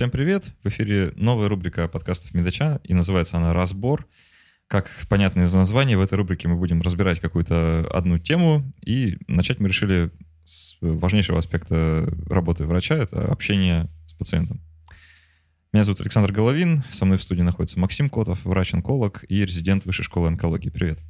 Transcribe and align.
Всем 0.00 0.10
привет! 0.10 0.54
В 0.64 0.68
эфире 0.68 1.12
новая 1.14 1.46
рубрика 1.50 1.86
подкастов 1.86 2.32
Медача, 2.32 2.80
и 2.84 2.94
называется 2.94 3.36
она 3.36 3.52
«Разбор». 3.52 4.08
Как 4.66 4.90
понятно 5.10 5.42
из 5.42 5.52
названия, 5.52 5.98
в 5.98 6.00
этой 6.00 6.14
рубрике 6.14 6.48
мы 6.48 6.56
будем 6.56 6.80
разбирать 6.80 7.20
какую-то 7.20 7.86
одну 7.92 8.18
тему, 8.18 8.64
и 8.80 9.18
начать 9.28 9.60
мы 9.60 9.68
решили 9.68 10.10
с 10.42 10.78
важнейшего 10.80 11.38
аспекта 11.38 12.10
работы 12.30 12.64
врача— 12.64 12.94
это 12.96 13.30
общение 13.30 13.90
с 14.06 14.14
пациентом. 14.14 14.62
Меня 15.70 15.84
зовут 15.84 16.00
Александр 16.00 16.32
Головин, 16.32 16.82
со 16.88 17.04
мной 17.04 17.18
в 17.18 17.22
студии 17.22 17.42
находится 17.42 17.78
Максим 17.78 18.08
Котов, 18.08 18.42
врач-онколог 18.46 19.26
и 19.28 19.44
резидент 19.44 19.84
Высшей 19.84 20.06
школы 20.06 20.28
онкологии. 20.28 20.70
Привет. 20.70 21.00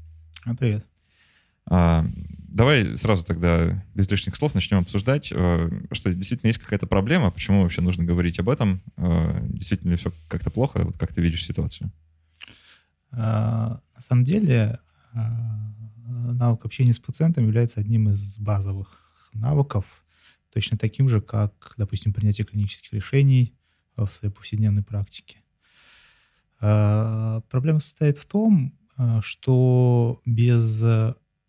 А, 0.45 0.57
привет. 0.57 0.85
А, 1.67 2.07
давай 2.51 2.97
сразу 2.97 3.25
тогда 3.25 3.85
без 3.95 4.11
лишних 4.11 4.37
слов 4.37 4.55
начнем 4.55 4.79
обсуждать, 4.79 5.33
а, 5.35 5.71
что 5.93 6.13
действительно 6.13 6.49
есть 6.49 6.59
какая-то 6.59 6.87
проблема, 6.87 7.31
почему 7.31 7.63
вообще 7.63 7.81
нужно 7.81 8.05
говорить 8.05 8.39
об 8.39 8.49
этом, 8.49 8.83
а, 8.97 9.41
действительно 9.49 9.97
все 9.97 10.13
как-то 10.29 10.51
плохо, 10.51 10.83
вот 10.85 10.99
как 10.99 11.13
ты 11.13 11.21
видишь 11.23 11.45
ситуацию? 11.45 11.93
А, 13.13 13.81
на 13.95 14.01
самом 14.01 14.25
деле 14.25 14.79
а, 15.15 15.73
навык 16.33 16.65
общения 16.65 16.93
с 16.93 16.99
пациентом 16.99 17.45
является 17.45 17.81
одним 17.81 18.09
из 18.09 18.39
базовых 18.39 19.13
навыков, 19.35 20.05
точно 20.53 20.77
таким 20.77 21.09
же, 21.09 21.21
как, 21.21 21.75
допустим, 21.77 22.13
принятие 22.13 22.45
клинических 22.45 22.93
решений 22.93 23.55
в 23.97 24.09
своей 24.09 24.33
повседневной 24.33 24.83
практике. 24.83 25.39
А, 26.61 27.43
проблема 27.49 27.81
состоит 27.81 28.19
в 28.19 28.27
том, 28.27 28.77
что 29.23 30.21
без 30.27 30.85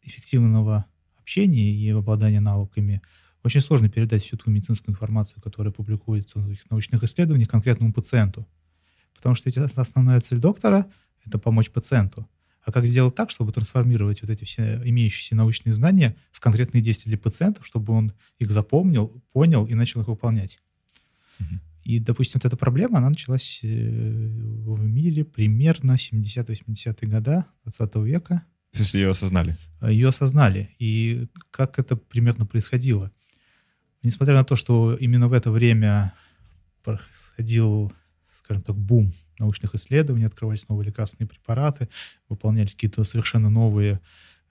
эффективного 0.03 0.85
общения 1.17 1.71
и 1.71 1.89
обладания 1.89 2.39
навыками 2.39 3.01
очень 3.43 3.61
сложно 3.61 3.89
передать 3.89 4.21
всю 4.21 4.37
ту 4.37 4.51
медицинскую 4.51 4.93
информацию, 4.93 5.41
которая 5.41 5.73
публикуется 5.73 6.39
в 6.39 6.71
научных 6.71 7.03
исследованиях 7.03 7.49
конкретному 7.49 7.91
пациенту. 7.93 8.47
Потому 9.15 9.35
что 9.35 9.49
ведь 9.49 9.57
основная 9.57 10.19
цель 10.21 10.39
доктора— 10.39 10.89
это 11.25 11.39
помочь 11.39 11.71
пациенту. 11.71 12.27
А 12.63 12.71
как 12.71 12.85
сделать 12.85 13.15
так, 13.15 13.31
чтобы 13.31 13.51
трансформировать 13.51 14.21
вот 14.21 14.29
эти 14.29 14.43
все 14.43 14.81
имеющиеся 14.83 15.35
научные 15.35 15.73
знания 15.73 16.15
в 16.31 16.39
конкретные 16.39 16.81
действия 16.81 17.09
для 17.09 17.17
пациентов, 17.17 17.65
чтобы 17.65 17.93
он 17.93 18.13
их 18.37 18.51
запомнил, 18.51 19.11
понял 19.33 19.65
и 19.65 19.73
начал 19.73 20.01
их 20.01 20.07
выполнять? 20.07 20.59
Угу. 21.39 21.59
И, 21.83 21.99
допустим, 21.99 22.39
вот 22.41 22.45
эта 22.45 22.57
проблема, 22.57 22.99
она 22.99 23.09
началась 23.09 23.61
э, 23.63 23.67
в 23.67 24.83
мире 24.83 25.25
примерно 25.25 25.93
70-80-е 25.93 27.09
годы 27.09 27.43
20 27.63 27.95
века. 27.97 28.45
То 28.71 28.97
ее 28.97 29.09
осознали? 29.09 29.57
Ее 29.81 30.09
осознали. 30.09 30.69
И 30.79 31.27
как 31.51 31.77
это 31.79 31.95
примерно 31.95 32.45
происходило? 32.45 33.11
Несмотря 34.03 34.35
на 34.35 34.43
то, 34.43 34.55
что 34.55 34.95
именно 34.95 35.27
в 35.27 35.33
это 35.33 35.51
время 35.51 36.13
происходил, 36.83 37.91
скажем 38.31 38.63
так, 38.63 38.75
бум 38.75 39.13
научных 39.37 39.75
исследований, 39.75 40.25
открывались 40.25 40.67
новые 40.69 40.87
лекарственные 40.87 41.27
препараты, 41.27 41.89
выполнялись 42.29 42.73
какие-то 42.73 43.03
совершенно 43.03 43.49
новые 43.49 43.99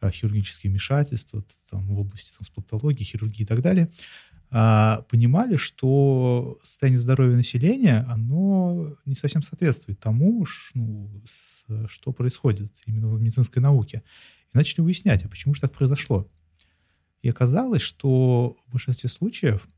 а, 0.01 0.11
хирургические 0.11 0.71
вмешательства 0.71 1.45
там, 1.69 1.87
в 1.87 1.99
области 1.99 2.35
трансплантологии, 2.37 3.05
хирургии 3.05 3.43
и 3.43 3.47
так 3.47 3.61
далее, 3.61 3.91
а, 4.30 4.30
понимали, 4.51 5.55
что 5.55 6.57
состояние 6.61 6.99
здоровья 6.99 7.37
населения, 7.37 8.05
оно 8.09 8.97
не 9.07 9.15
совсем 9.15 9.43
соответствует 9.43 10.01
тому, 10.01 10.45
ну, 10.75 11.09
что 11.87 12.13
происходит 12.13 12.73
именно 12.87 13.09
в 13.09 13.21
медицинской 13.21 13.63
науке. 13.63 14.03
И 14.53 14.59
начали 14.59 14.81
выяснять, 14.81 15.25
а 15.25 15.29
почему 15.29 15.55
же 15.55 15.61
так 15.61 15.73
произошло. 15.73 16.29
И 17.23 17.29
оказалось, 17.29 17.83
что 17.83 18.57
в 18.67 18.73
большинстве 18.73 19.09
случаев 19.09 19.69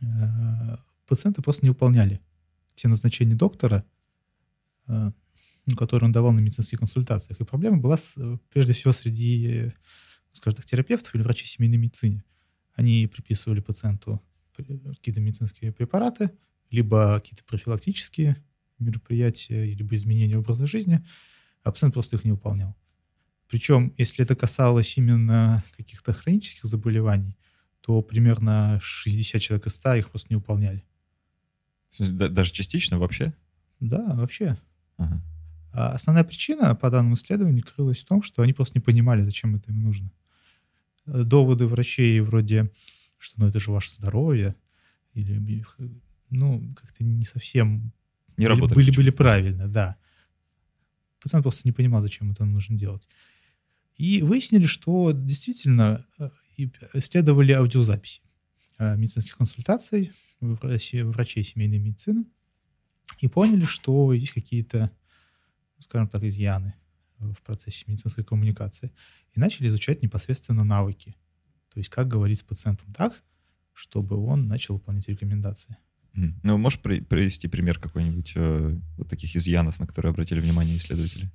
э, 0.00 0.76
пациенты 1.06 1.40
просто 1.40 1.64
не 1.64 1.70
выполняли 1.70 2.20
те 2.74 2.88
назначения 2.88 3.34
доктора, 3.34 3.84
э, 4.88 5.10
ну, 5.66 5.76
которые 5.76 6.08
он 6.08 6.12
давал 6.12 6.32
на 6.32 6.40
медицинских 6.40 6.78
консультациях. 6.78 7.40
И 7.40 7.44
проблема 7.44 7.78
была 7.78 7.96
с, 7.96 8.18
прежде 8.50 8.72
всего 8.72 8.92
среди, 8.92 9.70
скажем 10.32 10.56
так, 10.56 10.66
терапевтов 10.66 11.14
или 11.14 11.22
врачей 11.22 11.46
семейной 11.46 11.78
медицины. 11.78 12.24
Они 12.78 13.08
приписывали 13.08 13.58
пациенту 13.58 14.22
какие-то 14.52 15.20
медицинские 15.20 15.72
препараты, 15.72 16.30
либо 16.70 17.18
какие-то 17.18 17.42
профилактические 17.42 18.36
мероприятия, 18.78 19.64
либо 19.64 19.96
изменения 19.96 20.38
образа 20.38 20.68
жизни, 20.68 21.04
а 21.64 21.72
пациент 21.72 21.94
просто 21.94 22.14
их 22.14 22.24
не 22.24 22.30
выполнял. 22.30 22.76
Причем, 23.48 23.92
если 23.98 24.24
это 24.24 24.36
касалось 24.36 24.96
именно 24.96 25.64
каких-то 25.76 26.12
хронических 26.12 26.66
заболеваний, 26.66 27.36
то 27.80 28.00
примерно 28.00 28.78
60 28.80 29.42
человек 29.42 29.66
из 29.66 29.74
100 29.74 29.94
их 29.94 30.10
просто 30.10 30.28
не 30.30 30.36
выполняли. 30.36 30.84
Даже 31.98 32.52
частично 32.52 33.00
вообще? 33.00 33.34
Да, 33.80 34.14
вообще. 34.14 34.56
Ага. 34.98 35.20
А 35.72 35.88
основная 35.94 36.22
причина 36.22 36.76
по 36.76 36.90
данному 36.90 37.16
исследованию 37.16 37.64
крылась 37.64 37.98
в 37.98 38.04
том, 38.04 38.22
что 38.22 38.42
они 38.42 38.52
просто 38.52 38.78
не 38.78 38.84
понимали, 38.84 39.22
зачем 39.22 39.56
это 39.56 39.72
им 39.72 39.82
нужно 39.82 40.12
доводы 41.08 41.66
врачей 41.66 42.20
вроде, 42.20 42.70
что 43.18 43.40
ну 43.40 43.48
это 43.48 43.58
же 43.60 43.70
ваше 43.70 43.92
здоровье, 43.94 44.54
или 45.14 45.64
ну 46.30 46.74
как-то 46.74 47.04
не 47.04 47.24
совсем 47.24 47.92
не 48.36 48.48
были, 48.48 48.74
были, 48.74 48.90
были 48.94 49.10
правильно, 49.10 49.68
да. 49.68 49.96
Пациент 51.20 51.42
просто 51.42 51.66
не 51.66 51.72
понимал, 51.72 52.00
зачем 52.00 52.30
это 52.30 52.44
нужно 52.44 52.78
делать. 52.78 53.08
И 53.96 54.22
выяснили, 54.22 54.66
что 54.66 55.10
действительно 55.10 56.04
э, 56.20 56.28
исследовали 56.94 57.50
аудиозаписи 57.50 58.22
э, 58.78 58.96
медицинских 58.96 59.36
консультаций 59.36 60.12
врачей 60.40 61.42
семейной 61.42 61.80
медицины 61.80 62.24
и 63.18 63.26
поняли, 63.26 63.64
что 63.64 64.12
есть 64.12 64.32
какие-то, 64.32 64.92
скажем 65.80 66.08
так, 66.08 66.22
изъяны 66.22 66.74
в 67.18 67.42
процессе 67.42 67.84
медицинской 67.86 68.24
коммуникации 68.24 68.92
и 69.32 69.40
начали 69.40 69.66
изучать 69.68 70.02
непосредственно 70.02 70.64
навыки. 70.64 71.14
То 71.72 71.78
есть 71.78 71.90
как 71.90 72.08
говорить 72.08 72.38
с 72.38 72.42
пациентом 72.42 72.92
так, 72.92 73.20
чтобы 73.72 74.16
он 74.16 74.48
начал 74.48 74.74
выполнять 74.74 75.08
рекомендации. 75.08 75.76
Ну, 76.42 76.58
можешь 76.58 76.80
при, 76.80 77.00
привести 77.00 77.46
пример 77.46 77.78
какой-нибудь 77.78 78.32
э, 78.34 78.76
вот 78.96 79.08
таких 79.08 79.36
изъянов, 79.36 79.78
на 79.78 79.86
которые 79.86 80.10
обратили 80.10 80.40
внимание 80.40 80.76
исследователи? 80.76 81.30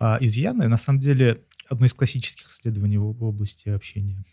А, 0.00 0.18
изъяны, 0.20 0.66
на 0.66 0.78
самом 0.78 0.98
деле, 0.98 1.42
одно 1.68 1.86
из 1.86 1.94
классических 1.94 2.50
исследований 2.50 2.98
в, 2.98 3.12
в 3.12 3.22
области 3.22 3.68
общения 3.68 4.24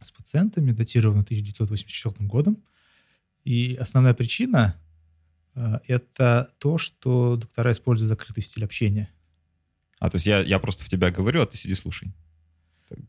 с 0.00 0.10
пациентами 0.10 0.72
датировано 0.72 1.22
1984 1.22 2.26
годом. 2.26 2.62
И 3.42 3.74
основная 3.74 4.14
причина 4.14 4.80
э, 5.54 5.78
это 5.88 6.50
то, 6.58 6.78
что 6.78 7.36
доктора 7.36 7.72
используют 7.72 8.08
закрытый 8.08 8.42
стиль 8.42 8.64
общения. 8.64 9.10
А, 10.04 10.10
то 10.10 10.16
есть 10.16 10.26
я, 10.26 10.40
я 10.40 10.58
просто 10.58 10.84
в 10.84 10.88
тебя 10.90 11.10
говорю, 11.10 11.40
а 11.40 11.46
ты 11.46 11.56
сиди 11.56 11.74
слушай. 11.74 12.12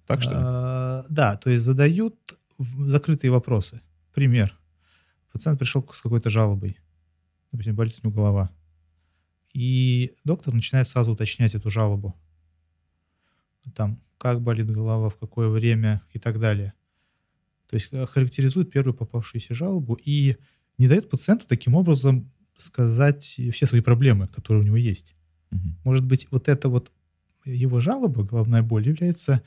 Так, 0.05 0.21
что 0.21 0.31
ли? 0.31 0.37
А, 0.39 1.03
да, 1.09 1.35
то 1.35 1.51
есть 1.51 1.61
задают 1.61 2.15
закрытые 2.57 3.31
вопросы. 3.31 3.81
Пример. 4.13 4.57
Пациент 5.33 5.59
пришел 5.59 5.85
с 5.91 6.01
какой-то 6.01 6.29
жалобой. 6.29 6.79
Допустим, 7.51 7.75
болит 7.75 7.99
у 8.01 8.07
него 8.07 8.15
голова. 8.15 8.49
И 9.51 10.13
доктор 10.23 10.53
начинает 10.53 10.87
сразу 10.87 11.11
уточнять 11.11 11.53
эту 11.53 11.69
жалобу. 11.69 12.15
Там, 13.73 14.01
как 14.17 14.41
болит 14.41 14.71
голова, 14.71 15.09
в 15.09 15.17
какое 15.17 15.49
время 15.49 16.01
и 16.13 16.19
так 16.19 16.39
далее. 16.39 16.71
То 17.67 17.73
есть 17.73 17.89
э, 17.91 18.05
характеризует 18.05 18.71
первую 18.71 18.93
попавшуюся 18.93 19.53
жалобу 19.53 19.99
и 20.01 20.37
не 20.77 20.87
дает 20.87 21.09
пациенту 21.09 21.45
таким 21.45 21.75
образом 21.75 22.31
сказать 22.57 23.21
все 23.25 23.65
свои 23.65 23.81
проблемы, 23.81 24.29
которые 24.29 24.63
у 24.63 24.65
него 24.65 24.77
есть. 24.77 25.17
Угу. 25.51 25.61
Может 25.83 26.05
быть, 26.05 26.27
вот 26.31 26.49
эта 26.49 26.69
вот 26.69 26.91
его 27.45 27.79
жалоба, 27.79 28.23
головная 28.23 28.63
боль, 28.63 28.87
является 28.87 29.41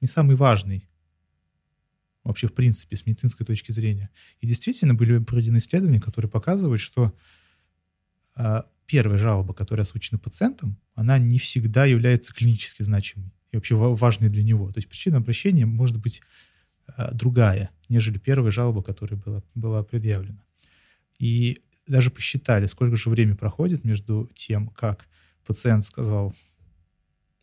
не 0.00 0.08
самой 0.08 0.36
важной 0.36 0.88
вообще 2.24 2.46
в 2.46 2.52
принципе 2.52 2.94
с 2.94 3.06
медицинской 3.06 3.46
точки 3.46 3.72
зрения. 3.72 4.10
И 4.40 4.46
действительно 4.46 4.94
были 4.94 5.18
проведены 5.18 5.56
исследования, 5.56 6.00
которые 6.00 6.30
показывают, 6.30 6.80
что 6.80 7.14
э, 8.36 8.62
первая 8.86 9.18
жалоба, 9.18 9.54
которая 9.54 9.84
озвучена 9.84 10.18
пациентом, 10.18 10.76
она 10.94 11.18
не 11.18 11.38
всегда 11.38 11.86
является 11.86 12.34
клинически 12.34 12.82
значимой 12.82 13.32
и 13.50 13.56
вообще 13.56 13.74
важной 13.76 14.28
для 14.28 14.42
него. 14.42 14.70
То 14.70 14.78
есть 14.78 14.88
причина 14.88 15.18
обращения 15.18 15.64
может 15.64 15.98
быть 15.98 16.20
э, 16.96 17.08
другая, 17.12 17.70
нежели 17.88 18.18
первая 18.18 18.50
жалоба, 18.50 18.82
которая 18.82 19.18
была, 19.18 19.42
была 19.54 19.82
предъявлена. 19.82 20.42
И 21.18 21.62
даже 21.86 22.10
посчитали, 22.10 22.66
сколько 22.66 22.96
же 22.96 23.08
времени 23.08 23.34
проходит 23.34 23.84
между 23.84 24.28
тем, 24.34 24.68
как 24.68 25.08
пациент 25.48 25.84
сказал 25.84 26.34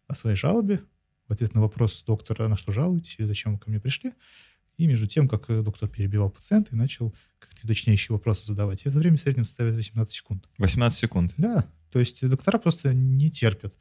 о 0.08 0.14
своей 0.14 0.38
жалобе, 0.38 0.80
в 1.28 1.34
ответ 1.34 1.56
на 1.56 1.62
вопрос 1.62 2.04
доктора, 2.04 2.48
на 2.48 2.56
что 2.56 2.72
жалуетесь 2.72 3.16
или 3.18 3.26
зачем 3.26 3.54
вы 3.54 3.60
ко 3.60 3.70
мне 3.70 3.80
пришли, 3.80 4.14
и 4.78 4.86
между 4.86 5.08
тем, 5.08 5.28
как 5.28 5.50
э, 5.50 5.64
доктор 5.64 5.90
перебивал 5.90 6.30
пациента 6.30 6.70
и 6.74 6.76
начал 6.76 7.16
как-то 7.40 7.62
уточняющие 7.64 8.14
вопросы 8.14 8.46
задавать. 8.46 8.86
И 8.86 8.90
это 8.90 9.00
время 9.00 9.18
в 9.18 9.22
среднем 9.22 9.44
составляет 9.44 9.76
18 9.76 10.14
секунд. 10.14 10.48
18 10.60 11.00
секунд? 11.00 11.34
Да. 11.38 11.66
То 11.92 11.98
есть 12.00 12.28
доктора 12.28 12.60
просто 12.60 12.94
не 12.94 13.32
терпят 13.32 13.74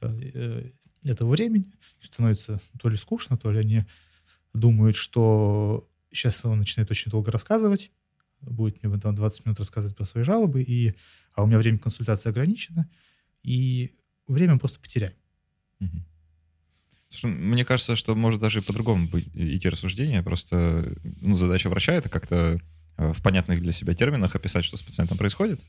э, 0.00 0.30
э, 0.34 0.70
этого 1.02 1.30
времени, 1.30 1.72
становится 2.00 2.60
то 2.80 2.88
ли 2.88 2.96
скучно, 2.96 3.36
то 3.36 3.50
ли 3.50 3.58
они 3.58 3.84
думают, 4.54 4.94
что 4.94 5.84
сейчас 6.12 6.44
он 6.44 6.58
начинает 6.58 6.90
очень 6.90 7.10
долго 7.10 7.32
рассказывать, 7.32 7.90
будет 8.42 8.80
мне 8.82 9.00
там 9.00 9.16
20 9.16 9.46
минут 9.46 9.58
рассказывать 9.58 9.96
про 9.96 10.04
свои 10.04 10.22
жалобы, 10.22 10.62
и, 10.62 10.94
а 11.34 11.42
у 11.42 11.46
меня 11.46 11.58
время 11.58 11.78
консультации 11.78 12.28
ограничено, 12.28 12.88
и 13.42 13.94
время 14.26 14.58
просто 14.58 14.80
потеряем. 14.80 15.14
Мне 17.24 17.64
кажется, 17.64 17.94
что 17.94 18.14
может 18.14 18.40
даже 18.40 18.60
и 18.60 18.62
по-другому 18.62 19.06
идти 19.34 19.68
рассуждение. 19.68 20.22
Просто 20.22 20.94
ну, 21.20 21.34
задача 21.34 21.68
врача— 21.68 21.92
это 21.94 22.08
как-то 22.08 22.58
э, 22.96 23.12
в 23.12 23.22
понятных 23.22 23.60
для 23.60 23.72
себя 23.72 23.94
терминах 23.94 24.34
описать, 24.34 24.64
что 24.64 24.78
с 24.78 24.82
пациентом 24.82 25.18
происходит, 25.18 25.60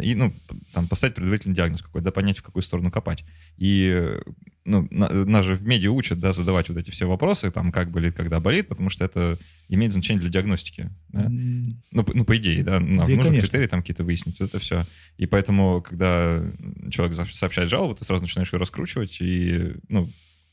и 0.00 0.14
ну, 0.14 0.32
там, 0.72 0.88
поставить 0.88 1.14
предварительный 1.14 1.54
диагноз 1.54 1.82
какой-то, 1.82 2.06
да, 2.06 2.10
понять, 2.12 2.38
в 2.38 2.42
какую 2.42 2.62
сторону 2.62 2.90
копать. 2.90 3.24
И 3.58 3.90
э, 3.92 4.20
ну, 4.64 4.86
на- 4.90 5.24
нас 5.24 5.44
же 5.44 5.56
в 5.56 5.62
медиа 5.66 5.90
учат 5.90 6.18
да, 6.20 6.32
задавать 6.32 6.68
вот 6.68 6.78
эти 6.78 6.90
все 6.90 7.06
вопросы, 7.06 7.50
там, 7.50 7.72
как 7.72 7.90
болит, 7.90 8.14
когда 8.16 8.40
болит, 8.40 8.68
потому 8.68 8.90
что 8.90 9.04
это 9.04 9.36
имеет 9.68 9.92
значение 9.92 10.20
для 10.20 10.30
диагностики. 10.30 10.90
Да? 11.08 11.24
М, 11.24 11.66
Ну, 11.90 12.06
ну, 12.14 12.24
по 12.24 12.36
идее, 12.36 12.62
да, 12.64 12.80
нам 12.80 12.96
Да, 12.96 13.06
нужно 13.08 13.24
конечно. 13.24 13.40
критерии 13.42 13.66
там 13.66 13.80
какие-то 13.80 14.04
выяснить, 14.04 14.40
вот 14.40 14.48
это 14.48 14.58
все. 14.58 14.86
И 15.18 15.26
поэтому, 15.26 15.82
когда 15.82 16.42
человек 16.90 17.16
сообщает 17.30 17.68
жалобу, 17.68 17.94
ты 17.94 18.04
сразу 18.04 18.22
начинаешь 18.22 18.52
ее 18.52 18.58
раскручивать 18.58 19.18
и, 19.20 19.74
ну, 19.88 20.08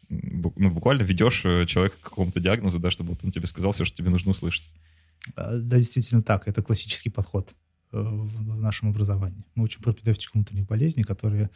ну 0.10 0.72
буквально 0.72 1.04
ведешь 1.04 1.42
э, 1.46 1.66
человека 1.68 1.96
к 2.02 2.04
какому-то 2.10 2.40
диагнозу, 2.40 2.80
да, 2.80 2.90
чтобы 2.90 3.12
вот 3.12 3.24
он 3.24 3.32
тебе 3.32 3.48
сказал 3.48 3.72
все, 3.74 3.86
что 3.86 3.96
тебе 3.96 4.10
нужно 4.10 4.32
услышать. 4.32 4.68
а, 5.36 5.58
Да, 5.60 5.78
действительно 5.78 6.24
так. 6.24 6.48
Это 6.48 6.64
классический 6.64 7.10
подход 7.12 7.52
э, 7.52 7.54
в 7.92 8.30
в 8.60 8.62
нашем 8.62 8.90
образовании. 8.90 9.46
Мы 9.56 9.64
учим 9.64 9.82
пропедевтику 9.82 10.38
внутренних 10.38 10.68
болезней, 10.68 11.04
которая 11.04 11.50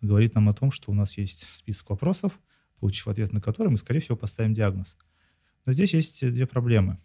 говорит 0.00 0.34
нам 0.34 0.48
о 0.48 0.54
том, 0.54 0.70
что 0.70 0.90
у 0.90 0.94
нас 0.94 1.18
есть 1.18 1.44
список 1.54 1.90
вопросов, 1.90 2.38
получив 2.78 3.08
ответ 3.08 3.32
на 3.32 3.40
которые, 3.40 3.70
мы, 3.70 3.78
скорее 3.78 4.00
всего, 4.00 4.16
поставим 4.16 4.54
диагноз. 4.54 4.96
Но 5.64 5.72
здесь 5.72 5.94
есть 5.94 6.20
две 6.32 6.46
проблемы. 6.46 6.98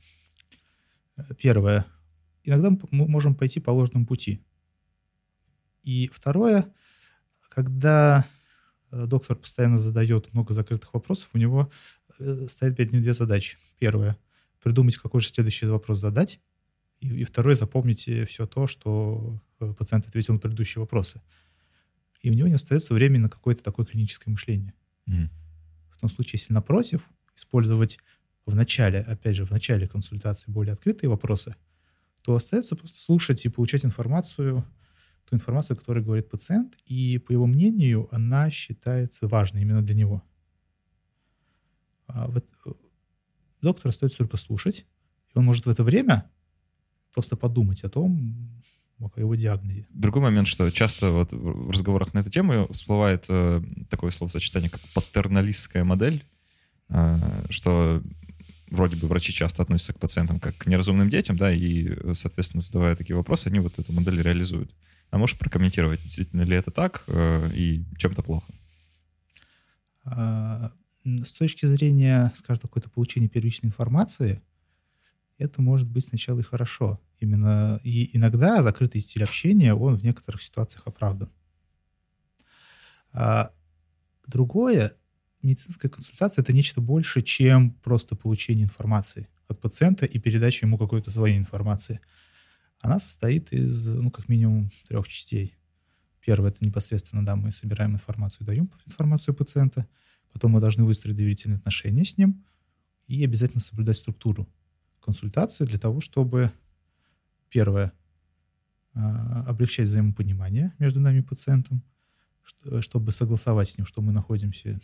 Э, 1.16 1.34
Первое. 1.40 1.86
Иногда 2.44 2.70
мы 2.92 3.08
можем 3.08 3.36
пойти 3.36 3.60
по 3.60 3.72
ложному 3.72 4.06
пути. 4.06 4.42
И 5.84 6.08
второе, 6.08 6.74
когда 7.50 8.26
э, 8.92 9.06
доктор 9.06 9.38
постоянно 9.38 9.78
задает 9.78 10.34
много 10.34 10.54
закрытых 10.54 10.94
вопросов, 10.94 11.30
у 11.34 11.38
него 11.38 11.72
э, 12.20 12.48
стоит 12.48 12.76
перед 12.76 12.94
ним 12.94 13.04
две 13.04 13.14
задачи. 13.14 13.58
Первое— 13.78 14.18
придумать, 14.64 14.98
какой 14.98 15.22
же 15.22 15.28
следующий 15.28 15.68
вопрос 15.68 16.00
задать. 16.00 16.40
И, 17.00 17.08
и 17.08 17.24
второе— 17.24 17.56
запомнить 17.56 18.10
все 18.28 18.48
то, 18.48 18.68
что 18.68 19.42
э, 19.60 19.74
пациент 19.74 20.08
ответил 20.08 20.34
на 20.34 20.40
предыдущие 20.40 20.82
вопросы. 20.82 21.22
И 22.22 22.30
у 22.30 22.34
него 22.34 22.48
не 22.48 22.56
остается 22.56 22.94
времени 22.94 23.22
на 23.22 23.30
какое-то 23.30 23.64
такое 23.64 23.86
клиническое 23.86 24.32
мышление. 24.32 24.74
В 25.06 26.00
том 26.00 26.10
случае, 26.10 26.40
если 26.40 26.54
напротив, 26.54 27.10
использовать 27.36 28.00
в 28.46 28.56
начале, 28.56 29.00
опять 29.00 29.36
же, 29.36 29.46
в 29.46 29.52
начале 29.52 29.88
консультации 29.88 30.52
более 30.52 30.74
открытые 30.74 31.10
вопросы, 31.10 31.56
то 32.22 32.36
остается 32.36 32.76
просто 32.76 33.00
слушать 33.00 33.46
и 33.46 33.50
получать 33.50 33.86
информацию, 33.86 34.66
ту 35.30 35.36
информацию, 35.36 35.78
которую 35.78 36.04
говорит 36.04 36.30
пациент, 36.30 36.78
и, 36.86 37.20
по 37.20 37.32
его 37.32 37.46
мнению, 37.46 38.08
она 38.12 38.50
считается 38.50 39.28
важной 39.28 39.62
именно 39.62 39.82
для 39.82 39.96
него. 39.96 40.24
А 42.08 42.28
вот, 42.28 42.46
э, 42.66 42.70
доктор 43.62 43.90
остается 43.90 44.20
только 44.20 44.38
слушать, 44.38 44.86
и 45.34 45.38
он 45.38 45.46
может 45.46 45.66
в 45.66 45.70
это 45.70 45.84
время 45.84 46.30
просто 47.14 47.36
подумать 47.36 47.84
о 47.84 47.90
том, 47.90 48.36
о 49.00 49.10
его 49.16 49.36
диагнозе. 49.36 49.86
Другой 49.90 50.22
момент, 50.22 50.48
что 50.48 50.70
часто 50.72 51.12
вот 51.12 51.32
в 51.32 51.70
разговорах 51.70 52.14
на 52.14 52.20
эту 52.20 52.30
тему 52.30 52.68
всплывает 52.72 53.26
э, 53.30 53.62
такое 53.90 54.12
словосочетание, 54.12 54.70
как 54.70 54.82
патерналистская 54.94 55.84
модель, 55.84 56.24
э, 56.90 57.18
что 57.50 58.02
вроде 58.70 58.96
бы 58.96 59.08
врачи 59.08 59.32
часто 59.32 59.64
относятся 59.64 59.94
к 59.94 60.00
пациентам 60.00 60.40
как 60.40 60.58
к 60.58 60.68
неразумным 60.68 61.10
детям, 61.10 61.38
да, 61.38 61.52
и, 61.52 62.14
соответственно, 62.14 62.62
задавая 62.62 62.96
такие 62.96 63.16
вопросы, 63.16 63.48
они 63.48 63.60
вот 63.60 63.80
эту 63.80 63.94
модель 63.94 64.22
реализуют. 64.22 64.74
А 65.10 65.18
можешь 65.18 65.38
прокомментировать, 65.38 66.02
действительно 66.02 66.42
ли 66.42 66.56
это 66.56 66.72
так 66.72 67.04
э, 67.08 67.50
и 67.54 67.86
чем-то 67.98 68.24
плохо? 68.24 68.52
А, 70.04 70.72
С 71.06 71.32
точки 71.32 71.66
зрения, 71.66 72.32
скажем, 72.36 72.62
какой-то 72.62 72.90
получения 72.90 73.30
первичной 73.30 73.70
информации, 73.70 74.42
это 75.38 75.62
может 75.62 75.90
быть 75.90 76.06
сначала 76.06 76.40
и 76.40 76.44
хорошо. 76.44 77.00
Именно 77.20 77.80
и 77.84 78.16
иногда 78.16 78.62
закрытый 78.62 79.02
стиль 79.02 79.24
общения, 79.24 79.74
он 79.74 79.96
в 79.96 80.04
некоторых 80.04 80.42
ситуациях 80.42 80.84
оправдан. 80.86 81.30
А 83.12 83.52
другое, 84.26 84.94
медицинская 85.42 85.90
консультация— 85.90 86.42
это 86.44 86.54
нечто 86.54 86.82
больше, 86.82 87.22
чем 87.22 87.72
просто 87.72 88.16
получение 88.16 88.66
информации 88.66 89.28
от 89.48 89.60
пациента 89.62 90.06
и 90.06 90.20
передача 90.20 90.66
ему 90.66 90.78
какой-то 90.78 91.10
своей 91.12 91.38
информации. 91.38 92.02
Она 92.80 93.00
состоит 93.00 93.54
из, 93.54 93.88
ну, 93.88 94.12
как 94.12 94.30
минимум, 94.30 94.70
трех 94.88 95.08
частей. 95.08 95.56
Первое— 96.20 96.50
это 96.52 96.66
непосредственно, 96.66 97.26
да, 97.26 97.36
мы 97.36 97.52
собираем 97.52 97.94
информацию, 97.94 98.46
даем 98.46 98.70
информацию 98.86 99.34
пациента. 99.34 99.88
Потом 100.34 100.52
мы 100.52 100.60
должны 100.60 100.84
выстроить 100.84 101.16
доверительные 101.16 101.58
отношения 101.58 102.04
с 102.04 102.18
ним 102.18 102.44
и 103.08 103.24
обязательно 103.24 103.62
соблюдать 103.62 103.98
структуру 103.98 104.48
консультации 105.08 105.64
для 105.66 105.80
того, 105.80 106.02
чтобы, 106.02 106.52
первое, 107.50 107.94
а, 108.94 109.44
облегчать 109.48 109.88
взаимопонимание 109.88 110.74
между 110.80 111.00
нами 111.00 111.20
и 111.20 111.22
пациентом, 111.22 111.82
что- 112.44 112.82
чтобы 112.82 113.14
согласовать 113.14 113.70
с 113.70 113.78
ним, 113.78 113.88
что 113.88 114.02
мы 114.02 114.12
находимся, 114.12 114.80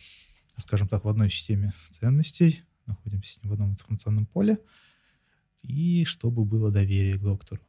скажем 0.58 0.88
так, 0.88 1.04
в 1.04 1.10
одной 1.10 1.30
системе 1.30 1.74
ценностей, 1.92 2.62
находимся 2.86 3.34
с 3.34 3.44
ним 3.44 3.50
в 3.50 3.54
одном 3.54 3.72
информационном 3.72 4.26
поле, 4.26 4.58
и 5.62 6.06
чтобы 6.06 6.46
было 6.46 6.72
доверие 6.72 7.18
к 7.18 7.22
доктору. 7.22 7.62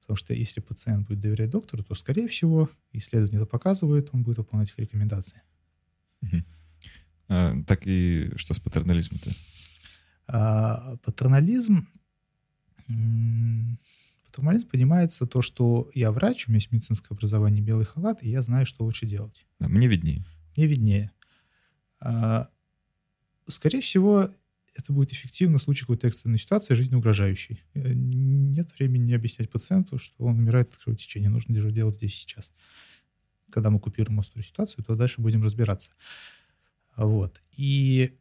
Потому 0.00 0.16
что 0.16 0.34
если 0.34 0.60
пациент 0.60 1.06
будет 1.06 1.20
доверять 1.20 1.50
доктору, 1.50 1.84
то, 1.84 1.94
скорее 1.94 2.26
всего, 2.26 2.68
исследование 2.92 3.36
это 3.36 3.46
показывает, 3.46 4.08
он 4.12 4.24
будет 4.24 4.38
выполнять 4.38 4.70
их 4.70 4.78
рекомендации. 4.78 5.42
Мгм. 6.20 6.44
Э, 7.28 7.62
Так 7.64 7.86
и 7.86 8.32
что 8.36 8.54
с 8.54 8.58
патернализмом-то? 8.58 9.30
А 10.34 10.96
патернализм, 11.04 11.86
патернализм 14.26 14.68
понимается 14.68 15.26
то, 15.26 15.42
что 15.42 15.90
я 15.94 16.10
врач, 16.10 16.48
у 16.48 16.50
меня 16.50 16.56
есть 16.56 16.72
медицинское 16.72 17.14
образование, 17.14 17.62
белый 17.62 17.84
халат, 17.84 18.22
и 18.22 18.30
я 18.30 18.40
знаю, 18.40 18.64
что 18.64 18.84
лучше 18.84 19.04
делать. 19.04 19.44
Да, 19.60 19.68
Мне 19.68 19.88
виднее. 19.88 20.24
Мне 20.56 20.66
виднее. 20.66 21.12
А, 22.00 22.48
Скорее 23.46 23.80
всего, 23.80 24.30
это 24.74 24.92
будет 24.92 25.12
эффективно 25.12 25.58
в 25.58 25.62
случае 25.62 25.82
какой-то 25.82 26.08
экстренной 26.08 26.38
ситуации, 26.38 26.74
жизнеугрожающей. 26.74 27.62
Э, 27.74 27.92
Нет 27.92 28.68
времени 28.78 29.12
объяснять 29.12 29.50
пациенту, 29.50 29.98
что 29.98 30.24
он 30.24 30.38
умирает 30.38 30.70
от 30.70 30.78
кровотечения. 30.78 31.28
Нужно 31.28 31.60
же 31.60 31.70
делать 31.72 31.96
здесь 31.96 32.14
сейчас. 32.14 32.52
Когда 33.50 33.68
мы 33.68 33.80
купируем 33.80 34.20
острую 34.20 34.44
ситуацию, 34.44 34.82
то 34.84 34.94
дальше 34.94 35.20
будем 35.20 35.42
разбираться. 35.42 35.92
Вот. 36.96 37.42
И 37.56 38.16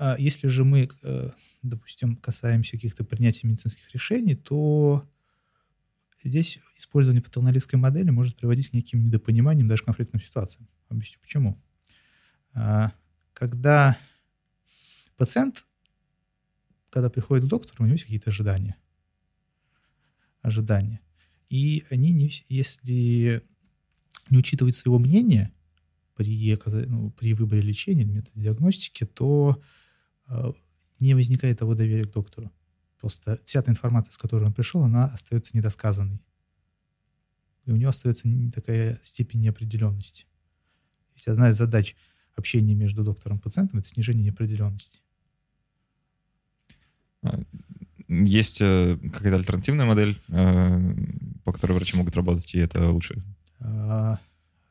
а, 0.00 0.16
если 0.18 0.48
же 0.48 0.64
мы, 0.64 0.88
э, 1.02 1.30
допустим, 1.60 2.16
касаемся 2.16 2.72
каких-то 2.72 3.04
принятий 3.04 3.46
медицинских 3.46 3.92
решений, 3.92 4.34
то 4.34 5.06
здесь 6.24 6.58
использование 6.74 7.22
патерналистской 7.22 7.78
модели 7.78 8.08
может 8.08 8.38
приводить 8.38 8.70
к 8.70 8.72
неким 8.72 9.02
недопониманиям, 9.02 9.68
даже 9.68 9.84
конфликтным 9.84 10.22
ситуациям. 10.22 10.68
Объясню 10.88 11.18
почему. 11.20 11.62
А, 12.54 12.92
Когда 13.34 13.98
пациент, 15.18 15.68
когда 16.88 17.10
приходит 17.10 17.44
к 17.44 17.48
доктору, 17.48 17.84
у 17.84 17.86
него 17.86 17.92
есть 17.92 18.04
какие-то 18.04 18.30
ожидания. 18.30 18.76
Ожидания. 20.40 21.00
И 21.50 21.84
они, 21.90 22.12
не, 22.12 22.30
если 22.48 23.42
не 24.30 24.38
учитывается 24.38 24.84
его 24.86 24.98
мнение 24.98 25.52
при, 26.14 26.58
ну, 26.86 27.10
при 27.10 27.34
выборе 27.34 27.60
лечения 27.60 28.04
или 28.04 28.12
методе 28.12 28.44
диагностики, 28.44 29.04
то 29.04 29.62
не 31.00 31.14
возникает 31.14 31.58
того 31.58 31.74
доверия 31.74 32.04
к 32.04 32.12
доктору. 32.12 32.50
Просто 33.00 33.38
вся 33.44 33.62
та 33.62 33.70
информация, 33.70 34.12
с 34.12 34.18
которой 34.18 34.44
он 34.44 34.52
пришел, 34.52 34.82
она 34.82 35.06
остается 35.06 35.56
недосказанной. 35.56 36.20
И 37.64 37.72
у 37.72 37.76
него 37.76 37.90
остается 37.90 38.28
такая 38.54 38.98
степень 39.02 39.40
неопределенности. 39.40 40.26
Есть 41.14 41.28
одна 41.28 41.50
из 41.50 41.56
задач 41.56 41.96
общения 42.36 42.74
между 42.74 43.04
доктором 43.04 43.38
и 43.38 43.40
пациентом— 43.40 43.78
это 43.80 43.88
снижение 43.88 44.24
неопределенности. 44.24 45.00
Есть 48.08 48.60
э, 48.60 48.98
какая-то 49.12 49.36
альтернативная 49.36 49.86
модель, 49.86 50.20
э, 50.28 50.94
по 51.44 51.52
которой 51.52 51.72
врачи 51.72 51.96
могут 51.96 52.16
работать, 52.16 52.54
и 52.54 52.58
это 52.58 52.90
лучше. 52.90 53.22
А, 53.60 54.18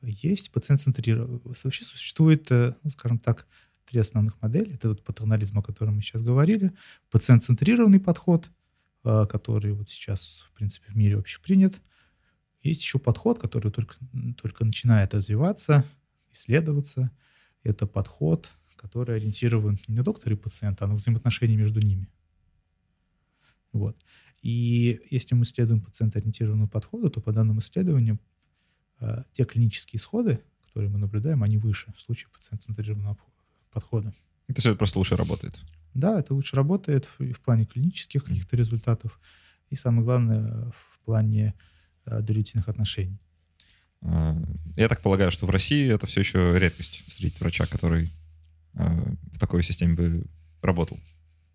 Есть 0.02 0.52
пациент-центрированный. 0.52 1.40
Вообще 1.64 1.86
существует, 1.86 2.52
э, 2.52 2.74
ну, 2.84 2.92
скажем 2.92 3.18
так, 3.18 3.48
три 3.90 4.00
основных 4.00 4.40
модели. 4.42 4.76
Это 4.76 4.90
вот 4.90 5.04
патернализм, 5.04 5.58
о 5.60 5.64
котором 5.64 5.96
мы 5.96 6.02
сейчас 6.02 6.22
говорили. 6.22 6.72
Пациент-центрированный 7.10 8.00
подход, 8.00 8.52
а, 9.04 9.26
который 9.26 9.74
вот 9.74 9.90
сейчас, 9.90 10.46
в 10.48 10.54
принципе, 10.54 10.92
в 10.92 10.96
мире 10.96 11.18
общепринят. 11.18 11.82
Есть 12.62 12.82
еще 12.84 13.00
подход, 13.00 13.40
который 13.40 13.72
только, 13.72 13.96
только 14.38 14.64
начинает 14.64 15.14
развиваться, 15.14 15.86
исследоваться. 16.32 17.12
Это 17.64 17.88
подход, 17.88 18.52
который 18.76 19.16
ориентирован 19.16 19.80
не 19.88 19.96
на 19.96 20.04
доктора 20.04 20.36
и 20.36 20.38
пациента, 20.38 20.86
а 20.86 20.88
на 20.88 20.94
взаимоотношения 20.94 21.58
между 21.58 21.82
ними. 21.82 22.08
Вот. 23.72 23.98
И 24.42 25.00
если 25.10 25.36
мы 25.36 25.46
следуем 25.46 25.82
пациентоориентированному 25.82 26.70
подходу, 26.70 27.10
то 27.10 27.22
по 27.22 27.32
данным 27.32 27.60
исследованиям 27.60 28.20
э, 29.00 29.24
те 29.32 29.46
клинические 29.46 29.98
исходы, 29.98 30.42
которые 30.62 30.92
мы 30.92 31.00
наблюдаем, 31.00 31.44
они 31.44 31.58
выше 31.58 31.92
в 31.98 32.02
случае 32.02 32.30
пациент-центрированного 32.32 33.16
подхода. 33.72 34.12
То 34.48 34.54
есть 34.56 34.66
это 34.66 34.76
просто 34.76 35.00
лучше 35.00 35.16
работает? 35.16 35.60
Да, 35.94 36.20
это 36.20 36.34
лучше 36.34 36.56
работает 36.56 37.06
в, 37.06 37.34
в 37.34 37.40
плане 37.42 37.66
клинических 37.66 38.24
каких-то 38.24 38.56
результатов 38.56 39.20
и, 39.70 39.76
самое 39.76 40.04
главное, 40.04 40.72
в 40.72 41.00
плане 41.06 41.54
э, 42.06 42.22
доверительных 42.22 42.68
отношений. 42.68 43.20
А, 44.02 44.42
я 44.76 44.88
так 44.88 45.02
полагаю, 45.02 45.32
что 45.32 45.46
в 45.46 45.50
России 45.50 45.92
это 45.94 46.08
все 46.08 46.22
еще 46.22 46.58
редкость 46.58 47.04
встретить 47.08 47.40
врача, 47.40 47.66
который 47.66 48.12
э, 48.74 49.14
в 49.34 49.40
такой 49.40 49.64
системе 49.64 49.96
бы 49.96 50.26
работал. 50.62 51.00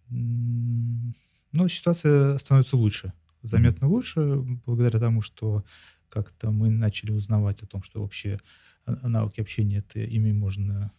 Ну, 0.08 1.68
ситуация 1.68 2.36
становится 2.38 2.76
лучше, 2.76 3.12
заметно 3.42 3.88
лучше, 3.88 4.36
благодаря 4.66 4.98
тому, 4.98 5.22
что 5.22 5.64
как-то 6.08 6.50
мы 6.50 6.70
начали 6.70 7.12
узнавать 7.12 7.62
о 7.62 7.66
том, 7.66 7.82
что 7.82 8.02
вообще 8.02 8.38
навыки 8.86 9.40
общения 9.40 9.78
это 9.78 10.00
ими 10.00 10.32
можно 10.32 10.92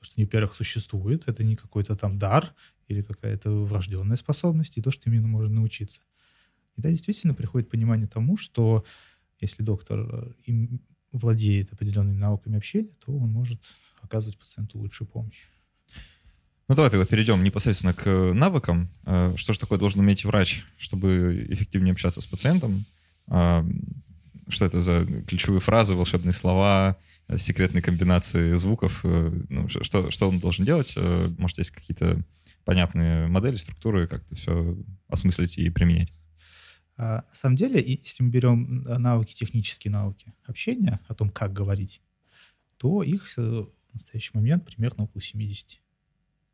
что 0.00 0.14
они, 0.16 0.24
во-первых, 0.24 0.54
существуют, 0.54 1.28
это 1.28 1.44
не 1.44 1.56
какой-то 1.56 1.96
там 1.96 2.18
дар 2.18 2.54
или 2.86 3.02
какая-то 3.02 3.50
врожденная 3.50 4.16
способность, 4.16 4.78
и 4.78 4.82
то, 4.82 4.90
что 4.90 5.10
именно 5.10 5.28
можно 5.28 5.56
научиться. 5.56 6.02
И 6.76 6.80
да, 6.80 6.90
действительно 6.90 7.34
приходит 7.34 7.68
понимание 7.68 8.06
тому, 8.06 8.36
что 8.36 8.84
если 9.40 9.62
доктор 9.62 10.00
э, 10.00 10.32
им 10.44 10.80
владеет 11.12 11.72
определенными 11.72 12.16
навыками 12.16 12.56
общения, 12.56 12.94
то 13.04 13.16
он 13.16 13.30
может 13.30 13.62
оказывать 14.02 14.38
пациенту 14.38 14.78
лучшую 14.78 15.08
помощь. 15.08 15.46
Ну 16.68 16.74
давай 16.74 16.90
тогда 16.90 17.06
перейдем 17.06 17.42
непосредственно 17.42 17.94
к 17.94 18.32
навыкам. 18.32 18.90
Э, 19.04 19.32
что 19.36 19.52
же 19.52 19.58
такое 19.58 19.78
должен 19.78 20.00
уметь 20.00 20.24
врач, 20.24 20.64
чтобы 20.76 21.46
эффективнее 21.48 21.92
общаться 21.92 22.20
с 22.20 22.26
пациентом? 22.26 22.84
А, 23.26 23.66
что 24.48 24.64
это 24.64 24.80
за 24.80 25.06
ключевые 25.26 25.60
фразы, 25.60 25.94
волшебные 25.94 26.32
слова, 26.32 26.96
секретные 27.36 27.82
комбинации 27.82 28.54
звуков? 28.56 29.00
Э, 29.04 29.32
ну, 29.48 29.68
что, 29.68 30.10
что 30.10 30.28
он 30.28 30.38
должен 30.38 30.64
делать? 30.64 30.94
Э, 30.96 31.28
может, 31.38 31.58
есть 31.58 31.70
какие-то 31.70 32.20
понятные 32.64 33.28
модели, 33.28 33.56
структуры, 33.56 34.06
как 34.06 34.24
это 34.24 34.34
все 34.34 34.76
осмыслить 35.08 35.58
и 35.58 35.68
применять? 35.70 36.12
А, 36.96 37.22
на 37.28 37.34
самом 37.34 37.56
деле, 37.56 37.82
если 37.86 38.22
мы 38.22 38.30
берем 38.30 38.82
навыки, 38.82 39.34
технические 39.34 39.92
навыки 39.92 40.32
общения, 40.46 41.00
о 41.08 41.14
том, 41.14 41.30
как 41.30 41.52
говорить, 41.52 42.02
то 42.76 43.02
их 43.02 43.28
в 43.36 43.68
настоящий 43.92 44.30
момент 44.34 44.64
примерно 44.64 45.04
около 45.04 45.22
70 45.22 45.80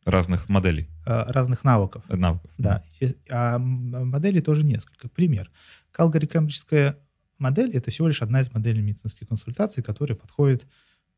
разных 0.05 0.49
моделей. 0.49 0.89
А, 1.07 1.33
разных 1.33 1.65
навыков. 1.65 2.05
Э, 2.09 2.17
навыков. 2.17 2.51
Да. 2.59 2.83
А 3.31 3.59
моделей 3.59 4.41
тоже 4.41 4.63
несколько. 4.65 5.09
Пример. 5.09 5.51
Калгари-кембриджская 5.93 6.99
модель— 7.45 7.71
это 7.77 7.91
всего 7.91 8.09
лишь 8.09 8.23
одна 8.23 8.41
из 8.41 8.53
моделей 8.53 8.83
медицинской 8.83 9.27
консультации, 9.27 9.83
которая 9.83 10.17
подходит 10.17 10.67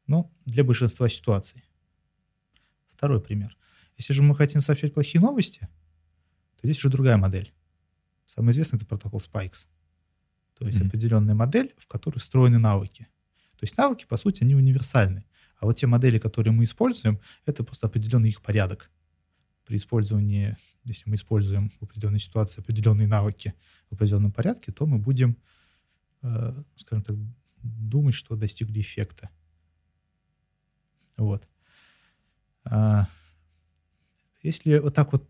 ну, 0.07 0.31
для 0.45 0.65
большинства 0.65 1.09
ситуаций. 1.09 1.63
Второй 2.89 3.21
пример. 3.21 3.57
Если 3.97 4.13
же 4.13 4.23
мы 4.23 4.35
хотим 4.35 4.63
сообщать 4.63 4.93
плохие 4.93 5.21
новости, 5.21 5.61
то 6.61 6.67
здесь 6.67 6.79
уже 6.79 6.91
другая 6.91 7.17
модель. 7.17 7.53
Самый 8.25 8.51
известный— 8.51 8.77
это 8.79 8.87
протокол 8.87 9.21
Spikes. 9.21 9.69
То 10.59 10.67
есть 10.67 10.81
mm-hmm. 10.81 10.89
определенная 10.89 11.35
модель, 11.35 11.73
в 11.79 11.87
которой 11.87 12.19
встроены 12.19 12.59
навыки. 12.59 13.09
То 13.53 13.65
есть 13.65 13.77
навыки, 13.79 14.07
по 14.07 14.17
сути, 14.17 14.43
они 14.43 14.55
универсальны. 14.55 15.25
А 15.59 15.67
вот 15.67 15.77
те 15.77 15.87
модели, 15.87 16.19
которые 16.19 16.53
мы 16.53 16.65
используем, 16.65 17.21
это 17.47 17.65
просто 17.65 17.87
определенный 17.87 18.31
их 18.31 18.43
порядок. 18.43 18.91
При 19.65 19.77
использовании, 19.77 20.57
если 20.85 21.09
мы 21.09 21.17
используем 21.17 21.71
в 21.81 21.83
определенной 21.83 22.19
ситуации 22.19 22.61
определенные 22.61 23.09
навыки 23.09 23.55
в 23.91 23.95
определенном 23.95 24.33
порядке, 24.33 24.73
то 24.73 24.87
мы 24.87 24.99
будем, 24.99 25.37
скажем 26.77 27.05
так, 27.05 27.17
думать, 27.63 28.15
что 28.15 28.37
достигли 28.37 28.81
эффекта. 28.81 29.31
Вот. 31.17 31.49
А 32.65 33.09
если 34.43 34.79
вот 34.79 34.95
так 34.95 35.13
вот 35.13 35.27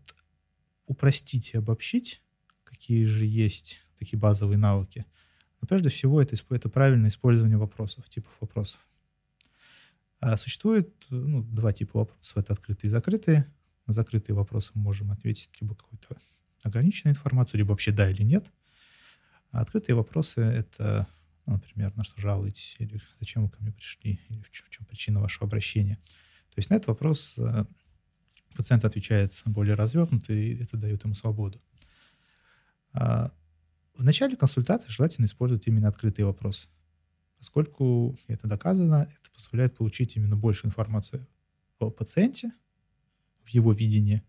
упростить 0.85 1.53
и 1.53 1.57
обобщить, 1.57 2.21
какие 2.63 3.03
же 3.05 3.25
есть 3.25 3.81
такие 3.97 4.19
базовые 4.19 4.57
навыки, 4.57 5.05
но 5.61 5.67
прежде 5.67 5.89
всего 5.89 6.21
это, 6.21 6.35
это 6.49 6.69
правильное 6.69 7.09
использование 7.09 7.57
вопросов, 7.57 8.07
типов 8.09 8.33
вопросов. 8.39 8.85
А 10.19 10.35
существует 10.37 10.93
ну, 11.09 11.43
два 11.43 11.73
типа 11.73 11.99
вопросов. 11.99 12.37
Это 12.37 12.53
открытые 12.53 12.89
и 12.89 12.91
закрытые. 12.91 13.53
На 13.85 13.93
закрытые 13.93 14.35
вопросы 14.35 14.71
мы 14.73 14.81
можем 14.81 15.11
ответить 15.11 15.51
либо 15.61 15.75
какую-то 15.75 16.17
ограниченную 16.63 17.15
информацию, 17.15 17.59
либо 17.59 17.69
вообще 17.69 17.91
да 17.91 18.09
или 18.09 18.23
нет. 18.23 18.51
А 19.51 19.61
открытые 19.61 19.95
вопросы— 19.95 20.41
это, 20.41 21.07
ну, 21.45 21.53
например, 21.53 21.95
на 21.95 22.03
что 22.03 22.19
жалуетесь, 22.19 22.75
или 22.79 23.01
зачем 23.19 23.43
вы 23.43 23.49
ко 23.49 23.61
мне 23.61 23.71
пришли, 23.71 24.19
или 24.29 24.41
в 24.41 24.51
чем, 24.51 24.67
в 24.67 24.69
чем 24.69 24.85
причина 24.85 25.19
вашего 25.19 25.47
обращения. 25.47 25.95
То 26.49 26.59
есть 26.59 26.69
на 26.69 26.75
этот 26.75 26.87
вопрос 26.87 27.37
э, 27.39 27.65
пациент 28.55 28.85
отвечает 28.85 29.33
более 29.45 29.75
развернуто, 29.75 30.33
и 30.33 30.55
это 30.61 30.77
дает 30.77 31.03
ему 31.03 31.13
свободу. 31.13 31.61
А 32.93 33.31
в 33.95 34.03
начале 34.03 34.35
консультации 34.35 34.89
желательно 34.89 35.25
использовать 35.25 35.67
именно 35.67 35.87
открытые 35.87 36.25
вопросы 36.25 36.67
поскольку 37.37 38.17
это 38.27 38.47
доказано, 38.47 39.07
это 39.09 39.31
позволяет 39.31 39.75
получить 39.75 40.15
именно 40.15 40.35
больше 40.35 40.67
информации 40.67 41.25
о 41.79 41.91
пациенте, 41.91 42.51
в 43.43 43.49
его 43.49 43.71
видении, 43.71 44.23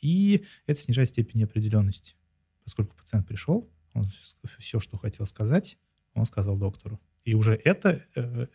и 0.00 0.44
это 0.66 0.80
снижает 0.80 1.08
степень 1.08 1.40
неопределенности, 1.40 2.16
поскольку 2.64 2.96
пациент 2.96 3.28
пришел, 3.28 3.70
он 4.00 4.10
все, 4.58 4.80
что 4.80 4.96
хотел 4.96 5.26
сказать, 5.26 5.78
он 6.14 6.26
сказал 6.26 6.56
доктору. 6.56 7.00
И 7.24 7.34
уже 7.34 7.54
это 7.54 8.00
э, 8.16 8.46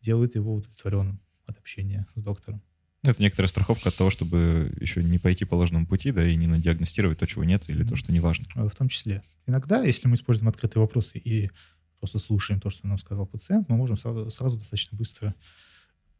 делает 0.00 0.34
его 0.34 0.54
удовлетворенным 0.54 1.20
от 1.46 1.58
общения 1.58 2.06
с 2.14 2.22
доктором. 2.22 2.62
Это 3.02 3.20
некоторая 3.22 3.48
страховка 3.48 3.90
от 3.90 3.96
того, 3.96 4.08
чтобы 4.08 4.74
еще 4.80 5.02
не 5.04 5.18
пойти 5.18 5.44
по 5.44 5.54
ложному 5.56 5.86
пути, 5.86 6.10
да, 6.10 6.26
и 6.26 6.36
не 6.36 6.46
надиагностировать 6.46 7.18
то, 7.18 7.26
чего 7.26 7.44
нет, 7.44 7.68
или 7.68 7.84
то, 7.84 7.96
что 7.96 8.12
не 8.12 8.20
важно. 8.20 8.46
В 8.54 8.74
том 8.74 8.88
числе. 8.88 9.22
Иногда, 9.46 9.82
если 9.82 10.08
мы 10.08 10.14
используем 10.14 10.48
открытые 10.48 10.80
вопросы 10.80 11.18
и 11.18 11.50
просто 11.98 12.18
слушаем 12.18 12.60
то, 12.60 12.70
что 12.70 12.86
нам 12.86 12.98
сказал 12.98 13.26
пациент, 13.26 13.68
мы 13.68 13.76
можем 13.76 13.98
сразу, 13.98 14.30
сразу 14.30 14.56
достаточно 14.56 14.96
быстро, 14.96 15.34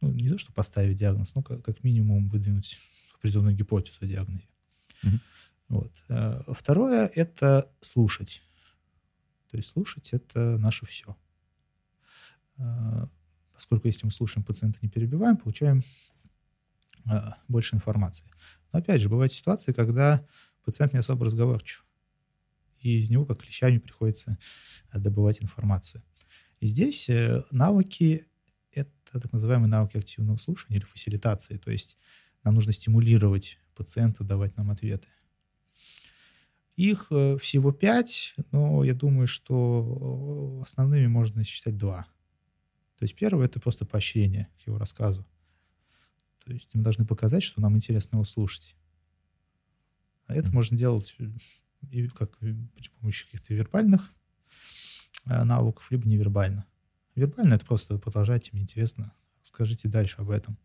ну, 0.02 0.12
не 0.12 0.28
то, 0.28 0.36
что 0.36 0.52
поставить 0.52 0.96
диагноз, 0.96 1.34
но 1.34 1.42
как, 1.42 1.64
как 1.64 1.82
минимум 1.82 2.28
выдвинуть 2.28 2.78
определенную 3.14 3.56
гипотезу 3.56 3.96
о 4.02 4.06
диагнозе. 4.06 4.46
Mm-hmm. 5.02 5.20
Вот. 5.68 5.92
А 6.08 6.42
второе— 6.52 7.06
это 7.14 7.70
слушать. 7.80 8.42
То 9.50 9.56
есть 9.56 9.70
слушать— 9.70 10.10
это 10.12 10.58
наше 10.58 10.86
все. 10.86 11.16
А, 12.56 13.08
поскольку 13.52 13.86
если 13.86 14.06
мы 14.06 14.12
слушаем 14.12 14.44
пациента, 14.44 14.78
не 14.82 14.88
перебиваем, 14.88 15.36
получаем 15.36 15.82
а, 17.06 17.38
больше 17.48 17.76
информации. 17.76 18.26
Но 18.72 18.80
опять 18.80 19.00
же, 19.00 19.08
бывают 19.08 19.32
ситуации, 19.32 19.72
когда 19.72 20.26
пациент 20.64 20.92
не 20.92 20.98
особо 20.98 21.26
разговорчив 21.26 21.84
и 22.84 22.98
из 22.98 23.10
него 23.10 23.24
как 23.24 23.40
клещами 23.42 23.78
приходится 23.78 24.38
э, 24.92 24.98
добывать 24.98 25.42
информацию. 25.42 26.02
И 26.60 26.66
здесь 26.66 27.08
э, 27.08 27.42
навыки— 27.50 28.26
это 28.72 29.20
так 29.20 29.32
называемые 29.32 29.68
навыки 29.68 29.96
активного 29.96 30.36
слушания 30.36 30.78
или 30.78 30.84
фасилитации, 30.84 31.56
то 31.56 31.70
есть 31.70 31.98
нам 32.44 32.54
нужно 32.54 32.72
стимулировать 32.72 33.58
пациента 33.74 34.22
давать 34.22 34.56
нам 34.56 34.70
ответы. 34.70 35.08
Их 36.76 37.06
э, 37.10 37.36
всего 37.38 37.72
пять, 37.72 38.34
но 38.50 38.82
я 38.82 38.94
думаю, 38.94 39.26
что 39.26 40.60
основными 40.62 41.06
можно 41.06 41.44
считать 41.44 41.76
два. 41.76 42.06
То 42.98 43.04
есть 43.04 43.14
первое— 43.14 43.44
это 43.46 43.60
просто 43.60 43.84
поощрение 43.84 44.48
к 44.58 44.66
его 44.66 44.78
рассказу. 44.78 45.26
То 46.44 46.52
есть 46.52 46.74
мы 46.74 46.82
должны 46.82 47.06
показать, 47.06 47.42
что 47.42 47.60
нам 47.60 47.76
интересно 47.76 48.16
его 48.16 48.24
слушать. 48.24 48.76
А 50.26 50.34
это 50.34 50.52
можно 50.52 50.76
делать 50.76 51.16
и 51.90 52.08
как 52.08 52.36
при 52.38 52.56
помощи 53.00 53.26
каких-то 53.26 53.54
вербальных 53.54 54.12
э, 55.26 55.44
навыков, 55.44 55.86
либо 55.90 56.08
невербально. 56.08 56.66
Вербально— 57.14 57.54
это 57.54 57.64
просто 57.64 57.98
продолжайте, 57.98 58.50
мне 58.52 58.62
интересно, 58.62 59.12
скажите 59.42 59.88
дальше 59.88 60.16
об 60.18 60.30
этом. 60.30 60.58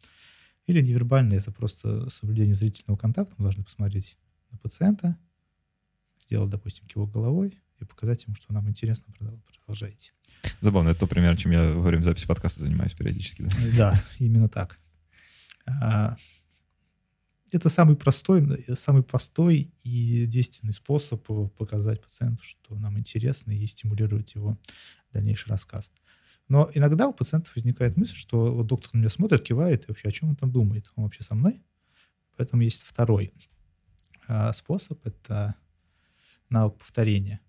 Или 0.65 0.81
невербально— 0.81 1.33
это 1.35 1.51
просто 1.51 2.09
соблюдение 2.09 2.55
зрительного 2.55 2.97
контакта. 2.97 3.35
Мы 3.37 3.43
должны 3.43 3.63
посмотреть 3.63 4.17
на 4.51 4.57
пациента, 4.57 5.17
сделать, 6.19 6.49
допустим, 6.49 6.87
кивок 6.87 7.11
головой 7.11 7.53
и 7.79 7.85
показать 7.85 8.25
ему, 8.25 8.35
что 8.35 8.53
нам 8.53 8.69
интересно, 8.69 9.13
продолжайте. 9.59 10.11
Забавно, 10.59 10.89
это 10.89 11.01
то 11.01 11.07
пример, 11.07 11.35
чем 11.37 11.51
я 11.51 11.71
во 11.71 11.81
время 11.81 12.01
записи 12.01 12.27
подкаста 12.27 12.61
занимаюсь 12.61 12.93
периодически. 12.93 13.43
Да, 13.43 13.91
да 13.91 14.03
именно 14.19 14.47
так. 14.47 14.79
А, 15.65 16.15
это 17.51 17.69
самый 17.69 17.95
простой, 17.95 18.57
самый 18.75 19.03
простой 19.03 19.73
и 19.83 20.25
действенный 20.25 20.73
способ 20.73 21.25
показать 21.57 22.01
пациенту, 22.01 22.43
что 22.43 22.75
нам 22.75 22.97
интересно, 22.99 23.51
и 23.51 23.65
стимулировать 23.65 24.35
его 24.35 24.57
дальнейший 25.11 25.49
рассказ. 25.49 25.91
Но 26.47 26.69
иногда 26.73 27.07
у 27.07 27.13
пациентов 27.13 27.55
возникает 27.55 27.95
мысль, 27.95 28.15
что 28.15 28.53
вот 28.53 28.67
доктор 28.67 28.93
на 28.93 28.99
меня 28.99 29.09
смотрит, 29.09 29.43
кивает, 29.43 29.83
и 29.83 29.87
вообще 29.87 30.07
о 30.07 30.11
чем 30.11 30.29
он 30.29 30.35
там 30.35 30.51
думает? 30.51 30.91
Он 30.95 31.03
вообще 31.03 31.23
со 31.23 31.35
мной? 31.35 31.61
Поэтому 32.37 32.63
есть 32.63 32.83
второй 32.83 33.31
а, 34.27 34.51
способ. 34.53 35.05
Это 35.05 35.55
навык 36.49 36.77
повторения. 36.77 37.41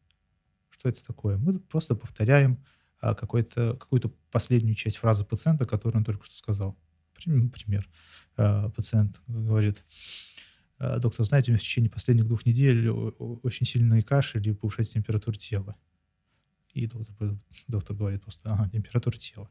Что 0.70 0.88
это 0.88 1.04
такое? 1.04 1.36
Мы 1.36 1.58
просто 1.58 1.94
повторяем 1.94 2.64
а, 3.00 3.14
какую-то 3.14 4.12
последнюю 4.30 4.74
часть 4.74 4.98
фразы 4.98 5.24
пациента, 5.24 5.64
которую 5.64 6.00
он 6.00 6.04
только 6.04 6.24
что 6.24 6.36
сказал. 6.36 6.78
Пример. 7.24 7.88
А, 8.36 8.70
пациент 8.70 9.22
говорит, 9.26 9.84
«А, 10.78 10.98
доктор, 10.98 11.26
знаете, 11.26 11.50
у 11.50 11.52
меня 11.52 11.58
в 11.58 11.62
течение 11.62 11.90
последних 11.90 12.26
двух 12.26 12.46
недель 12.46 12.88
очень 12.88 13.66
сильный 13.66 14.02
кашель 14.02 14.46
и 14.48 14.52
повышается 14.52 14.94
температура 14.94 15.36
тела. 15.36 15.76
И 16.72 16.86
доктор, 16.86 17.38
доктор 17.68 17.96
говорит 17.96 18.22
просто, 18.22 18.52
ага, 18.52 18.68
температура 18.70 19.16
тела. 19.16 19.50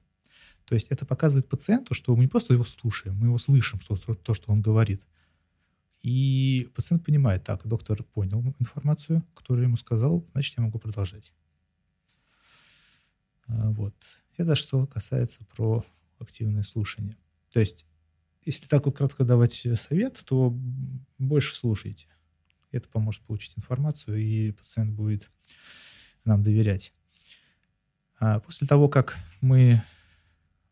То 0.65 0.75
есть 0.75 0.89
это 0.91 1.06
показывает 1.06 1.50
пациенту, 1.50 1.94
что 1.94 2.15
мы 2.15 2.24
не 2.24 2.27
просто 2.27 2.53
его 2.53 2.63
слушаем, 2.63 3.18
мы 3.18 3.27
его 3.27 3.38
слышим, 3.38 3.79
что, 3.79 3.96
то, 3.98 4.34
что 4.34 4.51
он 4.51 4.62
говорит. 4.62 5.01
И 6.01 6.70
пациент 6.75 7.06
понимает, 7.06 7.44
так, 7.44 7.68
доктор 7.68 8.03
понял 8.03 8.56
информацию, 8.60 9.24
которую 9.34 9.65
ему 9.65 9.75
сказал, 9.75 10.25
значит, 10.32 10.58
я 10.58 10.63
могу 10.63 10.79
продолжать. 10.79 11.34
А, 13.48 13.72
вот. 13.72 13.96
Это 14.38 14.56
что 14.56 14.88
касается 14.88 15.44
про 15.46 15.86
активное 16.20 16.63
слушание. 16.63 17.18
То 17.51 17.60
есть, 17.60 17.86
если 18.46 18.68
так 18.68 18.86
вот 18.86 18.98
кратко 18.98 19.25
давать 19.25 19.68
совет, 19.75 20.24
то 20.25 20.58
больше 21.18 21.56
слушайте. 21.56 22.08
Это 22.72 22.88
поможет 22.88 23.24
получить 23.24 23.58
информацию, 23.58 24.18
и 24.18 24.51
пациент 24.51 24.94
будет 24.94 25.29
нам 26.24 26.44
доверять. 26.44 26.94
А 28.20 28.39
после 28.39 28.68
того, 28.68 28.88
как 28.88 29.18
мы, 29.41 29.84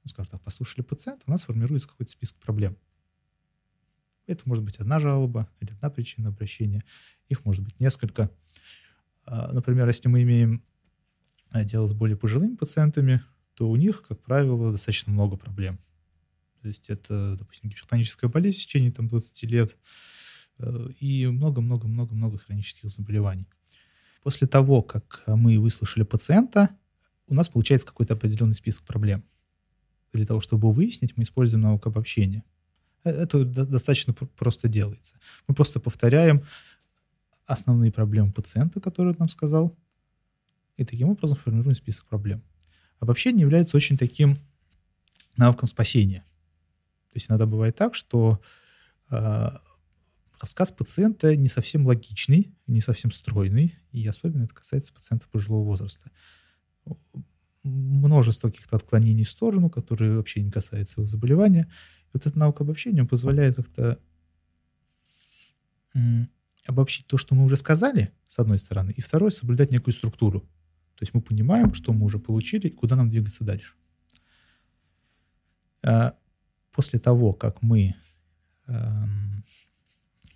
ну, 0.04 0.10
скажем 0.10 0.32
так, 0.32 0.42
послушали 0.42 0.84
пациента, 0.84 1.24
у 1.28 1.32
нас 1.32 1.44
формируется 1.44 1.90
какой-то 1.90 2.12
список 2.12 2.38
проблем. 2.38 2.78
Это 4.28 4.44
может 4.46 4.64
быть 4.64 4.78
одна 4.78 5.00
жалоба 5.00 5.50
или 5.62 5.72
одна 5.72 5.90
причина 5.90 6.30
обращения. 6.30 6.84
Их 7.30 7.46
может 7.46 7.64
быть 7.64 7.80
несколько. 7.80 8.30
А, 9.26 9.52
например, 9.54 9.88
если 9.88 10.10
мы 10.10 10.22
имеем 10.24 10.62
а, 11.50 11.64
дело 11.64 11.88
с 11.88 11.94
более 11.94 12.18
пожилыми 12.18 12.56
пациентами, 12.56 13.22
то 13.56 13.70
у 13.70 13.76
них, 13.76 14.04
как 14.08 14.22
правило, 14.22 14.72
достаточно 14.72 15.12
много 15.12 15.38
проблем. 15.38 15.80
То 16.62 16.68
есть 16.68 16.90
это, 16.90 17.38
допустим, 17.38 17.70
гипертоническая 17.70 18.30
болезнь 18.30 18.60
в 18.60 18.62
течение 18.64 18.92
там, 18.92 19.08
20 19.08 19.44
лет 19.44 19.78
э, 20.60 20.90
и 21.00 21.26
много-много-много-много 21.28 22.38
хронических 22.38 22.90
заболеваний. 22.90 23.48
После 24.22 24.48
того, 24.48 24.82
как 24.82 25.24
мы 25.28 25.60
выслушали 25.60 26.04
пациента, 26.04 26.70
у 27.28 27.34
нас 27.34 27.48
получается 27.48 27.88
какой-то 27.88 28.16
определенный 28.16 28.56
список 28.56 28.84
проблем. 28.84 29.24
Для 30.14 30.26
того, 30.26 30.42
чтобы 30.42 30.72
выяснить, 30.72 31.16
мы 31.16 31.24
используем 31.24 31.64
науку 31.64 31.90
обобщения. 31.90 32.44
Э, 33.08 33.24
это 33.24 33.46
достаточно 33.46 34.14
просто 34.14 34.68
делается. 34.68 35.18
Мы 35.48 35.56
просто 35.56 35.80
повторяем 35.80 36.44
основные 37.46 37.92
проблемы 37.92 38.32
пациента, 38.32 38.82
которые 38.82 39.14
он 39.14 39.20
нам 39.20 39.30
сказал, 39.30 39.76
и 40.76 40.86
таким 40.86 41.10
образом 41.10 41.38
формируем 41.38 41.76
список 41.76 42.06
проблем. 42.06 42.44
Обобщение 43.00 43.42
является 43.42 43.78
очень 43.78 43.98
таким 43.98 44.38
навыком 45.38 45.68
спасения. 45.68 46.26
То 47.10 47.16
есть 47.16 47.30
иногда 47.30 47.46
бывает 47.46 47.76
так, 47.76 47.96
что 47.96 48.42
э, 49.10 49.50
рассказ 50.40 50.72
пациента 50.72 51.36
не 51.36 51.48
совсем 51.48 51.86
логичный, 51.86 52.54
не 52.68 52.82
совсем 52.82 53.12
стройный, 53.12 53.74
и 53.92 54.06
особенно 54.08 54.44
это 54.44 54.54
касается 54.54 54.94
пациентов 54.94 55.30
пожилого 55.30 55.64
возраста. 55.64 56.12
Множество 57.68 58.50
каких-то 58.50 58.78
отклонений 58.78 59.24
в 59.24 59.30
сторону, 59.30 59.70
которые 59.70 60.18
вообще 60.18 60.42
не 60.42 60.52
касаются 60.52 61.02
его 61.02 61.08
заболевания. 61.08 61.68
И 62.06 62.10
вот 62.14 62.26
эта 62.26 62.38
наука 62.40 62.64
обобщения 62.64 63.04
позволяет 63.04 63.56
как-то 63.56 64.00
обобщить 66.66 67.08
то, 67.08 67.18
что 67.18 67.36
мы 67.36 67.46
уже 67.46 67.58
сказали, 67.58 68.12
с 68.26 68.40
одной 68.40 68.60
стороны, 68.60 68.94
и 68.96 69.02
второй, 69.02 69.32
соблюдать 69.32 69.72
некую 69.72 69.94
структуру. 69.94 70.42
То 70.42 71.04
есть 71.04 71.14
мы 71.14 71.22
понимаем, 71.22 71.74
что 71.74 71.94
мы 71.94 72.06
уже 72.06 72.20
получили 72.20 72.68
и 72.68 72.72
куда 72.72 72.96
нам 72.96 73.10
двигаться 73.10 73.44
дальше. 73.44 73.76
А 75.84 76.18
после 76.72 77.00
того, 77.00 77.34
как 77.34 77.62
мы 77.62 77.96
эм, 78.68 79.44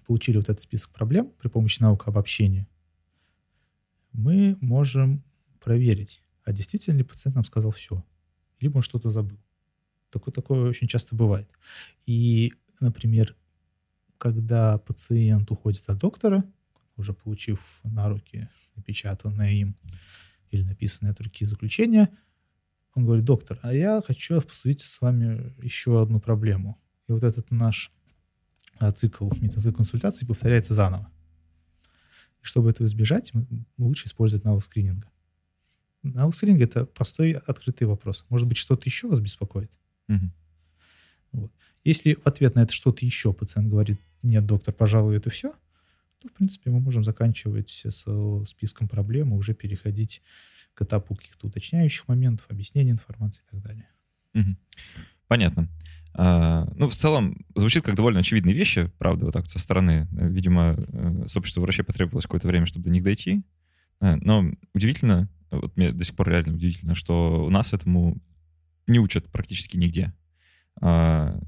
получили 0.06 0.38
вот 0.38 0.50
этот 0.50 0.62
список 0.62 0.92
проблем 0.92 1.32
при 1.40 1.50
помощи 1.50 1.82
науки 1.82 2.04
обобщения, 2.06 2.68
мы 4.14 4.58
можем 4.62 5.24
проверить, 5.60 6.22
а 6.52 6.54
действительно 6.54 6.98
ли 6.98 7.04
пациент 7.04 7.36
нам 7.36 7.46
сказал 7.46 7.72
все, 7.72 8.04
либо 8.60 8.78
он 8.78 8.84
что-то 8.84 9.10
забыл. 9.10 9.40
Такое, 10.10 10.34
такое 10.34 10.68
очень 10.68 10.88
часто 10.88 11.16
бывает. 11.16 11.50
И, 12.06 12.54
например, 12.82 13.38
когда 14.18 14.78
пациент 14.78 15.50
уходит 15.50 15.84
от 15.88 15.98
доктора, 15.98 16.44
уже 16.98 17.14
получив 17.14 17.80
на 17.86 18.10
руки 18.10 18.50
напечатанное 18.76 19.52
им 19.52 19.78
или 20.50 20.64
написанное 20.64 21.14
от 21.14 21.22
руки 21.22 21.46
заключение, 21.46 22.10
он 22.96 23.06
говорит, 23.06 23.24
доктор, 23.24 23.58
а 23.64 23.74
я 23.74 24.02
хочу 24.06 24.38
обсудить 24.38 24.82
с 24.82 25.00
вами 25.00 25.54
еще 25.64 26.02
одну 26.02 26.20
проблему. 26.20 26.78
И 27.08 27.14
вот 27.14 27.24
этот 27.24 27.50
наш 27.50 27.94
а, 28.78 28.92
цикл, 28.92 29.30
метацикл 29.40 29.78
консультации 29.78 30.26
повторяется 30.26 30.74
заново. 30.74 31.10
И 32.42 32.44
чтобы 32.44 32.70
этого 32.70 32.86
избежать, 32.88 33.32
лучше 33.78 34.08
использовать 34.08 34.44
навык 34.44 34.66
скрининга. 34.66 35.11
Скрининга— 36.32 36.64
это 36.66 36.86
простой 36.86 37.34
открытый 37.34 37.88
вопрос. 37.88 38.26
Может 38.30 38.48
быть, 38.48 38.58
что-то 38.58 38.84
еще 38.86 39.08
вас 39.08 39.20
беспокоит? 39.20 39.72
Угу. 40.10 40.32
Вот. 41.34 41.52
Если 41.84 42.14
в 42.14 42.26
ответ 42.26 42.56
на 42.56 42.64
это 42.64 42.74
что-то 42.74 43.06
еще 43.06 43.34
пациент 43.34 43.70
говорит, 43.70 44.00
нет, 44.24 44.46
доктор, 44.46 44.74
пожалуй, 44.74 45.18
это 45.18 45.30
все, 45.30 45.54
то, 46.20 46.28
в 46.28 46.34
принципе, 46.34 46.70
мы 46.70 46.80
можем 46.80 47.04
заканчивать 47.04 47.86
с 47.86 48.46
списком 48.46 48.88
проблем 48.88 49.34
и 49.34 49.38
уже 49.38 49.54
переходить 49.54 50.22
к 50.74 50.82
этапу 50.84 51.16
каких-то 51.16 51.48
уточняющих 51.48 52.08
моментов, 52.08 52.46
объяснения 52.50 52.92
информации 52.92 53.44
и 53.48 53.56
так 53.56 53.62
далее. 53.64 53.88
Угу. 54.34 54.56
Понятно. 55.28 55.68
А, 56.14 56.68
ну, 56.76 56.90
в 56.90 56.94
целом, 56.94 57.46
звучит 57.56 57.84
как 57.84 57.96
довольно 57.96 58.20
очевидные 58.20 58.54
вещи, 58.54 58.92
правда, 58.98 59.26
вот 59.26 59.34
так 59.34 59.50
со 59.50 59.60
стороны. 59.60 60.08
Видимо, 60.12 60.76
э, 60.78 61.24
сообществу 61.28 61.62
врачей 61.62 61.86
потребовалось 61.86 62.26
какое-то 62.26 62.48
время, 62.48 62.66
чтобы 62.66 62.84
до 62.84 62.90
них 62.90 63.04
дойти. 63.04 63.44
Э, 64.02 64.16
но 64.18 64.52
удивительно, 64.74 65.30
вот 65.52 65.76
мне 65.78 65.92
до 65.92 66.04
сих 66.04 66.16
пор 66.16 66.30
реально 66.30 66.54
удивительно, 66.54 66.96
что 66.96 67.46
у 67.46 67.50
нас 67.50 67.74
этому 67.74 68.22
не 68.88 69.00
учат 69.00 69.30
практически 69.32 69.78
нигде. 69.78 70.14
А, 70.82 71.40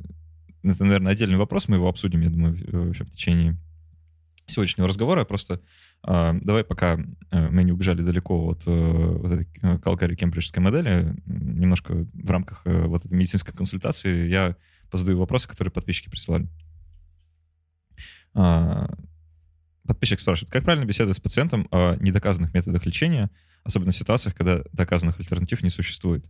это, 0.64 0.84
наверное, 0.84 1.12
отдельный 1.12 1.38
вопрос, 1.38 1.68
мы 1.68 1.78
его 1.78 1.90
обсудим, 1.90 2.22
я 2.22 2.30
думаю, 2.30 2.58
вообще 2.72 3.04
в 3.04 3.10
течение 3.10 3.58
сегодняшнего 4.46 4.88
разговора. 4.88 5.26
Просто 5.26 5.62
э, 6.08 6.34
давай, 6.42 6.64
пока 6.64 7.00
э, 7.32 7.50
мы 7.50 7.64
не 7.64 7.72
убежали 7.72 8.02
далеко 8.02 8.50
от 8.50 8.64
э, 8.68 8.72
вот 8.72 9.32
этой 9.32 9.48
э, 9.62 9.80
калкари 9.80 10.16
кембриджской 10.16 10.62
модели, 10.62 11.16
немножко 11.26 12.06
в 12.14 12.30
рамках 12.30 12.62
э, 12.66 12.86
вот 12.86 13.06
этой 13.06 13.16
медицинской 13.16 13.54
консультации 13.54 14.28
я 14.28 14.56
позадаю 14.92 15.18
вопросы, 15.18 15.48
которые 15.48 15.72
подписчики 15.72 16.10
присылали. 16.10 16.48
Э, 18.36 18.88
подписчик 19.86 20.20
спрашивает, 20.20 20.52
как 20.52 20.64
правильно 20.64 20.86
беседовать 20.86 21.18
с 21.18 21.20
пациентом 21.20 21.68
о 21.72 21.96
недоказанных 21.96 22.54
методах 22.54 22.86
лечения, 22.86 23.30
особенно 23.64 23.92
в 23.92 23.96
ситуациях, 23.96 24.36
когда 24.36 24.64
доказанных 24.72 25.20
альтернатив 25.20 25.62
не 25.64 25.70
существует? 25.70 26.26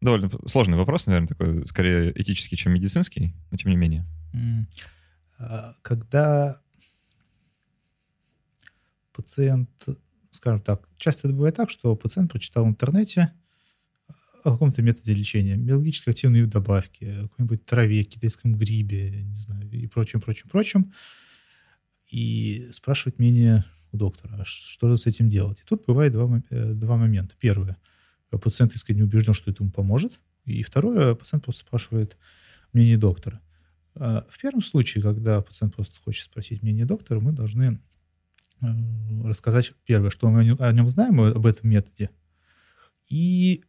Довольно 0.00 0.30
сложный 0.46 0.76
вопрос, 0.76 1.06
наверное, 1.06 1.28
такой, 1.28 1.66
скорее 1.66 2.12
этический, 2.20 2.56
чем 2.56 2.74
медицинский, 2.74 3.34
но 3.50 3.56
тем 3.56 3.70
не 3.70 3.76
менее. 3.76 4.06
Когда 5.82 6.60
пациент, 9.12 9.70
скажем 10.30 10.60
так, 10.60 10.88
часто 10.96 11.28
это 11.28 11.34
бывает 11.34 11.56
так, 11.56 11.70
что 11.70 11.96
пациент 11.96 12.30
прочитал 12.30 12.64
в 12.64 12.68
интернете 12.68 13.32
о 14.44 14.50
каком-то 14.50 14.82
методе 14.82 15.14
лечения, 15.14 15.56
биологически 15.56 16.10
активные 16.10 16.46
добавки, 16.46 17.10
какой-нибудь 17.22 17.64
траве, 17.64 18.04
китайском 18.04 18.54
грибе, 18.54 19.22
не 19.22 19.36
знаю, 19.36 19.70
и 19.70 19.86
прочим, 19.86 20.20
прочим, 20.20 20.48
прочим, 20.50 20.92
и 22.10 22.66
спрашивает 22.70 23.18
мнение 23.18 23.64
у 23.92 23.96
доктора, 23.96 24.36
а 24.40 24.44
что 24.44 24.88
же 24.88 24.96
с 24.96 25.06
этим 25.06 25.28
делать. 25.28 25.60
И 25.60 25.64
тут 25.64 25.84
бывает 25.86 26.12
два, 26.12 26.42
э, 26.50 26.72
два 26.74 26.96
момента. 26.96 27.34
Первое, 27.38 27.76
пациент 28.30 28.74
искренне 28.74 29.04
убежден, 29.04 29.34
что 29.34 29.50
это 29.50 29.62
ему 29.62 29.72
поможет, 29.72 30.20
и 30.44 30.62
второе, 30.62 31.14
пациент 31.14 31.44
просто 31.44 31.64
спрашивает 31.66 32.18
мнение 32.72 32.98
доктора. 32.98 33.40
А 33.94 34.26
в 34.28 34.40
первом 34.40 34.62
случае, 34.62 35.02
когда 35.02 35.40
пациент 35.40 35.74
просто 35.74 36.00
хочет 36.00 36.24
спросить 36.24 36.62
мнение 36.62 36.84
доктора, 36.84 37.20
мы 37.20 37.32
должны 37.32 37.80
Э, 38.64 38.66
рассказать 39.24 39.72
первое, 39.84 40.10
что 40.10 40.28
мы 40.28 40.56
о 40.58 40.72
нем 40.72 40.88
знаем, 40.88 41.20
об 41.20 41.46
этом 41.46 41.68
методе, 41.70 42.10
и 43.08 43.64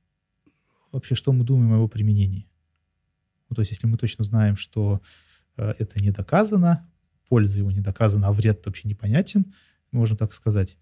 вообще, 0.92 1.16
что 1.16 1.34
мы 1.34 1.44
думаем 1.44 1.72
о 1.74 1.76
его 1.76 1.88
применении. 1.88 2.48
Ну, 3.50 3.56
то 3.56 3.62
есть, 3.62 3.72
если 3.72 3.88
мы 3.88 3.98
точно 3.98 4.24
знаем, 4.24 4.56
что 4.56 5.02
э, 5.58 5.74
это 5.80 6.02
не 6.04 6.12
доказано, 6.12 6.90
польза 7.28 7.60
его 7.60 7.72
не 7.72 7.82
доказана, 7.82 8.28
а 8.28 8.32
вред 8.32 8.66
вообще 8.66 8.88
непонятен, 8.88 9.54
можно 9.92 10.18
так 10.18 10.34
сказать. 10.34 10.78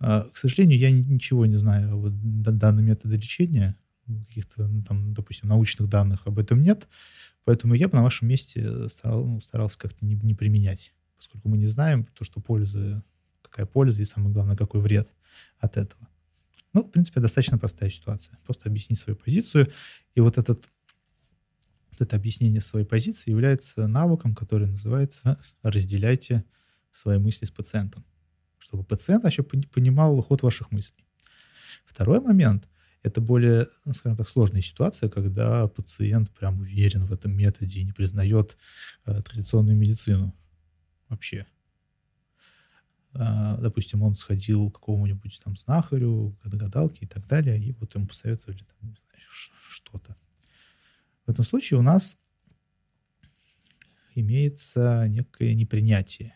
Э, 0.00 0.22
к 0.32 0.36
сожалению, 0.36 0.78
я 0.78 0.90
ничего 0.90 1.46
не 1.46 1.56
знаю 1.56 1.98
о 1.98 2.10
данном 2.10 2.84
методе 2.84 3.16
лечения, 3.16 3.76
каких-то, 4.28 4.66
ну, 4.66 4.82
там, 4.82 5.12
допустим, 5.12 5.48
научных 5.48 5.88
данных 5.88 6.26
об 6.26 6.38
этом 6.38 6.62
нет, 6.62 6.88
поэтому 7.44 7.74
я 7.74 7.88
бы 7.88 7.96
на 7.96 8.02
вашем 8.02 8.28
месте 8.28 8.88
старал, 8.88 9.26
ну, 9.26 9.40
старался 9.40 9.78
как-то 9.78 10.04
не, 10.06 10.14
не 10.14 10.34
применять, 10.34 10.94
поскольку 11.16 11.48
мы 11.48 11.58
не 11.58 11.66
знаем 11.66 12.06
то, 12.14 12.24
что 12.24 12.40
пользы 12.40 13.02
какая 13.42 13.66
польза 13.66 14.02
и, 14.02 14.04
самое 14.04 14.32
главное, 14.32 14.56
какой 14.56 14.80
вред 14.80 15.08
от 15.58 15.76
этого. 15.76 16.08
Ну, 16.72 16.82
в 16.82 16.90
принципе, 16.90 17.20
достаточно 17.20 17.58
простая 17.58 17.90
ситуация. 17.90 18.38
Просто 18.44 18.68
объяснить 18.68 18.98
свою 18.98 19.16
позицию. 19.16 19.68
И 20.14 20.20
вот, 20.20 20.38
этот, 20.38 20.68
это 22.00 22.16
объяснение 22.16 22.60
своей 22.60 22.86
позиции 22.86 23.30
является 23.30 23.86
навыком, 23.86 24.34
который 24.34 24.68
называется 24.68 25.38
«разделяйте 25.62 26.44
свои 26.92 27.18
мысли 27.18 27.44
с 27.44 27.50
пациентом», 27.50 28.04
чтобы 28.58 28.84
пациент 28.84 29.24
вообще 29.24 29.42
понимал 29.42 30.20
ход 30.22 30.42
ваших 30.42 30.70
мыслей. 30.70 31.06
Второй 31.84 32.20
момент– 32.20 32.68
это 33.02 33.20
более, 33.20 33.66
ну, 33.84 33.92
скажем 33.94 34.16
так, 34.16 34.28
сложная 34.28 34.60
ситуация, 34.60 35.08
когда 35.08 35.68
пациент 35.68 36.30
прям 36.30 36.60
уверен 36.60 37.04
в 37.04 37.12
этом 37.12 37.36
методе 37.36 37.80
и 37.80 37.84
не 37.84 37.92
признает 37.92 38.56
э, 39.06 39.22
традиционную 39.22 39.76
медицину 39.76 40.34
вообще. 41.08 41.46
А, 43.14 43.56
допустим, 43.58 44.02
он 44.02 44.14
сходил 44.14 44.70
к 44.70 44.74
какому-нибудь 44.74 45.40
там 45.42 45.56
знахарю, 45.56 46.36
гадалке 46.44 47.04
и 47.04 47.08
так 47.08 47.26
далее, 47.26 47.58
и 47.58 47.72
вот 47.72 47.94
ему 47.94 48.06
посоветовали 48.06 48.64
там, 48.80 48.96
что-то. 49.70 50.16
В 51.28 51.30
этом 51.30 51.44
случае 51.44 51.78
у 51.78 51.82
нас 51.82 52.18
имеется 54.14 55.04
некое 55.08 55.54
непринятие 55.54 56.34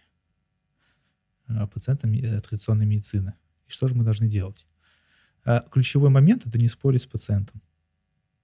а, 1.46 1.66
пациентам 1.66 2.12
э, 2.12 2.40
традиционной 2.42 2.84
медицины. 2.84 3.32
И 3.66 3.70
что 3.70 3.88
же 3.88 3.94
мы 3.94 4.04
должны 4.04 4.28
делать? 4.28 4.66
А, 5.46 5.60
ключевой 5.70 6.10
момент— 6.10 6.46
это 6.46 6.58
не 6.58 6.68
спорить 6.68 7.00
с 7.00 7.06
пациентом. 7.06 7.62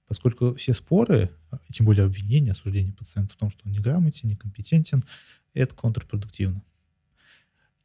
Поскольку 0.06 0.54
все 0.54 0.72
споры, 0.72 1.30
тем 1.70 1.84
более 1.84 2.06
обвинения, 2.06 2.52
осуждение 2.52 2.94
пациента 2.94 3.34
в 3.34 3.36
том, 3.36 3.50
что 3.50 3.66
он 3.66 3.72
неграмотен, 3.72 4.30
некомпетентен, 4.30 5.04
это 5.52 5.74
контрпродуктивно. 5.74 6.64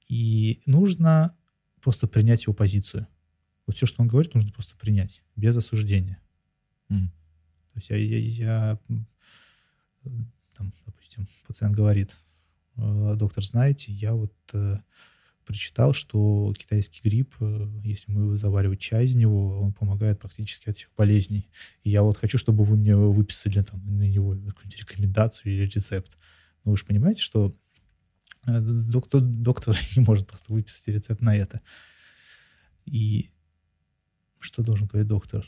И 0.08 0.62
нужно 0.68 1.36
просто 1.82 2.08
принять 2.08 2.44
его 2.44 2.54
позицию. 2.54 3.08
Вот 3.68 3.76
все, 3.76 3.86
что 3.86 4.02
он 4.04 4.08
говорит, 4.08 4.34
нужно 4.34 4.54
просто 4.54 4.78
принять, 4.78 5.22
без 5.36 5.58
осуждения. 5.58 6.22
Mm. 6.88 7.10
То 7.74 7.80
есть 7.80 7.90
я, 7.90 7.98
я, 7.98 8.18
я 8.18 8.80
там, 10.56 10.72
допустим, 10.86 11.28
пациент 11.48 11.76
говорит, 11.76 12.18
«Э, 12.78 13.16
доктор, 13.16 13.44
знаете, 13.44 13.92
я 13.92 14.14
вот 14.14 14.34
э, 14.54 14.78
прочитал, 15.46 15.94
что 15.94 16.54
китайский 16.58 17.02
гриб, 17.08 17.36
э, 17.40 17.66
если 17.84 18.12
мы 18.12 18.38
заваривать 18.38 18.80
чай 18.80 19.06
из 19.06 19.16
него, 19.16 19.60
он 19.60 19.74
помогает 19.74 20.20
практически 20.20 20.70
от 20.70 20.78
всех 20.78 20.92
болезней. 20.96 21.50
И 21.84 21.90
я 21.90 22.04
вот 22.04 22.18
хочу, 22.18 22.38
чтобы 22.38 22.64
вы 22.64 22.78
мне 22.78 22.96
выписали 22.96 23.62
там 23.62 23.82
на 23.98 24.04
него 24.04 24.32
какую-нибудь 24.32 24.80
рекомендацию 24.80 25.54
или 25.54 25.66
рецепт. 25.66 26.18
Но 26.64 26.72
вы 26.72 26.78
же 26.78 26.86
понимаете, 26.86 27.22
что 27.22 27.56
Э, 28.46 28.60
доктор, 28.60 29.22
доктор 29.22 29.76
не 29.96 30.04
может 30.04 30.28
просто 30.28 30.52
выписать 30.54 30.88
рецепт 30.88 31.22
на 31.22 31.36
это. 31.36 31.62
И 32.86 33.30
что 34.40 34.64
должен 34.64 34.88
говорить 34.88 35.08
доктор? 35.08 35.48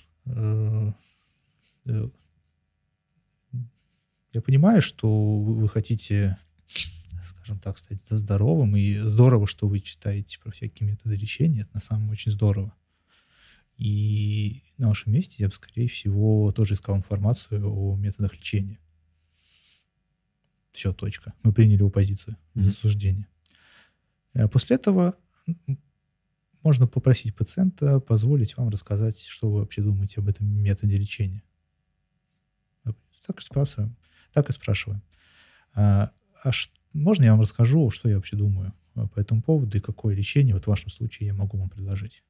Э, 1.86 2.08
я 4.34 4.42
понимаю, 4.42 4.82
что 4.82 5.40
вы 5.42 5.68
хотите, 5.70 6.38
скажем 7.24 7.60
так, 7.60 7.78
стать 7.78 8.02
здоровым, 8.08 8.76
и 8.76 8.98
здорово, 8.98 9.48
что 9.48 9.68
вы 9.68 9.80
читаете 9.80 10.40
про 10.40 10.52
всякие 10.52 10.90
методы 10.90 11.16
лечения, 11.16 11.62
это 11.62 11.72
на 11.74 11.82
самом 11.82 12.04
деле 12.04 12.14
очень 12.14 12.32
здорово. 12.32 12.76
И 13.78 14.64
на 14.78 14.90
вашем 14.90 15.14
месте 15.14 15.38
я 15.40 15.48
бы, 15.48 15.54
скорее 15.54 15.88
всего, 15.88 16.52
тоже 16.52 16.76
искал 16.76 16.96
информацию 16.96 17.66
о 17.66 17.96
методах 17.98 18.34
лечения. 18.34 18.80
Все, 20.72 20.94
точка. 20.94 21.34
Мы 21.44 21.54
приняли 21.54 21.80
его 21.80 21.90
позицию 21.90 22.38
без 22.54 22.70
осуждения. 22.70 23.28
Э, 24.34 24.48
после 24.48 24.76
этого 24.76 25.16
можно 26.64 26.88
попросить 26.88 27.36
пациента 27.36 28.00
позволить 28.00 28.58
вам 28.58 28.70
рассказать, 28.70 29.20
что 29.20 29.50
вы 29.50 29.60
вообще 29.60 29.82
думаете 29.82 30.20
об 30.20 30.28
этом 30.28 30.48
методе 30.48 30.98
лечения. 30.98 31.44
Так 33.28 33.40
и 33.40 33.44
спрашиваем. 33.44 33.96
Так 34.34 34.50
и 34.50 34.52
спрашиваем. 34.52 35.02
А, 35.74 36.10
а 36.44 36.52
ш, 36.52 36.70
можно 36.94 37.24
я 37.24 37.32
вам 37.32 37.42
расскажу, 37.42 37.90
что 37.90 38.10
я 38.10 38.16
вообще 38.16 38.36
думаю 38.36 38.74
по 39.14 39.20
этому 39.20 39.42
поводу 39.42 39.78
и 39.78 39.82
какое 39.82 40.16
лечение 40.16 40.54
вот 40.54 40.66
в 40.66 40.68
вашем 40.68 40.90
случае 40.90 41.28
я 41.28 41.34
могу 41.34 41.58
вам 41.58 41.70
предложить? 41.70 42.24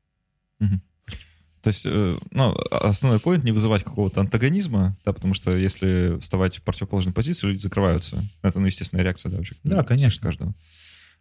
Угу. 0.60 0.80
То 1.62 1.70
есть, 1.70 1.86
э, 1.88 2.18
ну, 2.30 2.56
основной 2.70 3.20
поинт 3.20 3.44
не 3.44 3.52
вызывать 3.52 3.84
какого-то 3.84 4.22
антагонизма, 4.22 4.96
да, 5.04 5.14
потому 5.14 5.34
что 5.34 5.56
если 5.56 6.20
вставать 6.20 6.58
в 6.58 6.62
противоположную 6.62 7.14
позицию, 7.14 7.52
люди 7.52 7.62
закрываются. 7.62 8.24
Это, 8.44 8.60
ну, 8.60 8.68
естественная 8.68 9.04
реакция, 9.04 9.32
да, 9.32 9.38
вообще. 9.38 9.56
Да, 9.64 9.84
конечно. 9.84 10.22
Каждого. 10.22 10.54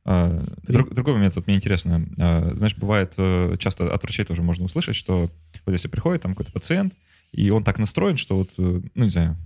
А, 0.04 0.44
друг, 0.68 0.92
другой 0.92 1.14
момент, 1.14 1.34
вот 1.36 1.46
мне 1.46 1.56
интересно, 1.56 2.06
а, 2.18 2.52
знаешь, 2.56 2.76
бывает, 2.76 3.14
э, 3.16 3.56
часто 3.58 3.92
от 3.92 4.02
врачей 4.02 4.26
тоже 4.26 4.42
можно 4.42 4.66
услышать, 4.66 4.96
что 4.96 5.30
вот 5.64 5.72
если 5.72 5.88
приходит 5.88 6.22
там 6.22 6.32
какой-то 6.32 6.52
пациент, 6.52 6.92
и 7.34 7.50
он 7.50 7.64
так 7.64 7.78
настроен, 7.78 8.16
что 8.16 8.38
вот, 8.38 8.50
э, 8.58 8.80
ну, 8.94 9.04
не 9.04 9.10
знаю, 9.10 9.36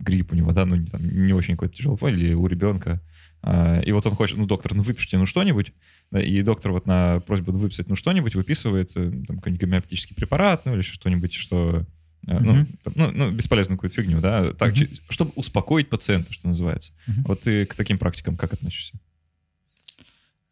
грипп 0.00 0.32
у 0.32 0.36
него, 0.36 0.52
да, 0.52 0.66
ну, 0.66 0.84
там, 0.86 1.00
не 1.02 1.32
очень 1.32 1.54
какой-то 1.54 1.76
тяжелый, 1.76 2.12
или 2.12 2.34
у 2.34 2.46
ребенка, 2.46 3.00
а, 3.46 3.80
и 3.80 3.92
вот 3.92 4.06
он 4.06 4.14
хочет, 4.14 4.38
ну, 4.38 4.46
доктор, 4.46 4.74
ну, 4.74 4.82
выпишите, 4.82 5.18
ну, 5.18 5.26
что-нибудь. 5.26 5.72
И 6.12 6.42
доктор 6.42 6.72
вот 6.72 6.86
на 6.86 7.20
просьбу 7.20 7.52
выписать, 7.52 7.88
ну, 7.88 7.96
что-нибудь 7.96 8.34
выписывает, 8.34 8.92
э, 8.96 9.10
там, 9.26 9.36
какой-нибудь 9.36 9.60
гомеопатический 9.60 10.16
препарат, 10.16 10.64
ну, 10.64 10.72
или 10.72 10.78
еще 10.78 10.94
что-нибудь, 10.94 11.34
что... 11.34 11.84
Uh-huh. 12.26 12.40
Ну, 12.42 12.66
там, 12.82 12.92
ну, 12.96 13.10
ну, 13.12 13.30
бесполезную 13.30 13.76
какую-то 13.76 13.96
фигню, 13.96 14.20
да, 14.22 14.54
так, 14.54 14.72
uh-huh. 14.72 15.00
чтобы 15.10 15.32
успокоить 15.36 15.90
пациента, 15.90 16.32
что 16.32 16.48
называется. 16.48 16.94
Uh-huh. 17.06 17.24
Вот 17.26 17.40
ты 17.42 17.66
к 17.66 17.74
таким 17.74 17.98
практикам 17.98 18.36
как 18.36 18.54
относишься? 18.54 18.98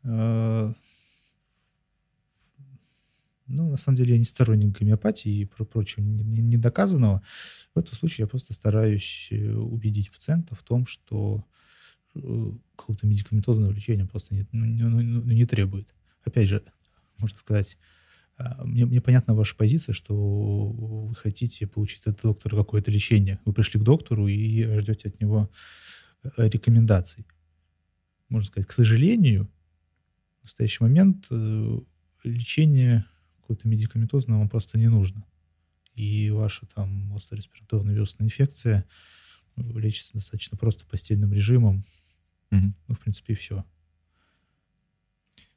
Uh, 0.05 0.75
ну, 3.47 3.71
на 3.71 3.77
самом 3.77 3.97
деле, 3.97 4.13
я 4.13 4.19
не 4.19 4.25
сторонник 4.25 4.79
гомеопатии 4.79 5.33
и 5.33 5.45
про 5.45 5.65
прочего 5.65 6.03
недоказанного. 6.03 7.23
В 7.75 7.79
этом 7.79 7.95
случае 7.95 8.25
я 8.25 8.29
просто 8.29 8.55
стараюсь 8.55 9.29
э, 9.31 9.53
убедить 9.53 10.11
пациента 10.11 10.55
в 10.55 10.63
том, 10.63 10.87
что 10.87 11.45
Э, 12.15 12.51
какого-то 12.77 13.07
медикаментозного 13.07 13.71
лечения 13.71 14.05
просто 14.05 14.35
не, 14.35 14.47
ну, 14.53 14.65
не, 14.65 14.83
ну, 14.83 15.01
ну, 15.01 15.33
не 15.33 15.47
требует. 15.47 15.95
Опять 16.25 16.49
же, 16.49 16.63
можно 17.19 17.39
сказать, 17.39 17.79
а, 18.37 18.65
мне, 18.65 18.85
мне 18.87 19.01
понятна 19.01 19.35
ваша 19.35 19.55
позиция, 19.55 19.93
что 19.93 20.15
вы 20.15 21.15
хотите 21.15 21.67
получить 21.67 22.07
от 22.07 22.21
доктора 22.21 22.57
какое-то 22.57 22.91
лечение. 22.91 23.39
Вы 23.45 23.53
пришли 23.53 23.81
к 23.81 23.85
доктору 23.85 24.27
и 24.27 24.79
ждете 24.81 25.09
от 25.09 25.21
него 25.21 25.49
э, 26.25 26.49
рекомендаций. 26.49 27.25
Можно 28.29 28.49
сказать, 28.49 28.67
к 28.67 28.73
сожалению, 28.73 29.49
в 30.41 30.45
настоящий 30.45 30.83
момент 30.83 31.29
лечение 32.25 33.05
какое-то 33.55 33.69
медикаментозное 33.69 34.39
вам 34.39 34.49
просто 34.49 34.79
не 34.79 34.89
нужно. 34.89 35.25
И 35.95 36.31
ваша 36.31 36.67
там 36.67 37.13
острая 37.15 37.39
респираторная 37.39 37.95
вирусная 37.95 38.27
инфекция 38.27 38.85
лечится 39.57 40.15
достаточно 40.15 40.57
просто 40.57 40.87
постельным 40.87 41.33
режимом, 41.33 41.85
Угу. 42.53 42.73
Ну, 42.89 42.95
в 42.95 43.01
принципе, 43.01 43.33
и 43.33 43.37
все. 43.37 43.65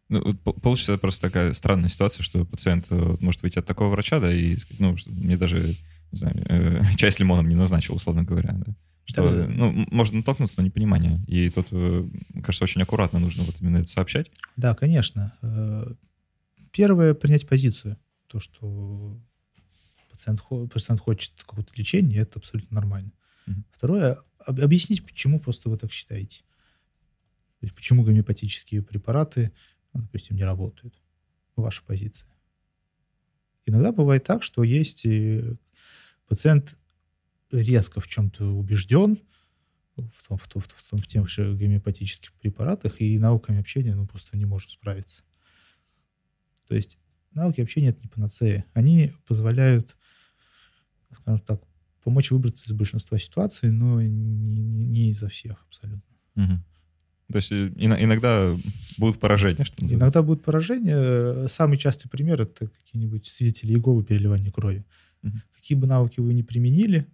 Ну, 0.08 0.34
получится 0.36 0.97
просто 0.97 1.27
такая 1.27 1.53
странная 1.53 1.89
ситуация, 1.89 2.23
что 2.23 2.45
пациент 2.45 2.88
э, 2.89 3.17
может 3.19 3.41
выйти 3.41 3.60
от 3.60 3.65
такого 3.65 3.89
врача, 3.89 4.19
да, 4.19 4.31
и 4.31 4.55
сказать, 4.55 4.79
ну, 4.79 4.95
мне 5.08 5.36
даже, 5.36 5.60
не 5.60 6.17
знаю, 6.17 6.36
э, 6.47 6.81
чай 6.95 7.12
с 7.12 7.19
лимоном 7.19 7.47
не 7.47 7.55
назначил, 7.55 7.95
условно 7.95 8.23
говоря, 8.23 8.53
да. 8.53 8.73
Что, 9.03 9.29
да, 9.29 9.47
ну, 9.47 9.86
можно 9.91 10.17
натолкнуться 10.17 10.62
на 10.62 10.65
непонимание. 10.65 11.19
И 11.27 11.49
тут, 11.49 11.67
э, 11.71 12.08
кажется, 12.43 12.63
очень 12.63 12.81
аккуратно 12.81 13.19
нужно 13.19 13.43
вот 13.43 13.55
именно 13.60 13.77
это 13.77 13.88
сообщать. 13.88 14.31
Да, 14.55 14.73
конечно. 14.73 15.34
Первое— 16.76 17.14
принять 17.16 17.48
позицию. 17.48 17.98
То, 18.28 18.42
что 18.42 19.18
пациент, 20.12 20.42
пациент 20.70 21.00
хочет 21.00 21.32
какого-то 21.38 21.72
лечения, 21.78 22.18
это 22.18 22.38
абсолютно 22.40 22.76
нормально. 22.76 23.14
Угу. 23.48 23.64
Второе— 23.72 24.18
объяснить, 24.46 25.06
почему 25.06 25.40
просто 25.40 25.70
вы 25.70 25.78
так 25.78 25.94
считаете. 25.94 26.42
То 26.42 27.68
есть 27.68 27.74
почему 27.74 28.04
гомеопатические 28.04 28.82
препараты, 28.82 29.54
ну, 29.94 30.02
допустим, 30.02 30.36
не 30.36 30.44
работают? 30.44 31.02
Ваша 31.56 31.82
позиция. 31.82 32.30
Иногда 33.66 33.94
бывает 33.94 34.26
так, 34.26 34.44
что 34.44 34.62
есть 34.62 35.08
пациент 36.28 36.78
резко 37.52 38.02
в 38.02 38.08
чем-то 38.08 38.48
убежден, 38.48 39.18
в, 39.96 40.28
том, 40.28 40.38
в, 40.38 40.48
том, 40.50 40.62
в, 40.62 40.84
том, 40.90 41.00
в 41.00 41.08
тех 41.08 41.30
же 41.30 41.56
гомеопатических 41.56 42.34
препаратах, 42.34 43.00
и 43.00 43.18
науками 43.18 43.62
общения 43.62 43.96
ну, 43.96 44.06
просто 44.06 44.36
не 44.36 44.44
может 44.44 44.72
справиться. 44.72 45.24
То 46.67 46.75
есть 46.75 46.97
науки 47.32 47.62
общения— 47.62 47.88
это 47.89 48.01
не 48.04 48.10
панацея. 48.10 48.65
Они 48.73 49.12
позволяют, 49.28 49.97
скажем 51.12 51.39
так, 51.41 51.62
помочь 52.04 52.32
выбраться 52.32 52.67
из 52.67 52.73
большинства 52.73 53.17
ситуаций, 53.17 53.71
но 53.71 54.01
не, 54.01 54.62
не, 54.62 54.86
не 54.86 55.10
изо 55.10 55.28
всех 55.28 55.65
абсолютно. 55.67 56.15
Угу. 56.36 56.60
То 57.32 57.36
есть 57.38 57.51
э, 57.51 57.73
иногда 57.75 58.56
будут 58.97 59.19
поражения, 59.19 59.63
что 59.63 59.82
называется. 59.82 59.95
Иногда 59.95 60.23
будут 60.23 60.43
поражения. 60.43 61.47
Самый 61.47 61.78
частый 61.78 62.10
пример— 62.10 62.41
это 62.43 62.67
какие-нибудь 62.67 63.25
свидетели 63.25 63.73
Иеговы 63.73 64.04
переливания 64.04 64.51
крови. 64.51 64.86
Угу. 65.23 65.34
Какие 65.56 65.78
бы 65.78 65.88
навыки 65.88 66.19
вы 66.19 66.34
ни 66.34 66.43
применили, 66.43 67.08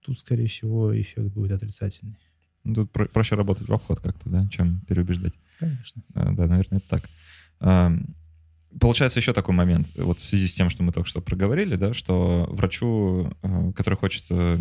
тут, 0.00 0.20
скорее 0.20 0.46
всего, 0.46 0.98
эффект 0.98 1.32
будет 1.32 1.50
отрицательный. 1.50 2.18
Ну, 2.62 2.74
тут 2.74 2.92
про- 2.92 3.06
проще 3.06 3.34
работать 3.34 3.68
в 3.68 3.72
обход 3.72 4.00
как-то, 4.00 4.28
да, 4.28 4.46
чем 4.48 4.80
переубеждать. 4.86 5.34
Конечно. 5.58 6.02
Да, 6.10 6.30
да, 6.32 6.46
наверное, 6.46 6.78
это 6.78 6.88
так. 6.88 7.08
А, 7.58 7.92
Получается 8.80 9.20
еще 9.20 9.32
такой 9.32 9.54
момент, 9.54 9.88
вот 9.96 10.18
в 10.18 10.24
связи 10.24 10.46
с 10.46 10.54
тем, 10.54 10.68
что 10.68 10.82
мы 10.82 10.92
только 10.92 11.08
что 11.08 11.20
проговорили, 11.20 11.76
да, 11.76 11.94
что 11.94 12.46
врачу, 12.50 13.32
э, 13.42 13.72
который 13.74 13.94
хочет 13.94 14.24
э, 14.30 14.58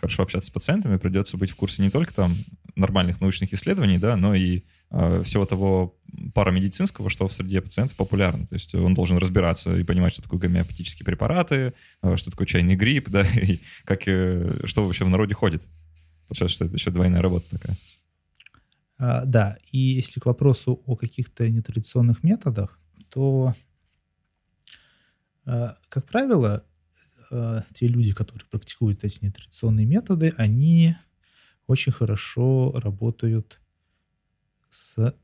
хорошо 0.00 0.22
общаться 0.22 0.48
с 0.48 0.50
пациентами, 0.50 0.96
придется 0.96 1.36
быть 1.36 1.50
в 1.50 1.56
курсе 1.56 1.82
не 1.82 1.90
только 1.90 2.14
там 2.14 2.32
нормальных 2.74 3.20
научных 3.20 3.52
исследований, 3.52 3.98
да, 3.98 4.16
но 4.16 4.34
и 4.34 4.62
э, 4.90 5.22
всего 5.24 5.44
того 5.44 5.96
парамедицинского, 6.32 7.10
что 7.10 7.28
в 7.28 7.32
среде 7.32 7.60
пациентов 7.60 7.96
популярно. 7.96 8.46
То 8.46 8.54
есть 8.54 8.74
он 8.74 8.94
должен 8.94 9.18
разбираться 9.18 9.76
и 9.76 9.84
понимать, 9.84 10.14
что 10.14 10.22
такое 10.22 10.40
гомеопатические 10.40 11.04
препараты, 11.04 11.74
что 12.16 12.30
такое 12.30 12.46
чайный 12.46 12.76
грипп, 12.76 13.08
да, 13.10 13.22
и 13.22 13.58
как, 13.84 14.02
что 14.02 14.86
вообще 14.86 15.04
в 15.04 15.10
народе 15.10 15.34
ходит. 15.34 15.66
Получается, 16.28 16.54
что 16.54 16.64
это 16.64 16.74
еще 16.74 16.90
двойная 16.90 17.20
работа 17.20 17.44
такая. 17.50 17.76
А, 18.96 19.24
да, 19.24 19.58
и 19.72 19.78
если 19.78 20.20
к 20.20 20.26
вопросу 20.26 20.82
о 20.86 20.96
каких-то 20.96 21.48
нетрадиционных 21.48 22.22
методах, 22.22 22.78
то, 23.10 23.54
э, 25.46 25.68
как 25.88 26.06
правило, 26.06 26.64
э, 27.30 27.60
те 27.72 27.88
люди, 27.88 28.14
которые 28.14 28.46
практикуют 28.48 29.04
эти 29.04 29.24
нетрадиционные 29.24 29.86
методы, 29.86 30.32
они 30.36 30.96
очень 31.66 31.92
хорошо 31.92 32.72
работают 32.76 33.60
с 34.70 35.14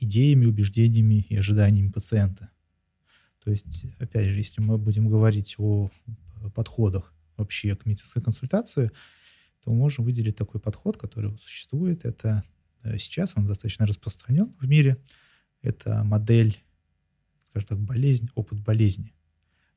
идеями, 0.00 0.46
убеждениями 0.46 1.26
и 1.28 1.36
ожиданиями 1.36 1.90
пациента. 1.90 2.50
То 3.42 3.50
есть, 3.50 3.86
опять 3.98 4.28
же, 4.28 4.38
если 4.38 4.60
мы 4.60 4.78
будем 4.78 5.08
говорить 5.08 5.56
о 5.58 5.90
подходах 6.54 7.12
вообще 7.36 7.76
к 7.76 7.84
медицинской 7.86 8.22
консультации, 8.22 8.90
то 9.62 9.72
можем 9.72 10.04
выделить 10.04 10.36
такой 10.36 10.60
подход, 10.60 10.96
который 10.96 11.36
существует. 11.38 12.04
Это 12.04 12.44
э, 12.82 12.98
сейчас 12.98 13.34
он 13.36 13.46
достаточно 13.46 13.86
распространен 13.86 14.54
в 14.60 14.66
мире. 14.66 14.98
Это 15.62 16.04
модель 16.04 16.62
скажем 17.54 17.68
так, 17.68 17.78
болезнь, 17.78 18.28
опыт 18.34 18.60
болезни. 18.60 19.14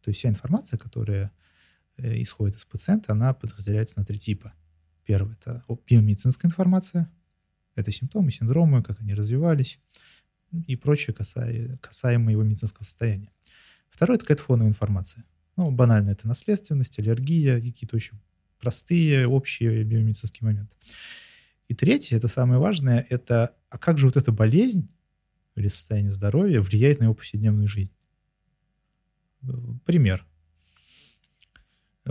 То 0.02 0.10
есть 0.10 0.20
вся 0.20 0.30
информация, 0.30 0.80
которая 0.80 1.32
э, 1.98 2.22
исходит 2.22 2.56
из 2.56 2.66
пациента, 2.66 3.14
она 3.14 3.34
подразделяется 3.34 4.00
на 4.00 4.06
три 4.06 4.18
типа. 4.18 4.54
Первый– 5.06 5.34
это 5.40 5.64
биомедицинская 5.88 6.50
информация, 6.50 7.12
это 7.76 7.92
симптомы, 7.92 8.32
синдромы, 8.32 8.82
как 8.82 9.00
они 9.00 9.14
развивались 9.14 9.80
и 10.66 10.76
прочее, 10.76 11.14
касаемо, 11.14 11.78
касаемо 11.78 12.32
его 12.32 12.44
медицинского 12.44 12.84
состояния. 12.84 13.32
Второй– 13.90 14.16
это 14.18 14.26
какая-то 14.26 14.44
фоновая 14.44 14.70
информация. 14.70 15.24
Ну, 15.56 15.70
банально, 15.72 16.10
это 16.10 16.28
наследственность, 16.28 16.98
аллергия, 17.00 17.62
какие-то 17.62 17.96
очень 17.96 18.20
простые, 18.60 19.28
общие 19.28 19.84
биомедицинские 19.84 20.48
моменты. 20.48 20.76
И 21.68 21.76
третье, 21.76 22.18
это 22.18 22.28
самое 22.28 22.60
важное, 22.60 23.06
это 23.10 23.56
а 23.70 23.78
как 23.78 23.98
же 23.98 24.08
вот 24.08 24.18
эта 24.18 24.32
болезнь 24.32 24.90
или 25.58 25.68
состояние 25.68 26.12
здоровья 26.12 26.62
влияет 26.62 27.00
на 27.00 27.06
его 27.06 27.14
повседневную 27.14 27.68
жизнь. 27.68 27.92
Пример. 29.86 30.26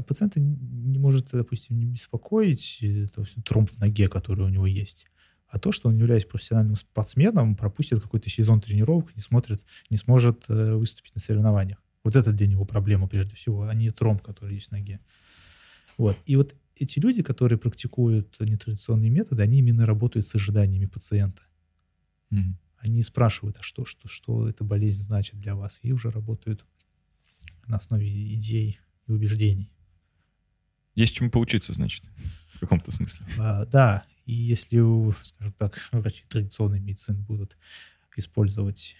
Пациента 0.06 0.40
не 0.40 0.98
может, 0.98 1.30
допустим, 1.32 1.78
не 1.78 1.87
беспокоить 1.87 2.78
допустим, 3.14 3.42
тромб 3.42 3.70
в 3.70 3.78
ноге, 3.78 4.09
который 4.09 4.44
у 4.44 4.48
него 4.48 4.66
есть, 4.66 5.06
а 5.48 5.59
то, 5.59 5.72
что 5.72 5.88
он, 5.88 5.96
являясь 5.96 6.24
профессиональным 6.24 6.76
спортсменом, 6.76 7.56
пропустит 7.56 8.00
какой-то 8.00 8.28
сезон 8.28 8.61
тренировок, 8.61 9.14
не, 9.16 9.22
смотрит, 9.22 9.62
не 9.90 9.96
сможет 9.96 10.44
э, 10.48 10.74
выступить 10.74 11.14
на 11.14 11.20
соревнованиях. 11.20 11.82
Вот 12.04 12.16
это 12.16 12.32
для 12.32 12.46
него 12.46 12.64
проблема 12.64 13.09
прежде 13.09 13.35
всего, 13.37 13.62
а 13.62 13.74
не 13.74 13.90
тромб, 13.90 14.22
который 14.22 14.54
есть 14.54 14.68
в 14.68 14.72
ноге. 14.72 15.00
Вот. 15.96 16.16
И 16.26 16.37
вот 16.37 16.54
эти 16.76 16.98
люди, 16.98 17.22
которые 17.22 17.59
практикуют 17.59 18.38
нетрадиционные 18.40 19.11
методы, 19.11 19.42
они 19.42 19.59
именно 19.59 19.87
работают 19.87 20.26
с 20.26 20.35
ожиданиями 20.35 20.87
пациента. 20.87 21.42
Mm-hmm. 22.32 22.54
Они 22.78 23.02
спрашивают, 23.02 23.56
а 23.58 23.62
что, 23.62 23.84
что, 23.84 24.08
что 24.08 24.48
эта 24.48 24.64
болезнь 24.64 25.02
значит 25.02 25.40
для 25.40 25.54
вас, 25.54 25.80
и 25.82 25.92
уже 25.92 26.10
работают 26.10 26.64
на 27.66 27.76
основе 27.76 28.06
идей 28.06 28.78
и 29.06 29.12
убеждений. 29.12 29.72
Есть 30.94 31.14
чему 31.14 31.30
поучиться, 31.30 31.72
значит, 31.72 32.04
в 32.54 32.60
каком-то 32.60 32.90
смысле. 32.90 33.26
А, 33.38 33.66
да, 33.66 34.04
и 34.24 34.32
если, 34.32 34.80
скажем 35.24 35.52
так, 35.54 35.78
врачи 35.92 36.24
традиционной 36.28 36.80
медицины 36.80 37.18
будут 37.18 37.56
использовать 38.16 38.96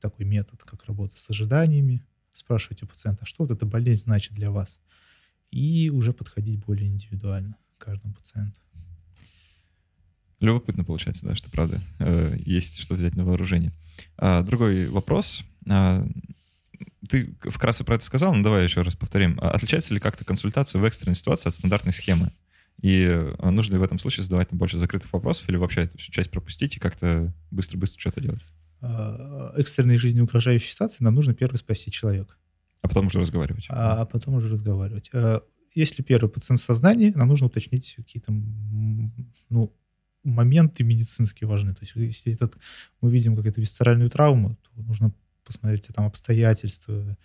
такой 0.00 0.24
метод, 0.24 0.62
как 0.62 0.84
работа 0.86 1.18
с 1.18 1.30
ожиданиями, 1.30 2.04
спрашивать 2.30 2.82
у 2.82 2.86
пациента, 2.86 3.22
а 3.22 3.26
что 3.26 3.44
вот 3.44 3.50
эта 3.50 3.66
болезнь 3.66 4.04
значит 4.04 4.34
для 4.34 4.50
вас, 4.50 4.80
и 5.50 5.90
уже 5.90 6.12
подходить 6.12 6.64
более 6.64 6.88
индивидуально 6.88 7.56
к 7.76 7.84
каждому 7.84 8.14
пациенту. 8.14 8.60
Любопытно 10.40 10.84
получается, 10.84 11.26
да, 11.26 11.34
что 11.34 11.50
правда 11.50 11.80
э, 11.98 12.34
есть 12.44 12.80
что 12.80 12.94
взять 12.94 13.14
на 13.14 13.24
вооружение. 13.24 13.72
А, 14.16 14.42
другой 14.42 14.86
вопрос. 14.86 15.44
А, 15.68 16.06
ты 17.08 17.34
вкратце 17.42 17.84
про 17.84 17.96
это 17.96 18.04
сказал, 18.04 18.34
но 18.34 18.42
давай 18.42 18.64
еще 18.64 18.80
раз 18.80 18.96
повторим. 18.96 19.38
А 19.42 19.50
отличается 19.50 19.92
ли 19.92 20.00
как-то 20.00 20.24
консультация 20.24 20.80
в 20.80 20.84
экстренной 20.84 21.14
ситуации 21.14 21.48
от 21.48 21.54
стандартной 21.54 21.92
схемы? 21.92 22.32
И 22.80 23.06
а, 23.38 23.50
нужно 23.50 23.74
ли 23.74 23.80
в 23.80 23.82
этом 23.82 23.98
случае 23.98 24.24
задавать 24.24 24.48
там 24.48 24.58
больше 24.58 24.78
закрытых 24.78 25.12
вопросов 25.12 25.46
или 25.50 25.56
вообще 25.56 25.82
эту 25.82 25.98
всю 25.98 26.10
часть 26.10 26.30
пропустить 26.30 26.76
и 26.76 26.80
как-то 26.80 27.34
быстро-быстро 27.50 28.00
что-то 28.00 28.22
делать? 28.22 28.42
А, 28.80 29.52
экстренной 29.58 29.98
жизни 29.98 30.20
угрожающей 30.20 30.70
ситуации 30.70 31.04
нам 31.04 31.14
нужно 31.14 31.34
первый 31.34 31.56
спасти 31.56 31.90
человека. 31.90 32.36
А 32.80 32.88
потом 32.88 33.06
уже 33.06 33.20
разговаривать. 33.20 33.66
А 33.68 34.06
потом 34.06 34.36
уже 34.36 34.48
разговаривать. 34.48 35.10
Если 35.74 36.02
первый 36.02 36.30
пациент 36.30 36.60
в 36.60 36.64
сознании, 36.64 37.12
нам 37.14 37.28
нужно 37.28 37.46
уточнить 37.46 37.94
какие-то 37.96 38.32
ну, 38.32 39.72
моменты 40.22 40.84
медицинские 40.84 41.48
важны. 41.48 41.74
То 41.74 41.80
есть 41.82 41.94
если 41.96 42.32
этот, 42.32 42.56
мы 43.00 43.10
видим 43.10 43.36
какую-то 43.36 43.60
висцеральную 43.60 44.10
травму, 44.10 44.56
то 44.56 44.82
нужно 44.82 45.12
посмотреть 45.44 45.88
там 45.94 46.06
обстоятельства 46.06 47.16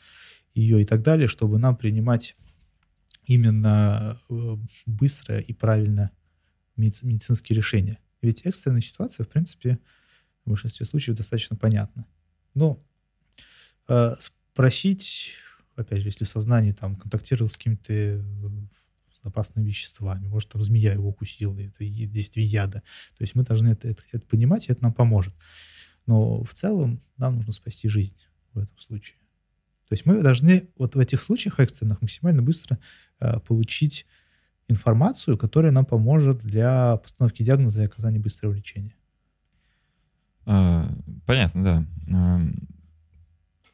ее 0.53 0.81
и 0.81 0.86
так 0.86 1.01
далее, 1.01 1.27
чтобы 1.27 1.60
нам 1.60 1.75
принимать 1.75 2.36
именно 3.25 4.17
э, 4.29 4.58
быстро 4.86 5.39
и 5.39 5.53
правильно 5.53 6.12
медицинские 6.77 7.55
решения. 7.55 7.99
Ведь 8.21 8.45
экстренная 8.45 8.81
ситуация, 8.81 9.25
в 9.25 9.29
принципе, 9.29 9.79
в 10.45 10.49
большинстве 10.49 10.86
случаев 10.86 11.17
достаточно 11.17 11.55
понятна. 11.55 12.05
Но 12.53 12.81
э, 13.88 14.13
спросить, 14.19 15.36
опять 15.75 16.01
же, 16.01 16.08
если 16.08 16.25
в 16.25 16.29
сознании 16.29 16.71
там 16.71 16.95
контактировал 16.95 17.49
с 17.49 17.58
какими-то 17.58 18.23
опасными 19.28 19.66
веществами, 19.66 20.28
может, 20.28 20.50
там 20.50 20.62
змея 20.62 20.94
его 20.94 21.10
укусила, 21.10 21.58
это 21.60 21.86
действие 21.86 22.46
яда. 22.46 22.82
То 23.18 23.22
есть 23.22 23.36
мы 23.36 23.44
должны 23.44 23.70
это, 23.70 23.88
это, 23.88 24.04
это 24.12 24.26
понимать, 24.26 24.68
и 24.68 24.72
это 24.72 24.84
нам 24.84 24.94
поможет. 24.94 25.34
Но 26.06 26.44
в 26.44 26.54
целом 26.54 27.02
нам 27.18 27.36
нужно 27.36 27.54
спасти 27.54 27.90
жизнь 27.90 28.18
в 28.54 28.60
этом 28.60 28.78
случае. 28.78 29.18
То 29.88 29.94
есть 29.94 30.06
мы 30.06 30.22
должны 30.22 30.70
вот 30.78 30.96
в 30.96 31.00
этих 31.00 31.22
случаях 31.22 31.60
экстренных 31.60 32.02
максимально 32.02 32.42
быстро 32.42 32.80
э, 33.20 33.40
получить 33.42 34.06
информацию, 34.68 35.38
которая 35.38 35.72
нам 35.72 35.86
поможет 35.86 36.40
для 36.40 36.98
постановки 36.98 37.44
диагноза 37.44 37.84
и 37.84 37.86
оказания 37.86 38.20
быстрого 38.20 38.54
лечения. 38.54 38.96
А, 40.46 40.92
понятно, 41.26 41.88
да. 42.08 42.42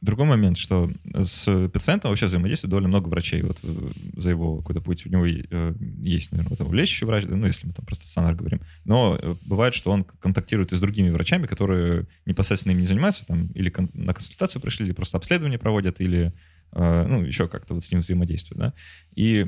Другой 0.01 0.25
момент, 0.25 0.57
что 0.57 0.91
с 1.13 1.69
пациентом 1.69 2.09
вообще 2.09 2.25
взаимодействует 2.25 2.71
довольно 2.71 2.89
много 2.89 3.07
врачей. 3.09 3.43
Вот 3.43 3.59
э, 3.61 3.89
за 4.17 4.31
его 4.31 4.57
какой-то 4.57 4.81
путь 4.81 5.05
у 5.05 5.09
него 5.09 5.27
э, 5.27 5.75
есть, 5.99 6.31
наверное, 6.31 6.57
вот, 6.57 6.73
лечащий 6.73 7.05
врач, 7.05 7.25
ну, 7.27 7.45
если 7.45 7.67
мы 7.67 7.73
там 7.73 7.85
про 7.85 7.93
стационар 7.93 8.33
говорим. 8.33 8.61
Но 8.83 9.15
э, 9.21 9.35
бывает, 9.45 9.75
что 9.75 9.91
он 9.91 10.03
контактирует 10.03 10.73
и 10.73 10.75
с 10.75 10.81
другими 10.81 11.11
врачами, 11.11 11.45
которые 11.45 12.07
непосредственно 12.25 12.73
им 12.73 12.79
не 12.79 12.87
занимаются, 12.87 13.27
там, 13.27 13.47
или 13.53 13.71
на 13.93 14.15
консультацию 14.15 14.59
пришли, 14.59 14.87
или 14.87 14.93
просто 14.93 15.17
обследование 15.17 15.59
проводят, 15.59 16.01
или, 16.01 16.33
ну, 16.73 17.21
еще 17.21 17.47
как-то 17.47 17.75
вот 17.75 17.83
с 17.83 17.91
ним 17.91 18.01
взаимодействуют, 18.01 18.59
да. 18.59 18.73
И 19.13 19.45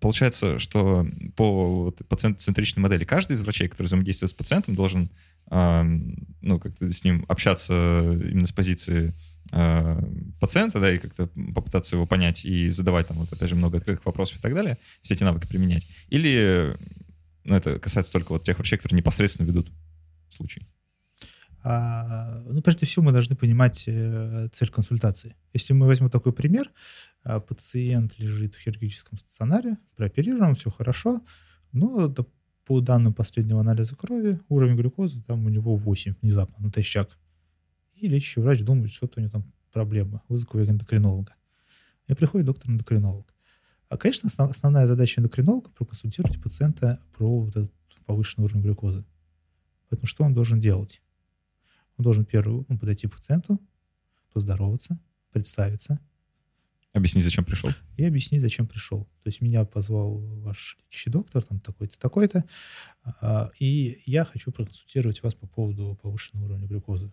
получается, 0.00 0.58
что 0.58 1.06
по 1.36 1.84
вот, 1.84 2.06
пациент-центричной 2.08 2.82
модели 2.82 3.04
каждый 3.04 3.32
из 3.32 3.42
врачей, 3.42 3.68
который 3.68 3.86
взаимодействует 3.86 4.30
с 4.30 4.34
пациентом, 4.34 4.74
должен 4.74 5.10
ну, 5.50 6.58
как-то 6.58 6.90
с 6.90 7.04
ним 7.04 7.24
общаться 7.28 7.74
именно 7.74 8.46
с 8.46 8.52
позиции 8.52 9.14
э, 9.52 10.02
пациента, 10.40 10.80
да, 10.80 10.92
и 10.92 10.98
как-то 10.98 11.28
попытаться 11.54 11.96
его 11.96 12.06
понять 12.06 12.44
и 12.44 12.68
задавать 12.70 13.08
там 13.08 13.16
вот 13.18 13.32
опять 13.32 13.48
же 13.48 13.54
много 13.54 13.78
открытых 13.78 14.04
вопросов 14.04 14.38
и 14.38 14.42
так 14.42 14.54
далее, 14.54 14.76
все 15.02 15.14
эти 15.14 15.24
навыки 15.24 15.46
применять. 15.46 15.86
Или 16.08 16.76
ну, 17.44 17.54
это 17.54 17.78
касается 17.78 18.12
только 18.12 18.32
вот 18.32 18.42
тех 18.42 18.58
врачей, 18.58 18.78
которые 18.78 18.98
непосредственно 18.98 19.46
ведут 19.46 19.70
случай. 20.28 20.66
А, 21.64 22.42
ну, 22.46 22.62
прежде 22.62 22.86
всего, 22.86 23.06
мы 23.06 23.12
должны 23.12 23.36
понимать 23.36 23.84
э, 23.86 24.48
цель 24.52 24.70
консультации. 24.70 25.34
Если 25.52 25.72
мы 25.72 25.86
возьмем 25.86 26.08
такой 26.08 26.32
пример, 26.32 26.70
а, 27.24 27.40
пациент 27.40 28.18
лежит 28.18 28.54
в 28.54 28.60
хирургическом 28.60 29.18
стационаре, 29.18 29.76
прооперирован, 29.96 30.54
все 30.54 30.70
хорошо, 30.70 31.20
но 31.72 32.08
по 32.68 32.82
данным 32.82 33.14
последнего 33.14 33.60
анализа 33.60 33.96
крови, 33.96 34.38
уровень 34.50 34.76
глюкозы 34.76 35.22
там 35.22 35.46
у 35.46 35.48
него 35.48 35.74
8 35.74 36.16
внезапно, 36.20 36.66
натощак. 36.66 37.18
И 37.94 38.08
лечащий 38.08 38.42
врач 38.42 38.60
думает, 38.60 38.90
что 38.90 39.10
у 39.16 39.20
него 39.20 39.30
там 39.30 39.50
проблема, 39.72 40.22
вызову 40.28 40.62
эндокринолога. 40.62 41.34
И 42.08 42.12
приходит 42.12 42.46
доктор-эндокринолог. 42.46 43.34
А, 43.88 43.96
конечно, 43.96 44.26
основ, 44.26 44.50
основная 44.50 44.84
задача 44.84 45.18
эндокринолога– 45.18 45.70
проконсультировать 45.78 46.42
пациента 46.42 47.00
про 47.16 47.40
вот 47.40 47.56
этот 47.56 47.72
повышенный 48.04 48.44
уровень 48.44 48.60
глюкозы. 48.60 49.02
Поэтому 49.88 50.06
что 50.06 50.24
он 50.24 50.34
должен 50.34 50.60
делать? 50.60 51.00
Он 51.96 52.02
должен 52.02 52.26
первый 52.26 52.66
ну, 52.68 52.78
подойти 52.78 53.08
к 53.08 53.14
пациенту, 53.14 53.58
поздороваться, 54.34 55.00
представиться. 55.32 56.00
Объяснить, 56.94 57.24
зачем 57.24 57.44
пришел. 57.44 57.70
И 57.96 58.04
объяснить, 58.04 58.40
зачем 58.40 58.66
пришел. 58.66 59.04
То 59.22 59.28
есть 59.28 59.42
меня 59.42 59.64
позвал 59.64 60.18
ваш 60.40 60.78
лечащий 60.86 61.10
доктор, 61.10 61.42
там 61.42 61.60
такой-то, 61.60 61.98
такой-то, 61.98 62.44
а, 63.20 63.50
и 63.58 63.98
я 64.06 64.24
хочу 64.24 64.50
проконсультировать 64.52 65.22
вас 65.22 65.34
по 65.34 65.46
поводу 65.46 65.98
повышенного 66.02 66.46
уровня 66.46 66.66
глюкозы. 66.66 67.12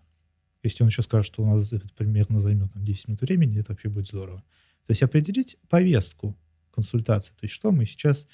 Если 0.64 0.84
он 0.84 0.90
еще 0.90 1.04
скажет, 1.04 1.26
что 1.26 1.44
у 1.44 1.46
нас 1.46 1.74
это 1.74 1.88
примерно 1.96 2.40
займет 2.40 2.72
там, 2.72 2.84
10 2.84 3.10
минут 3.10 3.22
времени, 3.22 3.60
это 3.60 3.74
вообще 3.74 3.90
будет 3.90 4.08
здорово. 4.08 4.40
То 4.88 4.92
есть 4.92 5.04
определить 5.04 5.58
повестку 5.68 6.38
консультации, 6.72 7.34
то 7.34 7.40
есть 7.44 7.54
что 7.54 7.72
мы 7.72 7.86
сейчас 7.86 8.28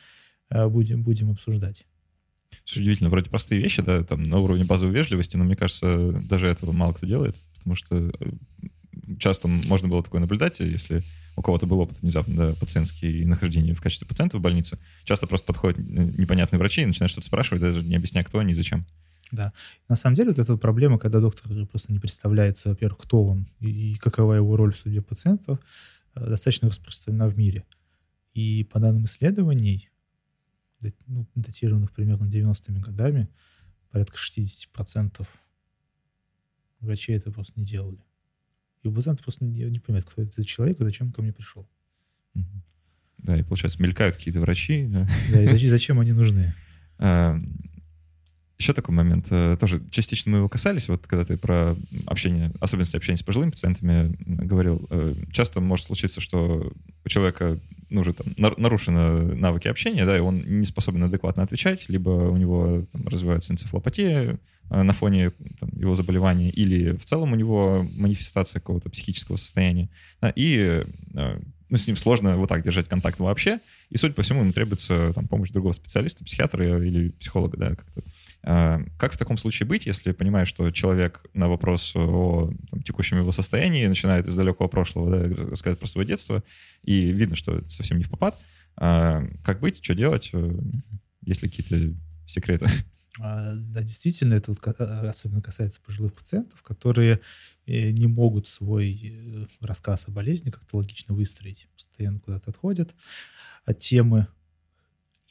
э, 0.50 0.68
будем, 0.68 1.04
будем 1.04 1.32
обсуждать. 1.32 1.86
Что 2.66 2.82
удивительно, 2.82 3.10
вроде 3.10 3.30
простые 3.30 3.62
вещи, 3.62 3.82
да, 3.82 4.04
там 4.04 4.24
на 4.24 4.40
уровне 4.40 4.64
базовой 4.64 4.94
вежливости, 4.94 5.38
но 5.38 5.44
мне 5.44 5.56
кажется, 5.56 6.12
даже 6.30 6.48
этого 6.48 6.72
мало 6.72 6.94
кто 6.94 7.06
делает, 7.06 7.36
потому 7.56 7.76
что 7.76 7.96
э, 7.96 8.12
часто 9.20 9.48
можно 9.48 9.88
было 9.88 10.04
такое 10.04 10.22
наблюдать, 10.22 10.60
если 10.60 11.04
у 11.36 11.42
кого-то 11.42 11.66
был 11.66 11.80
опыт 11.80 12.02
внезапно 12.02 12.36
да, 12.36 12.54
пациентский 12.56 13.22
и 13.22 13.26
нахождение 13.26 13.74
в 13.74 13.82
качестве 13.82 14.08
пациента 14.08 14.38
в 14.38 14.42
больнице, 14.42 14.78
часто 15.04 15.28
просто 15.28 15.48
подходят 15.48 15.80
э, 15.80 15.82
непонятные 15.82 16.60
врачи 16.60 16.82
и 16.82 16.86
начинают 16.86 17.12
что-то 17.12 17.28
спрашивать, 17.28 17.62
даже 17.62 17.82
не 17.84 17.96
объясняя, 17.96 18.24
кто 18.24 18.40
они 18.40 18.52
и 18.52 18.56
зачем. 18.56 18.86
Да. 19.32 19.54
На 19.88 19.96
самом 19.96 20.16
деле 20.16 20.30
вот 20.30 20.40
эта 20.40 20.58
проблема, 20.58 21.00
когда 21.00 21.20
доктор 21.20 21.66
просто 21.68 21.92
не 21.94 22.00
представляется, 22.00 22.70
во-первых, 22.70 23.00
кто 23.00 23.24
он 23.24 23.48
и 23.60 23.96
какова 23.96 24.34
его 24.34 24.56
роль 24.56 24.74
в 24.74 24.78
судьбе 24.78 25.02
пациентов, 25.02 25.60
э, 26.16 26.28
достаточно 26.28 26.68
распространена 26.68 27.28
в 27.28 27.38
мире. 27.38 27.64
И 28.34 28.64
по 28.66 28.80
данным 28.80 29.06
исследований, 29.06 29.90
ну, 31.08 31.28
датированных 31.36 31.92
примерно 31.92 32.26
90-ми 32.26 32.80
годами, 32.80 33.30
порядка 33.92 34.18
60% 34.18 35.28
врачей 36.80 37.16
это 37.16 37.32
просто 37.32 37.54
не 37.60 37.66
делали. 37.66 38.00
И 38.84 38.88
у 38.88 38.92
пациента 38.92 39.24
просто 39.24 39.46
не, 39.46 39.64
не 39.66 39.80
понимает, 39.80 40.06
кто 40.06 40.22
это 40.22 40.44
человек 40.44 40.80
и 40.80 40.84
зачем 40.84 41.12
ко 41.12 41.22
мне 41.22 41.32
пришел. 41.32 41.68
Да, 43.20 43.38
и 43.38 43.44
получается, 43.44 43.82
мелькают 43.82 44.16
какие-то 44.16 44.40
врачи. 44.40 44.88
Да, 44.88 45.08
да 45.32 45.44
и 45.44 45.46
зачем, 45.46 45.70
зачем 45.70 46.00
они 46.00 46.14
нужны? 46.14 46.54
А, 47.04 47.36
еще 48.60 48.74
такой 48.74 48.94
момент, 48.94 49.26
э, 49.32 49.58
тоже 49.60 49.82
частично 49.90 50.32
мы 50.32 50.38
его 50.38 50.48
касались, 50.48 50.88
вот 50.88 51.08
когда 51.08 51.26
ты 51.26 51.36
про 51.36 51.76
общение, 52.06 52.52
особенности 52.60 52.96
общения 52.96 53.18
с 53.18 53.24
пожилыми 53.24 53.50
пациентами 53.50 54.16
говорил, 54.24 54.86
э, 54.92 55.16
часто 55.32 55.62
может 55.62 55.88
случиться, 55.88 56.22
что 56.22 56.72
у 57.04 57.10
человека 57.10 57.58
ну, 57.92 58.02
уже 58.02 58.14
там 58.14 58.26
нарушены 58.58 59.36
навыки 59.36 59.68
общения, 59.68 60.06
да, 60.06 60.18
и 60.18 60.22
он 60.22 60.42
не 60.46 60.66
способен 60.66 61.04
адекватно 61.04 61.44
отвечать, 61.44 61.90
либо 61.90 62.10
у 62.10 62.38
него 62.38 62.86
там, 62.92 63.08
развивается 63.08 63.54
энцефалопатия 63.54 64.40
э, 64.70 64.82
на 64.82 64.94
фоне 64.94 65.32
там, 65.60 65.70
его 65.76 65.94
заболевания, 65.94 66.50
или 66.50 66.96
в 66.98 67.06
целом 67.06 67.34
у 67.34 67.36
него 67.36 67.86
манифестация 67.98 68.60
какого-то 68.60 68.90
психического 68.90 69.36
состояния, 69.36 69.90
да, 70.22 70.34
и 70.36 70.84
ну, 71.72 71.78
с 71.78 71.88
ним 71.88 71.96
сложно 71.96 72.38
вот 72.38 72.50
так 72.50 72.64
держать 72.64 72.90
контакт 72.90 73.20
вообще, 73.20 73.60
и, 73.90 73.98
судя 73.98 74.14
по 74.14 74.22
всему, 74.24 74.42
ему 74.42 74.52
требуется 74.52 75.12
там, 75.14 75.28
помощь 75.28 75.52
другого 75.52 75.74
специалиста, 75.74 76.24
психиатра 76.26 76.86
или 76.86 77.10
психолога, 77.12 77.58
да, 77.58 77.70
как-то 77.70 78.02
как 78.44 79.14
в 79.14 79.18
таком 79.18 79.38
случае 79.38 79.68
быть, 79.68 79.86
если 79.86 80.14
понимаешь, 80.14 80.48
что 80.48 80.72
человек 80.72 81.24
на 81.34 81.48
вопрос 81.48 81.96
о 81.96 82.52
там, 82.72 82.82
текущем 82.82 83.18
его 83.18 83.32
состоянии 83.32 83.86
начинает 83.86 84.28
из 84.28 84.36
далекого 84.36 84.68
прошлого 84.68 85.12
да, 85.12 85.46
рассказать 85.52 85.78
про 85.78 85.88
свое 85.88 86.08
детство, 86.08 86.44
и 86.82 87.12
видно, 87.12 87.36
что 87.36 87.58
это 87.58 87.70
совсем 87.70 87.98
не 87.98 88.04
в 88.04 88.10
попад. 88.10 88.36
А, 88.78 89.24
как 89.44 89.60
быть, 89.60 89.84
что 89.84 89.94
делать, 89.94 90.32
э, 90.34 90.60
есть 91.22 91.44
ли 91.44 91.50
какие-то 91.50 91.96
секреты? 92.26 92.68
А, 93.20 93.54
да, 93.56 93.82
действительно, 93.82 94.36
это 94.36 94.52
вот 94.52 94.60
а, 94.80 95.10
особенно 95.10 95.42
касается 95.42 95.82
пожилых 95.82 96.14
пациентов, 96.14 96.64
которые 96.64 97.20
э, 97.66 97.92
не 97.92 98.08
могут 98.08 98.48
свой 98.48 99.00
э, 99.04 99.46
рассказ 99.60 100.08
о 100.08 100.12
болезни 100.12 100.50
как-то 100.50 100.78
логично 100.78 101.14
выстроить, 101.14 101.68
постоянно 101.76 102.20
куда-то 102.20 102.52
отходят 102.52 102.96
от 103.66 103.80
темы. 103.80 104.28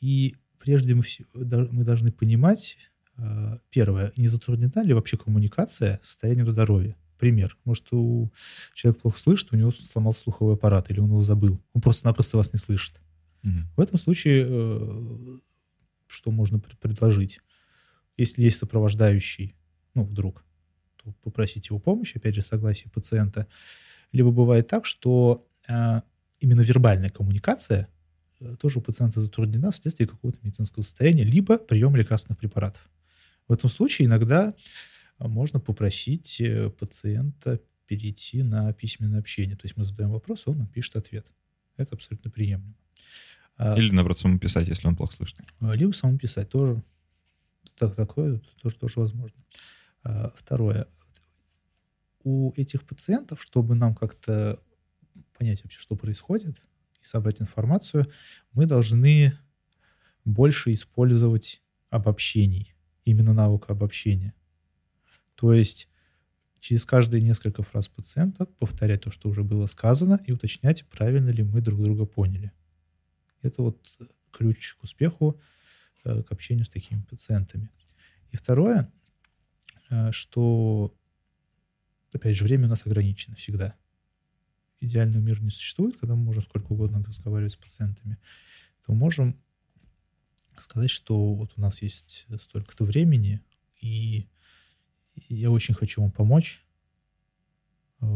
И 0.00 0.36
прежде 0.58 0.94
мы, 0.94 1.02
мы 1.34 1.84
должны 1.84 2.12
понимать, 2.12 2.90
первое, 3.70 4.12
не 4.16 4.28
затруднена 4.28 4.82
ли 4.82 4.94
вообще 4.94 5.16
коммуникация 5.16 6.00
с 6.02 6.08
состоянием 6.08 6.50
здоровья? 6.50 6.96
Пример. 7.18 7.56
Может, 7.64 7.92
у 7.92 8.30
человека 8.74 9.02
плохо 9.02 9.18
слышит, 9.18 9.52
у 9.52 9.56
него 9.56 9.70
сломал 9.70 10.14
слуховой 10.14 10.54
аппарат, 10.54 10.90
или 10.90 11.00
он 11.00 11.10
его 11.10 11.22
забыл. 11.22 11.60
Он 11.74 11.80
просто-напросто 11.82 12.36
вас 12.36 12.52
не 12.52 12.58
слышит. 12.58 13.00
Угу. 13.42 13.52
В 13.76 13.80
этом 13.80 13.98
случае 13.98 14.46
э, 14.48 14.80
что 16.06 16.30
можно 16.30 16.58
предложить? 16.58 17.40
Если 18.16 18.42
есть 18.42 18.58
сопровождающий, 18.58 19.54
ну, 19.94 20.04
вдруг, 20.04 20.44
то 20.96 21.12
попросить 21.22 21.68
его 21.68 21.78
помощи, 21.78 22.16
опять 22.16 22.34
же, 22.34 22.42
согласие 22.42 22.90
пациента. 22.90 23.46
Либо 24.12 24.30
бывает 24.30 24.66
так, 24.66 24.86
что 24.86 25.42
э, 25.68 26.00
именно 26.40 26.60
вербальная 26.62 27.10
коммуникация 27.10 27.88
тоже 28.58 28.78
у 28.78 28.82
пациента 28.82 29.20
затруднена 29.20 29.70
вследствие 29.70 30.08
какого-то 30.08 30.38
медицинского 30.42 30.82
состояния, 30.82 31.24
либо 31.24 31.58
приема 31.58 31.98
лекарственных 31.98 32.38
препаратов. 32.38 32.88
В 33.50 33.52
этом 33.52 33.68
случае 33.68 34.06
иногда 34.06 34.54
а, 35.18 35.26
можно 35.26 35.58
попросить 35.58 36.40
э, 36.40 36.70
пациента 36.70 37.60
перейти 37.84 38.44
на 38.44 38.72
письменное 38.72 39.18
общение. 39.18 39.56
То 39.56 39.64
есть 39.64 39.76
мы 39.76 39.84
задаем 39.84 40.12
вопрос, 40.12 40.46
он 40.46 40.58
нам 40.58 40.68
пишет 40.68 40.94
ответ. 40.94 41.26
Это 41.76 41.96
абсолютно 41.96 42.30
приемлемо. 42.30 42.76
А 43.56 43.76
Или, 43.76 43.90
наоборот, 43.90 44.18
самому 44.18 44.38
писать, 44.38 44.68
если 44.68 44.86
он 44.86 44.94
плохо 44.94 45.16
слышит. 45.16 45.40
А, 45.58 45.74
либо 45.74 45.90
самому 45.90 46.16
писать 46.16 46.48
тоже. 46.48 46.80
Так, 47.76 47.96
такое 47.96 48.40
тоже, 48.62 48.76
тоже 48.76 49.00
возможно. 49.00 49.36
Второе. 50.36 50.86
У 52.22 52.52
этих 52.56 52.84
пациентов, 52.84 53.42
чтобы 53.42 53.74
нам 53.74 53.96
как-то 53.96 54.60
понять 55.36 55.64
вообще, 55.64 55.80
что 55.80 55.96
происходит, 55.96 56.62
и 57.00 57.04
собрать 57.04 57.40
информацию, 57.40 58.08
мы 58.52 58.66
должны 58.66 59.36
больше 60.24 60.70
использовать 60.70 61.60
обобщений 61.90 62.76
именно 63.10 63.32
навыка 63.32 63.72
обобщения. 63.72 64.34
То 65.34 65.52
есть 65.52 65.88
через 66.60 66.84
каждые 66.84 67.22
несколько 67.22 67.62
фраз 67.62 67.88
пациента 67.88 68.46
повторять 68.46 69.02
то, 69.02 69.10
что 69.10 69.28
уже 69.28 69.42
было 69.42 69.66
сказано, 69.66 70.20
и 70.26 70.32
уточнять, 70.32 70.86
правильно 70.88 71.30
ли 71.30 71.42
мы 71.42 71.60
друг 71.60 71.82
друга 71.82 72.06
поняли. 72.06 72.52
Это 73.42 73.62
вот 73.62 73.80
ключ 74.30 74.74
к 74.74 74.82
успеху, 74.82 75.40
э, 76.04 76.22
к 76.22 76.32
общению 76.32 76.64
с 76.64 76.68
такими 76.68 77.00
пациентами. 77.02 77.70
И 78.30 78.36
второе, 78.36 78.90
э, 79.88 80.12
что, 80.12 80.94
опять 82.12 82.36
же, 82.36 82.44
время 82.44 82.66
у 82.66 82.70
нас 82.70 82.86
ограничено 82.86 83.36
всегда. 83.36 83.74
Идеального 84.80 85.22
мира 85.22 85.40
не 85.42 85.50
существует, 85.50 85.96
когда 85.96 86.14
мы 86.14 86.24
можем 86.24 86.42
сколько 86.42 86.72
угодно 86.72 87.02
разговаривать 87.02 87.52
с 87.52 87.56
пациентами, 87.56 88.18
то 88.84 88.92
можем 88.92 89.40
сказать, 90.56 90.90
что 90.90 91.34
вот 91.34 91.52
у 91.56 91.60
нас 91.60 91.82
есть 91.82 92.26
столько-то 92.40 92.84
времени, 92.84 93.40
и 93.80 94.28
я 95.28 95.50
очень 95.50 95.74
хочу 95.74 96.02
вам 96.02 96.10
помочь, 96.10 96.64
э, 98.00 98.06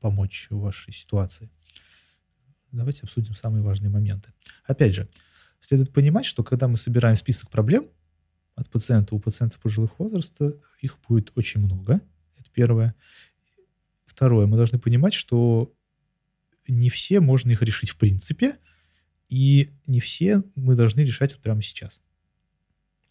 помочь 0.00 0.48
в 0.50 0.58
вашей 0.58 0.92
ситуации. 0.92 1.50
Давайте 2.72 3.02
обсудим 3.04 3.34
самые 3.34 3.62
важные 3.62 3.90
моменты. 3.90 4.32
Опять 4.64 4.94
же, 4.94 5.08
следует 5.60 5.92
понимать, 5.92 6.24
что 6.24 6.42
когда 6.42 6.68
мы 6.68 6.76
собираем 6.76 7.16
список 7.16 7.50
проблем 7.50 7.88
от 8.54 8.68
пациента, 8.70 9.14
у 9.14 9.20
пациентов 9.20 9.60
пожилых 9.60 9.98
возраста 9.98 10.54
их 10.80 10.98
будет 11.08 11.32
очень 11.36 11.60
много. 11.60 12.00
Это 12.38 12.50
первое. 12.52 12.94
Второе, 14.04 14.46
мы 14.46 14.56
должны 14.56 14.78
понимать, 14.78 15.14
что 15.14 15.72
не 16.68 16.90
все 16.90 17.20
можно 17.20 17.50
их 17.50 17.62
решить 17.62 17.90
в 17.90 17.96
принципе– 17.96 18.58
и 19.34 19.70
не 19.88 19.98
все 19.98 20.44
мы 20.54 20.76
должны 20.76 21.00
решать 21.00 21.32
вот 21.32 21.42
прямо 21.42 21.60
сейчас. 21.60 22.00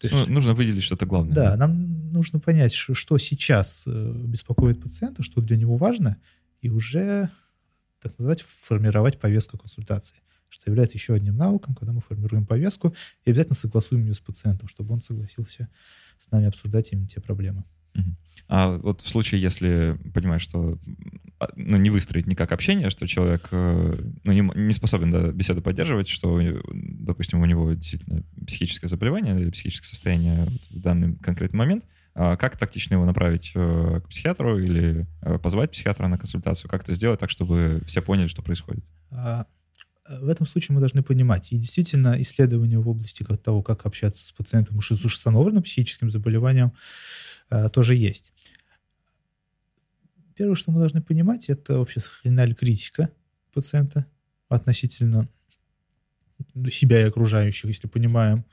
То 0.00 0.06
есть, 0.06 0.26
ну, 0.26 0.32
нужно 0.32 0.54
выделить 0.54 0.82
что-то 0.82 1.04
главное. 1.04 1.34
Да, 1.34 1.50
да, 1.50 1.56
нам 1.58 2.12
нужно 2.12 2.40
понять, 2.40 2.72
что, 2.72 3.18
сейчас 3.18 3.84
э, 3.86 4.12
беспокоит 4.26 4.80
пациента, 4.80 5.22
что 5.22 5.42
для 5.42 5.58
него 5.58 5.76
важно, 5.76 6.16
и 6.62 6.70
уже, 6.70 7.28
так 8.00 8.16
называть, 8.18 8.40
формировать 8.40 9.20
повестку 9.20 9.58
консультации, 9.58 10.22
что 10.48 10.70
является 10.70 10.96
еще 10.96 11.12
одним 11.12 11.36
навыком, 11.36 11.74
когда 11.74 11.92
мы 11.92 12.00
формируем 12.00 12.46
повестку 12.46 12.94
и 13.26 13.30
обязательно 13.30 13.54
согласуем 13.56 14.06
ее 14.06 14.14
с 14.14 14.20
пациентом, 14.20 14.68
чтобы 14.68 14.94
он 14.94 15.02
согласился 15.02 15.68
с 16.16 16.30
нами 16.30 16.46
обсуждать 16.46 16.90
именно 16.92 17.06
те 17.06 17.20
проблемы. 17.20 17.64
А 18.46 18.76
вот 18.76 19.00
в 19.00 19.08
случае, 19.08 19.40
если 19.40 19.96
понимаешь, 20.12 20.42
что 20.42 20.78
а, 21.40 21.48
ну, 21.56 21.78
не 21.78 21.88
выстроить 21.88 22.26
никак 22.26 22.52
общение, 22.52 22.90
что 22.90 23.06
человек 23.06 23.48
э, 23.50 23.96
ну, 24.22 24.32
не, 24.32 24.40
не 24.54 24.72
способен 24.74 25.10
да, 25.10 25.32
беседу 25.32 25.62
поддерживать, 25.62 26.08
что, 26.08 26.38
допустим, 26.72 27.40
у 27.40 27.46
него 27.46 27.72
действительно 27.72 28.22
психическое 28.46 28.88
заболевание 28.88 29.34
или 29.40 29.50
психическое 29.50 29.88
состояние 29.88 30.46
в 30.70 30.80
данный 30.80 31.16
конкретный 31.16 31.56
момент, 31.56 31.84
а 32.14 32.36
как 32.36 32.56
тактично 32.56 32.94
его 32.94 33.04
направить 33.04 33.52
э, 33.54 34.00
к 34.04 34.08
психиатру 34.08 34.58
или 34.58 35.06
э, 35.22 35.38
позвать 35.38 35.72
психиатра 35.72 36.06
на 36.06 36.18
консультацию? 36.18 36.70
Как 36.70 36.82
это 36.84 36.94
сделать 36.94 37.18
так, 37.18 37.30
чтобы 37.30 37.82
все 37.86 38.02
поняли, 38.02 38.28
что 38.28 38.42
происходит? 38.42 38.84
А, 39.10 39.46
в 40.20 40.28
этом 40.28 40.46
случае 40.46 40.74
мы 40.74 40.80
должны 40.80 41.02
понимать, 41.02 41.52
и 41.52 41.56
действительно 41.56 42.20
исследования 42.20 42.78
в 42.78 42.88
области 42.88 43.24
того, 43.42 43.62
как 43.62 43.86
общаться 43.86 44.24
с 44.24 44.32
пациентом 44.32 44.80
с 44.80 44.90
установленным 44.90 45.62
психическим 45.62 46.10
заболеванием, 46.10 46.72
тоже 47.72 47.94
есть. 47.94 48.32
Первое, 50.34 50.56
что 50.56 50.72
мы 50.72 50.80
должны 50.80 51.00
понимать, 51.00 51.48
это 51.48 51.78
вообще 51.78 52.00
сохранена 52.00 52.44
ли 52.44 52.54
критика 52.54 53.10
пациента 53.52 54.06
относительно 54.48 55.28
себя 56.70 57.00
и 57.00 57.08
окружающих. 57.08 57.66
Если 57.66 57.86
понимаем, 57.86 58.44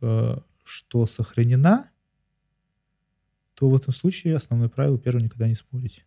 э, 0.00 0.36
что 0.64 1.06
сохранена, 1.06 1.88
то 3.54 3.70
в 3.70 3.76
этом 3.76 3.92
случае 3.92 4.36
основное 4.36 4.68
правило 4.68 4.98
первое 4.98 5.22
никогда 5.22 5.46
не 5.46 5.54
спорить. 5.54 6.04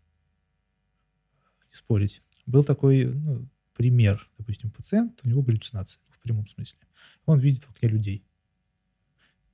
Не 1.72 1.78
спорить. 1.78 2.22
Был 2.46 2.64
такой 2.64 3.06
ну, 3.06 3.48
пример, 3.74 4.30
допустим, 4.38 4.72
пациент, 4.72 5.22
у 5.24 5.30
него 5.30 5.42
галлюцинации 5.42 6.00
в 6.10 6.20
прямом 6.20 6.48
смысле. 6.48 6.80
Он 7.26 7.40
видит 7.40 7.64
в 7.64 7.72
окне 7.72 7.90
людей. 7.90 8.26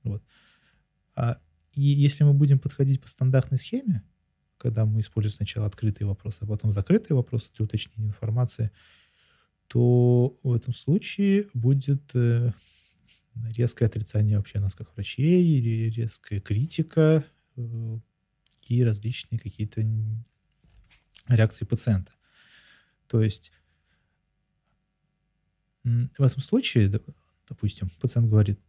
Вот. 0.02 0.22
А, 1.14 1.38
и 1.74 1.82
если 1.82 2.24
мы 2.24 2.34
будем 2.34 2.58
подходить 2.58 3.00
по 3.00 3.08
стандартной 3.08 3.58
схеме, 3.58 4.02
когда 4.58 4.84
мы 4.84 5.00
используем 5.00 5.34
сначала 5.34 5.66
открытые 5.66 6.06
вопросы, 6.06 6.38
а 6.42 6.46
потом 6.46 6.72
закрытые 6.72 7.16
вопросы 7.16 7.50
для 7.56 7.64
уточнения 7.64 8.08
информации, 8.08 8.70
то 9.66 10.36
в 10.42 10.52
этом 10.52 10.74
случае 10.74 11.46
будет 11.54 12.14
э, 12.14 12.52
резкое 13.56 13.86
отрицание 13.86 14.36
вообще 14.36 14.60
нас 14.60 14.74
как 14.74 14.94
врачей 14.94 15.44
или 15.44 15.90
резкая 15.90 16.40
критика 16.40 17.24
э, 17.56 17.98
и 18.68 18.84
различные 18.84 19.38
какие-то 19.38 19.82
реакции 21.28 21.64
пациента. 21.64 22.12
То 23.08 23.22
есть 23.22 23.52
в 25.84 26.22
этом 26.22 26.40
случае, 26.40 26.88
допустим, 27.48 27.90
пациент 28.00 28.28
говорит, 28.28 28.60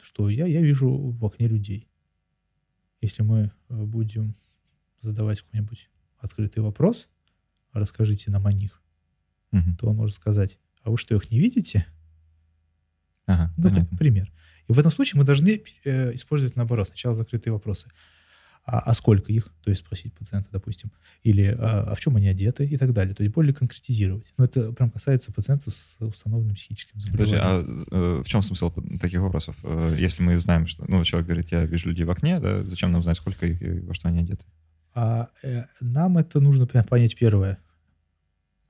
что 0.00 0.28
я, 0.28 0.46
я 0.46 0.60
вижу 0.60 0.90
в 0.90 1.24
окне 1.24 1.48
людей. 1.48 1.88
Если 3.02 3.22
мы 3.22 3.52
э, 3.68 3.84
будем 3.84 4.34
задавать 5.00 5.42
какой-нибудь 5.42 5.90
открытый 6.18 6.62
вопрос, 6.62 7.08
расскажите 7.72 8.30
нам 8.30 8.46
о 8.46 8.52
них, 8.52 8.80
угу. 9.50 9.74
то 9.78 9.88
он 9.88 9.96
может 9.96 10.16
сказать, 10.16 10.58
а 10.82 10.90
вы 10.90 10.96
что, 10.96 11.14
их 11.14 11.30
не 11.30 11.38
видите? 11.38 11.86
Ага, 13.26 13.52
ну, 13.56 13.64
понятно. 13.64 13.98
пример. 13.98 14.32
И 14.68 14.72
в 14.72 14.78
этом 14.78 14.90
случае 14.90 15.18
мы 15.18 15.24
должны 15.24 15.62
э, 15.84 16.14
использовать 16.14 16.56
наоборот. 16.56 16.88
Сначала 16.88 17.14
закрытые 17.14 17.52
вопросы. 17.52 17.90
А, 18.64 18.78
а 18.78 18.94
сколько 18.94 19.32
их? 19.32 19.48
То 19.64 19.70
есть 19.70 19.84
спросить 19.84 20.14
пациента, 20.14 20.48
допустим. 20.52 20.92
Или 21.24 21.56
а, 21.58 21.80
а 21.80 21.94
в 21.94 22.00
чем 22.00 22.16
они 22.16 22.28
одеты 22.28 22.64
и 22.64 22.76
так 22.76 22.92
далее. 22.92 23.14
То 23.14 23.24
есть 23.24 23.34
более 23.34 23.52
конкретизировать. 23.52 24.32
Но 24.38 24.44
это 24.44 24.72
прям 24.72 24.90
касается 24.90 25.32
пациентов 25.32 25.74
с 25.74 26.00
установленным 26.00 26.54
психическим 26.54 27.00
заболеванием. 27.00 27.40
Подожди, 27.40 27.88
а 27.90 27.96
э, 27.96 28.22
в 28.22 28.26
чем 28.26 28.42
смысл 28.42 28.72
таких 29.00 29.20
вопросов? 29.20 29.56
Э, 29.64 29.96
если 29.98 30.22
мы 30.22 30.38
знаем, 30.38 30.68
что 30.68 30.84
ну, 30.86 31.02
человек 31.02 31.26
говорит, 31.26 31.50
я 31.50 31.64
вижу 31.64 31.88
людей 31.88 32.04
в 32.04 32.10
окне, 32.10 32.38
да, 32.38 32.62
зачем 32.64 32.92
нам 32.92 33.02
знать, 33.02 33.16
сколько 33.16 33.46
их 33.46 33.60
и 33.60 33.80
во 33.80 33.94
что 33.94 34.08
они 34.08 34.20
одеты? 34.20 34.44
А 34.94 35.28
э, 35.42 35.64
нам 35.80 36.18
это 36.18 36.38
нужно 36.38 36.66
понять 36.66 37.16
первое. 37.16 37.58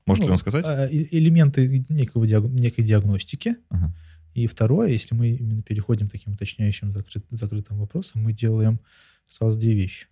Может 0.06 0.22
ну, 0.22 0.28
ли 0.28 0.32
он 0.32 0.38
сказать? 0.38 0.64
А, 0.64 0.88
элементы 0.90 1.84
некого, 1.90 2.24
некой 2.24 2.82
диагностики. 2.82 3.56
Ага. 3.68 3.94
И 4.34 4.46
второе, 4.46 4.88
если 4.88 5.14
мы 5.14 5.30
именно 5.30 5.62
переходим 5.62 6.08
таким 6.08 6.32
уточняющим 6.32 6.92
закрыт, 6.92 7.24
закрытым 7.30 7.78
вопросам, 7.78 8.22
мы 8.22 8.32
делаем 8.32 8.80
сразу 9.26 9.58
две 9.58 9.74
вещи. 9.74 10.06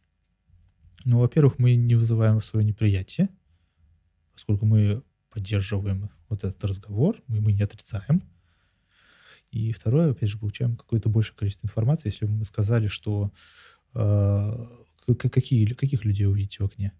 Ну, 1.04 1.20
во-первых, 1.20 1.58
мы 1.58 1.74
не 1.76 1.94
вызываем 1.94 2.40
свое 2.42 2.64
неприятие, 2.64 3.28
поскольку 4.34 4.66
мы 4.66 5.02
поддерживаем 5.30 6.10
вот 6.28 6.44
этот 6.44 6.62
разговор, 6.64 7.16
мы, 7.26 7.40
мы 7.40 7.52
не 7.52 7.62
отрицаем. 7.62 8.22
И 9.50 9.72
второе, 9.72 10.12
опять 10.12 10.28
же, 10.28 10.38
получаем 10.38 10.76
какое-то 10.76 11.08
большее 11.08 11.36
количество 11.36 11.66
информации, 11.66 12.08
если 12.08 12.26
бы 12.26 12.32
мы 12.32 12.44
сказали, 12.44 12.86
что 12.86 13.32
э, 13.94 14.50
какие, 15.14 15.66
каких 15.72 16.04
людей 16.04 16.26
увидите 16.26 16.62
в 16.62 16.66
окне. 16.66 16.92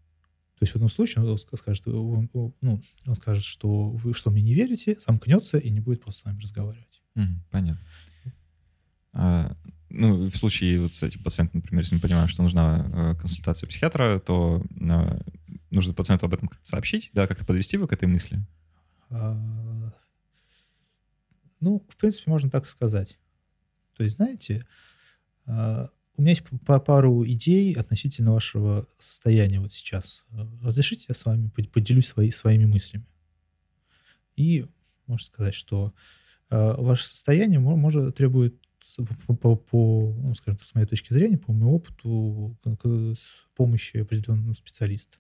То 0.59 0.65
есть 0.65 0.73
в 0.73 0.77
этом 0.77 0.89
случае 0.89 1.25
он 1.25 1.39
скажет, 1.39 1.87
он, 1.89 2.29
ну, 2.61 2.83
он 3.07 3.15
скажет, 3.15 3.45
что 3.45 3.91
вы 3.93 4.13
что 4.13 4.31
мне 4.31 4.43
не 4.43 4.55
верите, 4.55 4.97
замкнется 4.99 5.59
и 5.59 5.71
не 5.71 5.81
будет 5.81 6.03
просто 6.03 6.21
с 6.21 6.25
вами 6.25 6.41
разговаривать. 6.41 7.00
Понятно. 7.51 7.81
А, 9.13 9.57
ну, 9.89 10.31
в 10.31 10.37
случае 10.37 10.81
вот 10.81 10.95
с 10.95 11.03
этим 11.03 11.23
пациентом, 11.23 11.61
например, 11.61 11.83
если 11.83 11.97
мы 11.97 12.01
понимаем, 12.01 12.29
что 12.29 12.43
нужна 12.43 12.87
э, 12.93 13.15
консультация 13.17 13.67
психиатра, 13.67 14.21
то 14.21 14.63
э, 14.81 15.21
нужно 15.71 15.95
пациенту 15.95 16.27
об 16.27 16.35
этом 16.35 16.49
как-то 16.49 16.67
сообщить, 16.67 17.11
да, 17.13 17.27
как-то 17.27 17.45
подвести 17.45 17.77
его 17.77 17.89
к 17.89 17.93
этой 17.93 18.07
мысли? 18.07 18.41
А, 19.11 19.37
ну, 21.61 21.85
в 21.89 21.97
принципе, 21.97 22.31
можно 22.31 22.51
так 22.51 22.69
сказать. 22.69 23.19
То 23.97 24.05
есть, 24.05 24.17
знаете, 24.17 24.65
а, 25.47 25.89
у 26.17 26.23
меня 26.23 26.31
есть 26.31 26.45
пару 26.65 27.27
идей 27.27 27.75
относительно 27.75 28.33
вашего 28.33 28.87
состояния 28.97 29.61
вот 29.61 29.73
сейчас. 29.73 30.25
Разрешите 30.63 31.07
я 31.09 31.15
с 31.15 31.25
вами 31.25 31.49
поделюсь 31.49 32.07
свои, 32.07 32.31
своими 32.31 32.67
мыслями. 32.67 33.07
И 34.37 34.67
можно 35.07 35.27
сказать, 35.27 35.55
что 35.55 35.93
э, 35.97 36.20
ваше 36.51 37.05
состояние 37.05 37.61
может 37.61 38.15
требует 38.17 38.57
по, 39.27 39.37
по, 39.37 39.57
по 39.57 40.15
ну, 40.19 40.35
скажем, 40.35 40.59
с 40.59 40.75
моей 40.75 40.87
точки 40.87 41.13
зрения, 41.13 41.39
по 41.39 41.53
моему 41.53 41.77
опыту, 41.77 42.59
помощи 43.57 43.99
определенного 43.99 44.55
специалиста. 44.55 45.19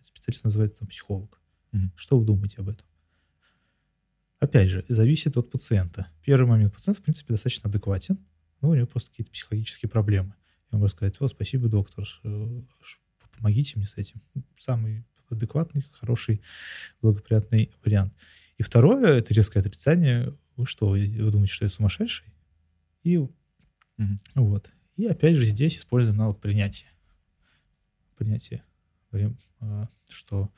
Специалист 0.00 0.44
называется 0.44 0.80
там, 0.80 0.88
психолог. 0.88 1.40
Mm-hmm. 1.72 1.90
Что 1.96 2.18
вы 2.18 2.24
думаете 2.24 2.56
об 2.58 2.68
этом? 2.68 2.86
Опять 4.40 4.68
же, 4.68 4.84
зависит 4.88 5.36
от 5.36 5.50
пациента. 5.50 6.08
Первый 6.22 6.46
момент 6.46 6.74
пациент, 6.74 6.98
в 6.98 7.02
принципе, 7.02 7.32
достаточно 7.34 7.68
адекватен 7.68 8.18
ну, 8.64 8.70
у 8.70 8.74
него 8.74 8.86
просто 8.86 9.10
какие-то 9.10 9.30
психологические 9.30 9.90
проблемы. 9.90 10.34
Я 10.72 10.78
могу 10.78 10.88
сказать, 10.88 11.20
о, 11.20 11.28
спасибо, 11.28 11.68
доктор, 11.68 12.06
помогите 13.36 13.74
мне 13.76 13.86
с 13.86 13.98
этим. 13.98 14.22
Самый 14.56 15.04
адекватный, 15.28 15.84
хороший, 15.92 16.40
благоприятный 17.02 17.70
вариант. 17.84 18.14
И 18.56 18.62
второе, 18.62 19.18
это 19.18 19.34
резкое 19.34 19.60
отрицание. 19.60 20.32
Вы 20.56 20.66
что, 20.66 20.88
вы 20.88 21.30
думаете, 21.30 21.52
что 21.52 21.64
я 21.64 21.70
сумасшедший? 21.70 22.26
И 23.02 23.16
угу. 23.16 23.32
вот. 24.34 24.72
И 24.96 25.06
опять 25.06 25.36
же 25.36 25.44
здесь 25.44 25.76
используем 25.76 26.16
навык 26.16 26.40
принятия. 26.40 26.86
Принятие. 28.16 28.62
А, 29.60 29.88
что 30.08 30.52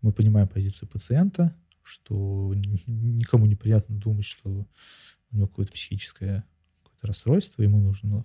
мы 0.00 0.12
понимаем 0.12 0.48
позицию 0.48 0.88
пациента, 0.88 1.56
что 1.82 2.52
никому 2.54 3.46
неприятно 3.46 3.96
думать, 3.96 4.24
что 4.24 4.68
у 5.30 5.36
него 5.36 5.46
какое-то 5.48 5.72
психическое 5.72 6.44
расстройство, 7.00 7.62
ему 7.62 7.80
нужна 7.80 8.24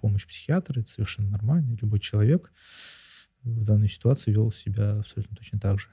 помощь 0.00 0.26
психиатра, 0.26 0.80
это 0.80 0.90
совершенно 0.90 1.30
нормально. 1.30 1.76
Любой 1.80 2.00
человек 2.00 2.52
в 3.42 3.64
данной 3.64 3.88
ситуации 3.88 4.30
вел 4.30 4.52
себя 4.52 4.98
абсолютно 4.98 5.36
точно 5.36 5.58
так 5.58 5.78
же. 5.78 5.88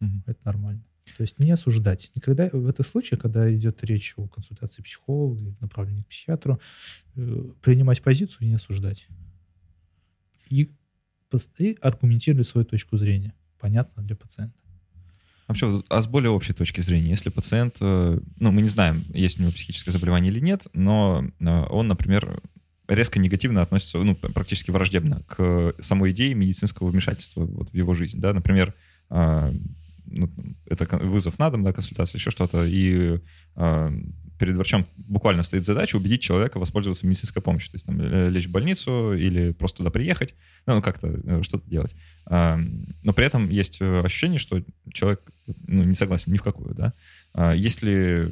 Угу. 0.00 0.22
Это 0.26 0.40
нормально. 0.44 0.84
То 1.16 1.22
есть 1.22 1.38
не 1.38 1.50
осуждать. 1.50 2.10
Никогда 2.14 2.48
в 2.52 2.66
этом 2.66 2.84
случае, 2.84 3.18
когда 3.18 3.52
идет 3.54 3.84
речь 3.84 4.14
о 4.16 4.26
консультации 4.26 4.82
психолога 4.82 5.42
или 5.42 5.54
направлении 5.60 6.02
к 6.02 6.08
психиатру, 6.08 6.60
э, 7.16 7.42
принимать 7.62 8.02
позицию 8.02 8.42
и 8.42 8.46
не 8.46 8.54
осуждать. 8.54 9.06
И, 10.48 10.70
и 11.58 11.76
аргументировать 11.80 12.46
свою 12.46 12.64
точку 12.64 12.96
зрения. 12.96 13.34
Понятно 13.60 14.02
для 14.02 14.16
пациента. 14.16 14.54
Вообще, 15.46 15.82
а 15.90 16.00
с 16.00 16.06
более 16.06 16.30
общей 16.30 16.54
точки 16.54 16.80
зрения, 16.80 17.10
если 17.10 17.28
пациент, 17.28 17.76
э, 17.80 18.18
ну, 18.40 18.50
мы 18.50 18.62
не 18.62 18.68
знаем, 18.68 19.04
есть 19.12 19.38
у 19.38 19.42
него 19.42 19.52
психическое 19.52 19.90
заболевание 19.90 20.32
или 20.32 20.40
нет, 20.40 20.66
но 20.72 21.24
э, 21.38 21.44
он, 21.44 21.86
например, 21.86 22.40
резко 22.88 23.18
негативно 23.18 23.60
относится, 23.62 23.98
ну, 23.98 24.14
практически 24.14 24.70
враждебно 24.70 25.22
к 25.26 25.74
самой 25.80 26.12
идее 26.12 26.34
медицинского 26.34 26.88
вмешательства 26.88 27.44
вот, 27.44 27.70
в 27.70 27.74
его 27.74 27.94
жизнь, 27.94 28.20
да, 28.20 28.32
например, 28.32 28.74
ну, 30.06 30.30
это 30.66 30.84
вызов 30.98 31.38
на 31.38 31.50
дом, 31.50 31.62
да, 31.62 31.72
консультация, 31.72 32.18
еще 32.18 32.30
что-то, 32.30 32.64
и 32.64 33.20
перед 34.38 34.56
врачом 34.56 34.86
буквально 34.96 35.42
стоит 35.42 35.64
задача 35.64 35.96
убедить 35.96 36.22
человека 36.22 36.58
воспользоваться 36.58 37.06
медицинской 37.06 37.40
помощью, 37.40 37.70
то 37.70 37.74
есть 37.76 37.86
там 37.86 38.00
лечь 38.00 38.46
в 38.46 38.50
больницу 38.50 39.14
или 39.14 39.52
просто 39.52 39.78
туда 39.78 39.90
приехать, 39.90 40.34
ну, 40.66 40.82
как-то 40.82 41.08
э, 41.08 41.42
что-то 41.42 41.68
делать. 41.68 41.94
Но 42.26 43.12
при 43.14 43.26
этом 43.26 43.48
есть 43.50 43.80
э, 43.80 44.00
ощущение, 44.00 44.38
что 44.38 44.62
человек 44.92 45.20
ну, 45.66 45.82
не 45.84 45.94
согласен 45.94 46.32
ни 46.32 46.38
в 46.38 46.42
какую, 46.42 46.74
да. 46.74 46.94
А 47.34 47.52
есть 47.52 47.82
ли 47.82 48.24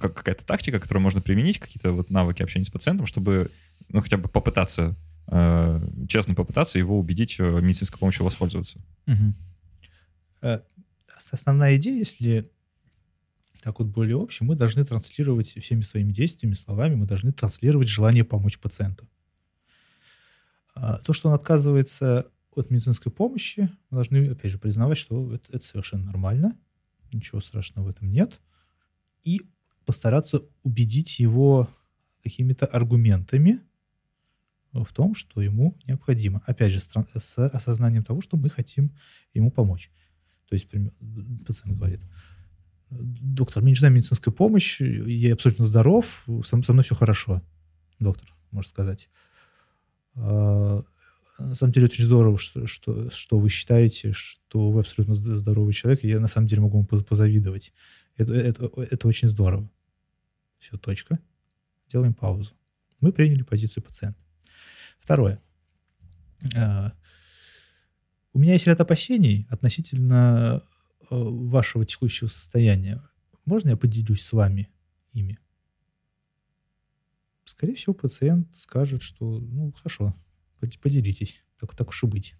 какая-то 0.00 0.44
тактика, 0.44 0.80
которую 0.80 1.02
можно 1.02 1.20
применить, 1.20 1.58
какие-то 1.58 1.92
вот 1.92 2.10
навыки 2.10 2.42
общения 2.42 2.64
с 2.64 2.70
пациентом, 2.70 3.06
чтобы 3.06 3.50
ну, 3.90 4.00
хотя 4.00 4.16
бы 4.16 4.28
попытаться, 4.28 4.96
э, 5.28 5.80
честно 6.08 6.34
попытаться 6.34 6.78
его 6.78 6.98
убедить 6.98 7.38
медицинской 7.38 7.98
помощью 7.98 8.24
воспользоваться? 8.24 8.80
Угу. 9.06 9.34
Основная 11.32 11.76
идея, 11.76 11.98
если 11.98 12.50
так 13.62 13.78
вот 13.78 13.88
более 13.88 14.20
общем, 14.20 14.46
мы 14.46 14.56
должны 14.56 14.84
транслировать 14.84 15.46
всеми 15.46 15.80
своими 15.80 16.12
действиями, 16.12 16.54
словами, 16.54 16.96
мы 16.96 17.06
должны 17.06 17.32
транслировать 17.32 17.88
желание 17.88 18.24
помочь 18.24 18.58
пациенту. 18.58 19.08
А 20.74 20.98
то, 20.98 21.12
что 21.12 21.28
он 21.28 21.34
отказывается 21.34 22.30
от 22.54 22.70
медицинской 22.70 23.10
помощи, 23.10 23.70
мы 23.90 23.96
должны, 23.96 24.28
опять 24.28 24.52
же, 24.52 24.58
признавать, 24.58 24.98
что 24.98 25.34
это, 25.34 25.56
это 25.56 25.66
совершенно 25.66 26.04
нормально, 26.04 26.58
ничего 27.12 27.40
страшного 27.40 27.86
в 27.86 27.88
этом 27.88 28.10
нет. 28.10 28.40
и 29.24 29.40
постараться 29.84 30.42
убедить 30.62 31.18
его 31.18 31.68
какими-то 32.22 32.66
аргументами 32.66 33.60
в 34.72 34.92
том, 34.92 35.14
что 35.14 35.40
ему 35.40 35.76
необходимо. 35.86 36.42
Опять 36.46 36.72
же, 36.72 36.80
с 36.80 37.38
осознанием 37.38 38.04
того, 38.04 38.20
что 38.20 38.36
мы 38.36 38.48
хотим 38.48 38.92
ему 39.34 39.50
помочь. 39.50 39.90
То 40.48 40.54
есть 40.54 40.68
пациент 41.46 41.76
говорит, 41.76 42.00
доктор, 42.90 43.62
мне 43.62 43.72
нужна 43.72 43.88
медицинская 43.88 44.32
помощь, 44.32 44.80
я 44.80 45.34
абсолютно 45.34 45.64
здоров, 45.64 46.26
со, 46.44 46.62
со 46.62 46.72
мной 46.72 46.84
все 46.84 46.94
хорошо. 46.94 47.42
Доктор, 47.98 48.28
может 48.50 48.70
сказать. 48.70 49.08
А, 50.16 50.82
на 51.38 51.54
самом 51.54 51.72
деле 51.72 51.86
очень 51.86 52.04
здорово, 52.04 52.38
что, 52.38 52.66
что, 52.66 53.10
что 53.10 53.38
вы 53.38 53.48
считаете, 53.48 54.12
что 54.12 54.70
вы 54.70 54.80
абсолютно 54.80 55.14
здоровый 55.14 55.72
человек, 55.72 56.04
и 56.04 56.08
я 56.08 56.20
на 56.20 56.28
самом 56.28 56.46
деле 56.46 56.62
могу 56.62 56.78
вам 56.78 56.86
позавидовать. 56.86 57.72
Это, 58.16 58.34
это, 58.34 58.70
это 58.76 59.08
очень 59.08 59.28
здорово. 59.28 59.68
Все, 60.58 60.78
точка. 60.78 61.18
Делаем 61.88 62.14
паузу. 62.14 62.54
Мы 63.00 63.12
приняли 63.12 63.42
позицию 63.42 63.82
пациента. 63.82 64.18
Второе. 65.00 65.40
А, 66.54 66.92
у 68.34 68.40
меня 68.40 68.52
есть 68.52 68.66
ряд 68.66 68.80
опасений 68.80 69.46
относительно 69.48 70.60
э, 71.00 71.06
вашего 71.10 71.84
текущего 71.84 72.26
состояния. 72.26 73.00
Можно 73.46 73.70
я 73.70 73.76
поделюсь 73.76 74.22
с 74.22 74.32
вами 74.32 74.68
ими? 75.12 75.38
Скорее 77.44 77.76
всего, 77.76 77.94
пациент 77.94 78.54
скажет, 78.54 79.02
что, 79.02 79.38
ну, 79.38 79.72
хорошо, 79.72 80.14
поделитесь, 80.58 81.44
так, 81.60 81.74
так 81.76 81.90
уж 81.90 82.02
и 82.02 82.06
быть. 82.06 82.34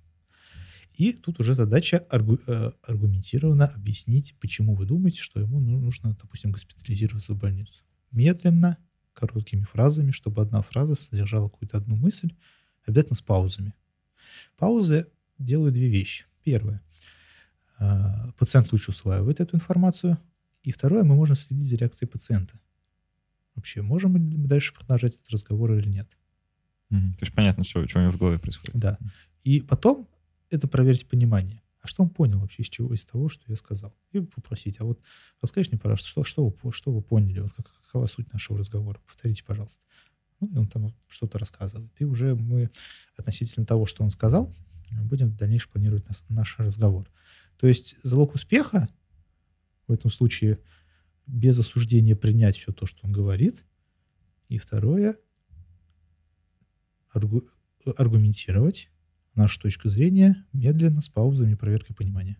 И 0.96 1.12
тут 1.12 1.38
уже 1.38 1.54
задача 1.54 1.98
аргу, 2.10 2.40
э, 2.46 2.70
аргументированно 2.82 3.66
объяснить, 3.66 4.34
почему 4.40 4.74
вы 4.74 4.86
думаете, 4.86 5.20
что 5.20 5.38
ему 5.38 5.60
ну, 5.60 5.78
нужно, 5.78 6.16
допустим, 6.20 6.50
госпитализироваться 6.50 7.34
в 7.34 7.38
больницу. 7.38 7.84
Медленно, 8.10 8.78
короткими 9.12 9.62
фразами, 9.62 10.10
чтобы 10.10 10.42
одна 10.42 10.60
фраза 10.62 10.96
содержала 10.96 11.48
какую-то 11.48 11.78
одну 11.78 11.94
мысль, 11.94 12.32
обязательно 12.84 13.14
с 13.14 13.20
паузами. 13.20 13.74
Паузы 14.56 15.06
делают 15.38 15.74
две 15.74 15.88
вещи. 15.88 16.26
Первое. 16.42 16.82
Э, 17.78 18.32
пациент 18.38 18.72
лучше 18.72 18.90
усваивает 18.90 19.40
эту 19.40 19.56
информацию. 19.56 20.18
И 20.62 20.72
второе, 20.72 21.04
мы 21.04 21.14
можем 21.14 21.36
следить 21.36 21.68
за 21.68 21.76
реакцией 21.76 22.08
пациента. 22.08 22.58
Вообще, 23.54 23.82
можем 23.82 24.12
мы 24.12 24.18
дальше 24.20 24.74
продолжать 24.74 25.14
этот 25.14 25.28
разговор 25.30 25.72
или 25.74 25.88
нет. 25.88 26.08
Mm-hmm. 26.90 27.12
То 27.18 27.24
есть 27.24 27.34
понятно, 27.34 27.64
что, 27.64 27.86
что 27.86 27.98
у 27.98 28.02
него 28.02 28.12
в 28.12 28.18
голове 28.18 28.38
происходит. 28.38 28.74
Да. 28.74 28.98
И 29.42 29.60
потом 29.60 30.08
это 30.50 30.68
проверить 30.68 31.08
понимание. 31.08 31.62
А 31.80 31.86
что 31.86 32.02
он 32.02 32.08
понял 32.08 32.40
вообще 32.40 32.62
из 32.62 32.70
чего, 32.70 32.94
из 32.94 33.04
того, 33.04 33.28
что 33.28 33.44
я 33.46 33.56
сказал? 33.56 33.94
И 34.12 34.20
попросить, 34.20 34.80
а 34.80 34.84
вот 34.84 35.00
расскажите 35.42 35.72
мне, 35.72 35.80
пожалуйста, 35.80 36.08
что, 36.08 36.24
что, 36.24 36.54
вы, 36.62 36.72
что 36.72 36.92
вы 36.92 37.02
поняли, 37.02 37.40
вот 37.40 37.52
как, 37.52 37.66
какова 37.66 38.06
суть 38.06 38.32
нашего 38.32 38.58
разговора? 38.58 39.00
Повторите, 39.06 39.44
пожалуйста. 39.44 39.82
Ну, 40.40 40.48
и 40.48 40.56
он 40.56 40.66
там 40.66 40.94
что-то 41.08 41.38
рассказывает. 41.38 41.92
И 42.00 42.04
уже 42.04 42.34
мы 42.34 42.70
относительно 43.16 43.66
того, 43.66 43.84
что 43.84 44.02
он 44.02 44.10
сказал, 44.10 44.50
будем 44.90 45.34
дальнейшее 45.36 45.70
планировать 45.70 46.06
наш, 46.08 46.22
наш 46.28 46.58
разговор. 46.58 47.10
То 47.58 47.66
есть 47.66 47.96
залог 48.02 48.34
успеха 48.34 48.88
в 49.86 49.92
этом 49.92 50.10
случае 50.10 50.60
без 51.26 51.58
осуждения 51.58 52.16
принять 52.16 52.56
все 52.56 52.72
то, 52.72 52.86
что 52.86 53.06
он 53.06 53.12
говорит. 53.12 53.64
И 54.48 54.58
второе, 54.58 55.16
аргу, 57.12 57.44
аргументировать 57.96 58.90
нашу 59.34 59.60
точку 59.60 59.88
зрения 59.88 60.44
медленно, 60.52 61.00
с 61.00 61.08
паузами, 61.08 61.54
проверкой 61.54 61.96
понимания. 61.96 62.38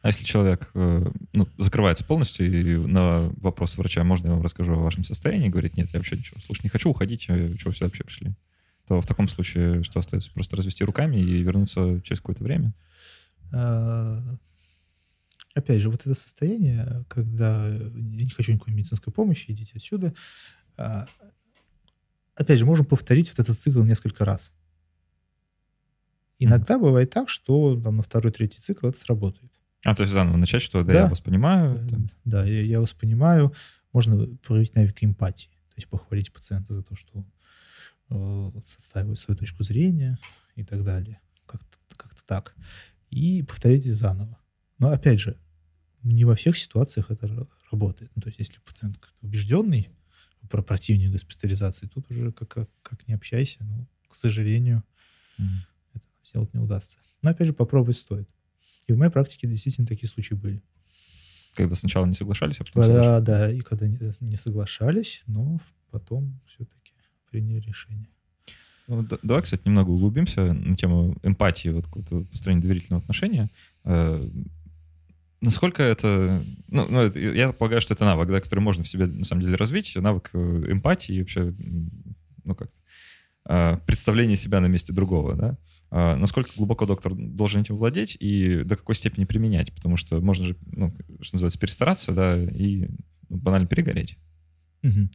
А 0.00 0.08
если 0.08 0.24
человек 0.24 0.70
э, 0.74 1.10
ну, 1.32 1.48
закрывается 1.58 2.04
полностью 2.04 2.46
и 2.48 2.76
на 2.76 3.30
вопрос 3.36 3.76
врача, 3.76 4.04
можно 4.04 4.28
я 4.28 4.34
вам 4.34 4.42
расскажу 4.42 4.74
о 4.74 4.82
вашем 4.82 5.02
состоянии, 5.02 5.48
говорит, 5.48 5.76
нет, 5.76 5.90
я 5.92 5.98
вообще 5.98 6.16
ничего, 6.16 6.40
слушай, 6.40 6.62
не 6.62 6.68
хочу 6.68 6.88
уходить, 6.88 7.26
э, 7.28 7.54
чего 7.58 7.72
сюда 7.72 7.86
вообще 7.86 8.04
пришли? 8.04 8.34
То 8.88 9.02
в 9.02 9.06
таком 9.06 9.28
случае 9.28 9.82
что 9.82 10.00
остается? 10.00 10.32
Просто 10.32 10.56
развести 10.56 10.82
руками 10.82 11.16
и 11.16 11.42
вернуться 11.42 12.00
через 12.00 12.20
какое-то 12.20 12.42
время? 12.42 12.74
А, 13.52 14.18
опять 15.54 15.82
же, 15.82 15.90
вот 15.90 16.00
это 16.00 16.14
состояние, 16.14 17.04
когда 17.08 17.68
я 17.68 18.24
не 18.24 18.30
хочу 18.30 18.52
никакой 18.52 18.72
медицинской 18.72 19.12
помощи, 19.12 19.50
идите 19.50 19.74
отсюда, 19.76 20.14
а, 20.78 21.06
опять 22.34 22.58
же, 22.58 22.64
можем 22.64 22.86
повторить 22.86 23.28
вот 23.28 23.40
этот 23.40 23.58
цикл 23.58 23.82
несколько 23.82 24.24
раз. 24.24 24.52
Иногда 26.38 26.76
mm. 26.76 26.80
бывает 26.80 27.10
так, 27.10 27.28
что 27.28 27.78
там, 27.78 27.96
на 27.96 28.02
второй, 28.02 28.32
третий 28.32 28.60
цикл 28.60 28.86
это 28.86 28.98
сработает. 28.98 29.52
А, 29.84 29.94
то 29.94 30.02
есть 30.02 30.14
заново 30.14 30.38
начать, 30.38 30.62
что 30.62 30.80
да, 30.80 30.92
да. 30.92 30.98
я 31.00 31.06
вас 31.08 31.20
понимаю. 31.20 31.74
Э, 31.74 31.88
там. 31.88 32.10
Да, 32.24 32.44
я, 32.46 32.62
я 32.62 32.80
вас 32.80 32.94
понимаю. 32.94 33.52
Можно 33.92 34.26
проявить 34.46 34.74
навык 34.74 34.96
эмпатии. 35.02 35.50
То 35.50 35.74
есть 35.76 35.88
похвалить 35.88 36.32
пациента 36.32 36.72
за 36.72 36.82
то, 36.82 36.96
что 36.96 37.18
он 37.18 37.26
э, 38.10 38.50
отстаивает 38.56 39.18
свою 39.18 39.38
точку 39.38 39.62
зрения 39.62 40.18
и 40.54 40.64
так 40.64 40.84
далее. 40.84 41.20
Как-то 41.46 41.78
как 41.96 42.14
так. 42.22 42.54
И 43.10 43.42
повторите 43.42 43.94
заново. 43.94 44.38
Но 44.78 44.90
опять 44.90 45.20
же, 45.20 45.36
не 46.02 46.24
во 46.24 46.34
всех 46.36 46.56
ситуациях 46.56 47.10
это 47.10 47.46
работает. 47.70 48.10
Ну, 48.14 48.22
то 48.22 48.28
есть 48.28 48.38
если 48.38 48.60
пациент 48.60 48.98
убежденный, 49.20 49.90
про 50.48 50.62
противник 50.62 51.10
госпитализации, 51.10 51.86
тут 51.86 52.10
уже 52.10 52.32
как, 52.32 52.48
как, 52.48 52.70
как 52.82 53.06
не 53.08 53.14
общайся, 53.14 53.64
но, 53.64 53.86
к 54.08 54.14
сожалению, 54.14 54.84
mm. 55.38 55.44
это 55.94 56.06
сделать 56.24 56.54
не 56.54 56.60
удастся. 56.60 56.98
Но, 57.22 57.30
опять 57.30 57.48
же, 57.48 57.52
попробовать 57.52 57.98
стоит. 57.98 58.28
И 58.86 58.92
в 58.92 58.98
моей 58.98 59.10
практике 59.10 59.46
действительно 59.46 59.86
такие 59.86 60.08
случаи 60.08 60.34
были. 60.34 60.62
Когда 61.54 61.74
сначала 61.74 62.06
не 62.06 62.14
соглашались, 62.14 62.60
а 62.60 62.64
потом 62.64 62.82
Да, 62.82 62.88
соглашались. 62.88 63.26
да, 63.26 63.52
и 63.52 63.60
когда 63.60 63.88
не, 63.88 63.98
не 64.20 64.36
соглашались, 64.36 65.24
но 65.26 65.58
потом 65.90 66.40
все-таки 66.46 66.87
приняли 67.30 67.60
решение. 67.60 68.08
Ну, 68.88 69.02
да, 69.02 69.18
давай, 69.22 69.42
кстати, 69.42 69.62
немного 69.66 69.90
углубимся 69.90 70.52
на 70.54 70.74
тему 70.74 71.16
эмпатии, 71.22 71.68
вот 71.68 71.86
построения 72.30 72.62
доверительного 72.62 73.02
отношения. 73.02 73.50
Э, 73.84 74.26
насколько 75.42 75.82
это... 75.82 76.42
Ну, 76.68 76.86
ну, 76.88 77.12
я 77.12 77.52
полагаю, 77.52 77.82
что 77.82 77.94
это 77.94 78.06
навык, 78.06 78.28
да, 78.28 78.40
который 78.40 78.60
можно 78.60 78.84
в 78.84 78.88
себе, 78.88 79.06
на 79.06 79.24
самом 79.24 79.42
деле, 79.42 79.56
развить. 79.56 79.94
Навык 79.94 80.30
э, 80.32 80.64
эмпатии 80.72 81.16
и 81.16 81.20
вообще, 81.20 81.54
ну, 82.44 82.54
как 82.54 82.70
э, 83.46 83.78
представление 83.86 84.36
себя 84.36 84.60
на 84.60 84.66
месте 84.66 84.94
другого, 84.94 85.36
да. 85.36 85.58
А 85.90 86.16
насколько 86.16 86.50
глубоко 86.56 86.86
доктор 86.86 87.14
должен 87.14 87.62
этим 87.62 87.76
владеть 87.76 88.16
и 88.20 88.62
до 88.64 88.76
какой 88.76 88.94
степени 88.94 89.24
применять, 89.24 89.72
потому 89.74 89.96
что 89.96 90.20
можно 90.20 90.46
же, 90.46 90.56
ну, 90.72 90.94
что 91.20 91.36
называется, 91.36 91.58
перестараться, 91.58 92.12
да, 92.12 92.36
и 92.36 92.88
ну, 93.28 93.36
банально 93.38 93.66
перегореть. 93.66 94.18
Угу. 94.82 95.08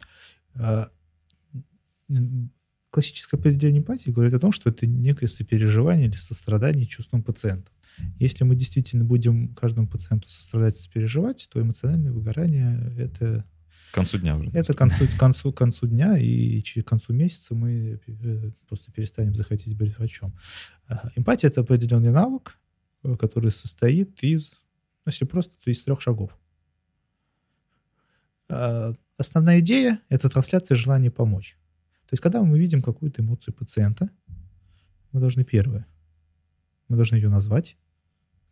А, 2.14 2.20
классическое 2.90 3.40
определение 3.40 3.82
эмпатии 3.82 4.12
говорит 4.12 4.34
о 4.34 4.40
том, 4.40 4.52
что 4.52 4.70
это 4.70 4.86
некое 4.86 5.28
сопереживание 5.28 6.08
или 6.08 6.16
сострадание 6.16 6.86
чувствам 6.86 7.24
пациента. 7.24 7.72
Если 8.20 8.44
мы 8.44 8.56
действительно 8.56 9.06
будем 9.06 9.54
каждому 9.56 9.88
пациенту 9.88 10.30
сострадать 10.30 10.76
и 10.76 10.80
сопереживать, 10.80 11.48
то 11.52 11.62
эмоциональное 11.62 12.12
выгорание— 12.12 12.94
это 12.98 13.46
к 13.92 13.96
концу 13.96 14.18
дня 14.18 14.36
уже. 14.36 14.50
Это 14.54 14.74
к 14.74 14.78
концу, 14.78 15.08
к 15.08 15.20
концу, 15.20 15.54
к 15.54 15.58
концу 15.58 15.86
дня, 15.86 16.18
и 16.18 16.60
к 16.62 16.88
концу 16.88 17.14
месяца 17.14 17.54
мы 17.54 18.00
э, 18.08 18.52
просто 18.68 18.92
перестанем 18.92 19.36
захотеть 19.36 19.78
быть 19.78 19.96
врачом. 19.96 20.34
Эмпатия— 21.16 21.48
это 21.50 21.62
определенный 21.62 22.10
навык, 22.10 22.58
э, 23.04 23.16
который 23.16 23.52
состоит 23.52 24.24
из, 24.24 24.54
ну, 25.06 25.12
если 25.12 25.26
просто, 25.26 25.54
то 25.64 25.70
из 25.70 25.84
трех 25.84 26.02
шагов. 26.02 26.36
А, 28.50 28.94
основная 29.18 29.60
идея— 29.60 30.00
это 30.10 30.28
трансляция 30.28 30.76
желания 30.76 31.12
помочь. 31.12 31.56
То 32.06 32.14
есть, 32.14 32.22
когда 32.22 32.44
мы 32.44 32.60
видим 32.60 32.82
какую-то 32.82 33.22
эмоцию 33.22 33.54
пациента, 33.54 34.10
мы 35.12 35.20
должны 35.20 35.44
первое, 35.44 35.88
мы 36.88 36.96
должны 36.96 37.16
ее 37.16 37.30
назвать. 37.30 37.78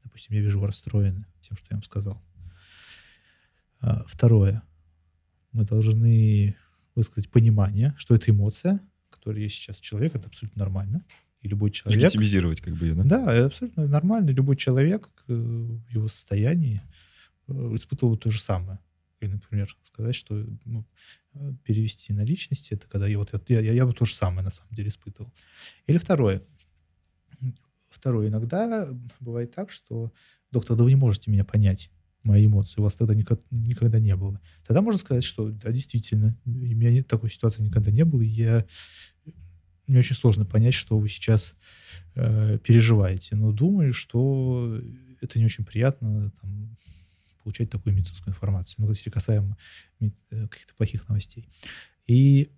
Допустим, 0.03 0.35
я 0.35 0.41
вижу, 0.41 0.59
вы 0.59 0.67
расстроены 0.67 1.25
тем, 1.41 1.57
что 1.57 1.67
я 1.69 1.77
вам 1.77 1.83
сказал. 1.83 2.21
А, 3.81 4.03
второе, 4.07 4.63
мы 5.51 5.65
должны 5.65 6.55
высказать 6.95 7.29
понимание, 7.29 7.93
что 7.97 8.15
это 8.15 8.31
эмоция, 8.31 8.79
которая 9.09 9.41
есть 9.41 9.55
сейчас 9.55 9.79
человек, 9.79 10.15
это 10.15 10.27
абсолютно 10.27 10.59
нормально. 10.59 11.05
И 11.41 11.47
любой 11.47 11.71
человек... 11.71 12.01
Легитимизировать 12.01 12.61
как 12.61 12.75
бы 12.75 12.85
ее, 12.85 12.93
да? 12.93 13.03
Да, 13.03 13.33
это 13.33 13.47
абсолютно 13.47 13.87
нормально. 13.87 14.29
Любой 14.29 14.55
человек 14.55 15.09
э, 15.27 15.33
в 15.33 15.89
его 15.89 16.07
состоянии 16.07 16.81
э, 17.47 17.53
испытывал 17.75 18.15
то 18.17 18.29
же 18.29 18.39
самое. 18.39 18.79
Или, 19.21 19.31
например, 19.31 19.75
сказать, 19.83 20.15
что 20.15 20.45
ну, 20.65 20.85
перевести 21.63 22.13
на 22.13 22.23
личности, 22.23 22.73
это 22.73 22.87
когда 22.87 23.07
я 23.07 23.17
вот 23.17 23.31
я, 23.47 23.59
я, 23.59 23.73
я 23.73 23.85
бы 23.85 23.93
то 23.93 24.05
же 24.05 24.15
самое 24.15 24.43
на 24.43 24.51
самом 24.51 24.73
деле 24.73 24.89
испытывал. 24.89 25.31
Или 25.87 25.97
второе. 25.97 26.43
Второе. 27.91 28.29
Иногда 28.29 28.89
бывает 29.19 29.53
так, 29.53 29.71
что 29.71 30.11
доктор, 30.51 30.77
да 30.77 30.83
вы 30.83 30.91
не 30.91 30.95
можете 30.95 31.31
меня 31.31 31.45
понять 31.45 31.91
мои 32.23 32.45
эмоции 32.45 32.79
у 32.79 32.83
вас 32.83 32.95
тогда 32.95 33.15
никогда 33.15 33.99
не 33.99 34.15
было. 34.15 34.39
Тогда 34.65 34.81
можно 34.81 34.99
сказать, 34.99 35.23
что 35.23 35.49
да, 35.49 35.71
действительно, 35.71 36.37
у 36.45 36.49
меня 36.49 37.03
такой 37.03 37.29
ситуации 37.29 37.63
никогда 37.63 37.91
не 37.91 38.05
было, 38.05 38.21
и 38.21 38.27
я 38.27 38.65
мне 39.87 39.99
очень 39.99 40.15
сложно 40.15 40.45
понять, 40.45 40.73
что 40.73 40.97
вы 40.97 41.09
сейчас 41.09 41.55
э, 42.15 42.59
переживаете. 42.63 43.35
Но 43.35 43.51
думаю, 43.51 43.93
что 43.93 44.79
это 45.19 45.39
не 45.39 45.45
очень 45.45 45.65
приятно 45.65 46.31
там, 46.41 46.77
получать 47.41 47.69
такую 47.69 47.95
медицинскую 47.95 48.33
информацию, 48.33 48.75
ну, 48.79 48.89
если 48.89 49.09
касаемо 49.09 49.57
э, 49.99 50.09
каких-то 50.47 50.73
плохих 50.75 51.07
новостей. 51.07 51.47
И 52.07 52.51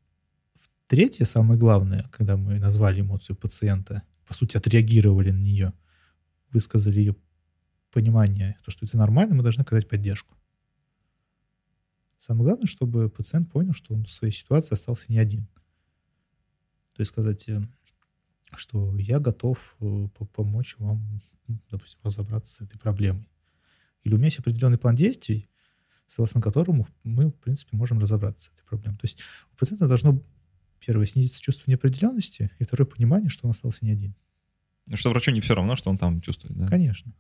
третье, 0.88 1.26
самое 1.26 1.60
главное, 1.60 2.06
когда 2.12 2.38
мы 2.38 2.60
назвали 2.60 3.02
эмоцию 3.02 3.36
пациента, 3.36 4.04
по 4.28 4.34
сути, 4.34 4.58
отреагировали 4.58 5.32
на 5.32 5.42
нее, 5.42 5.74
высказали 6.52 7.00
ее 7.00 7.16
понимание, 7.92 8.58
то, 8.64 8.72
что 8.72 8.86
это 8.86 8.98
нормально, 8.98 9.36
мы 9.36 9.44
должны 9.44 9.62
оказать 9.62 9.88
поддержку. 9.88 10.36
Самое 12.20 12.46
главное, 12.46 12.68
чтобы 12.68 13.10
пациент 13.10 13.52
понял, 13.52 13.74
что 13.74 13.94
он 13.94 14.06
в 14.06 14.12
своей 14.12 14.34
ситуации 14.34 14.74
остался 14.74 15.12
не 15.12 15.20
один. 15.20 15.46
То 16.94 17.02
есть 17.02 17.10
сказать, 17.12 17.50
э, 17.50 17.62
что 18.56 18.98
я 18.98 19.20
готов 19.20 19.76
э, 19.80 20.08
помочь 20.34 20.76
вам, 20.78 21.20
допустим, 21.70 22.00
разобраться 22.04 22.54
с 22.54 22.62
этой 22.62 22.80
проблемой. 22.80 23.28
Или 24.04 24.14
у 24.14 24.18
меня 24.18 24.28
есть 24.28 24.40
определенный 24.40 24.78
план 24.78 24.96
действий, 24.96 25.48
согласно 26.08 26.42
которому 26.42 26.88
мы, 27.04 27.30
в 27.30 27.36
принципе, 27.36 27.76
можем 27.76 28.00
разобраться 28.00 28.50
с 28.50 28.54
этой 28.54 28.66
проблемой. 28.68 28.98
То 28.98 29.06
есть 29.06 29.22
у 29.54 29.58
пациента 29.58 29.88
должно, 29.88 30.22
первое, 30.80 31.06
снизиться 31.06 31.42
чувство 31.42 31.72
неопределенности, 31.72 32.52
и 32.60 32.64
второе, 32.64 32.86
понимание, 32.86 33.30
что 33.30 33.46
он 33.48 33.52
остался 33.52 33.86
не 33.86 33.92
один. 33.92 34.16
Ну, 34.86 34.98
что 34.98 35.10
врачу 35.10 35.32
не 35.32 35.42
все 35.42 35.56
равно, 35.56 35.76
что 35.76 35.90
он 35.90 35.98
там 35.98 36.22
чувствует, 36.22 36.58
да? 36.58 36.68
Конечно. 36.68 37.14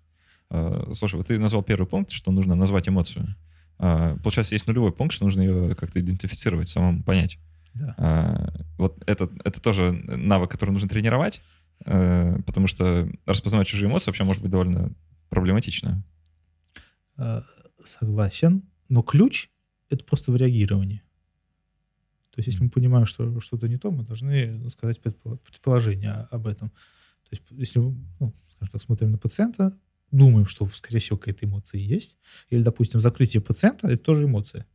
А, 0.49 0.91
слушай, 0.93 1.15
вот 1.15 1.27
ты 1.27 1.39
назвал 1.39 1.63
первый 1.63 1.87
пункт, 1.87 2.11
что 2.11 2.31
нужно 2.31 2.55
назвать 2.55 2.89
эмоцию. 2.89 3.35
А, 3.79 4.17
получается, 4.17 4.55
есть 4.55 4.67
нулевой 4.67 4.91
пункт, 4.91 5.15
что 5.15 5.25
нужно 5.25 5.41
ее 5.41 5.75
как-то 5.75 5.99
идентифицировать, 5.99 6.69
самому 6.69 7.03
понять. 7.03 7.39
Да. 7.73 7.95
А, 7.97 8.65
вот 8.77 9.01
это, 9.07 9.29
это 9.43 9.61
тоже 9.61 9.91
навык, 9.91 10.51
который 10.51 10.71
нужно 10.71 10.89
тренировать, 10.89 11.41
э, 11.85 12.37
потому 12.45 12.67
что 12.67 13.09
распознавать 13.25 13.67
чужие 13.67 13.89
эмоции 13.89 14.07
вообще 14.07 14.23
может 14.23 14.41
быть 14.41 14.51
довольно 14.51 14.91
проблематично. 15.29 16.03
Согласен. 17.77 18.63
Но 18.89 19.01
ключ— 19.01 19.49
это 19.89 20.03
просто 20.03 20.31
в 20.31 20.35
реагировании. 20.35 21.03
То 22.31 22.39
есть, 22.39 22.47
если 22.47 22.63
мы 22.63 22.69
понимаем, 22.69 23.05
что 23.05 23.39
что-то 23.39 23.67
не 23.67 23.77
то, 23.77 23.91
мы 23.91 24.03
должны 24.03 24.69
сказать 24.71 24.99
предположение 24.99 26.11
об 26.31 26.47
этом. 26.47 26.69
То 26.69 27.29
есть, 27.31 27.43
если 27.51 27.79
мы, 27.79 27.95
ну, 28.19 28.33
скажем 28.49 28.71
так, 28.71 28.81
смотрим 28.81 29.11
на 29.11 29.17
пациента, 29.19 29.71
думаем, 30.09 30.47
что, 30.47 30.65
скорее 30.67 30.99
всего, 30.99 31.17
какая-то 31.17 31.45
эмоция 31.45 31.79
есть, 31.79 32.17
или, 32.49 32.63
допустим, 32.63 33.01
закрытие 33.01 33.41
пациента— 33.41 33.87
это 33.89 34.03
тоже 34.03 34.25
эмоция. 34.25 34.65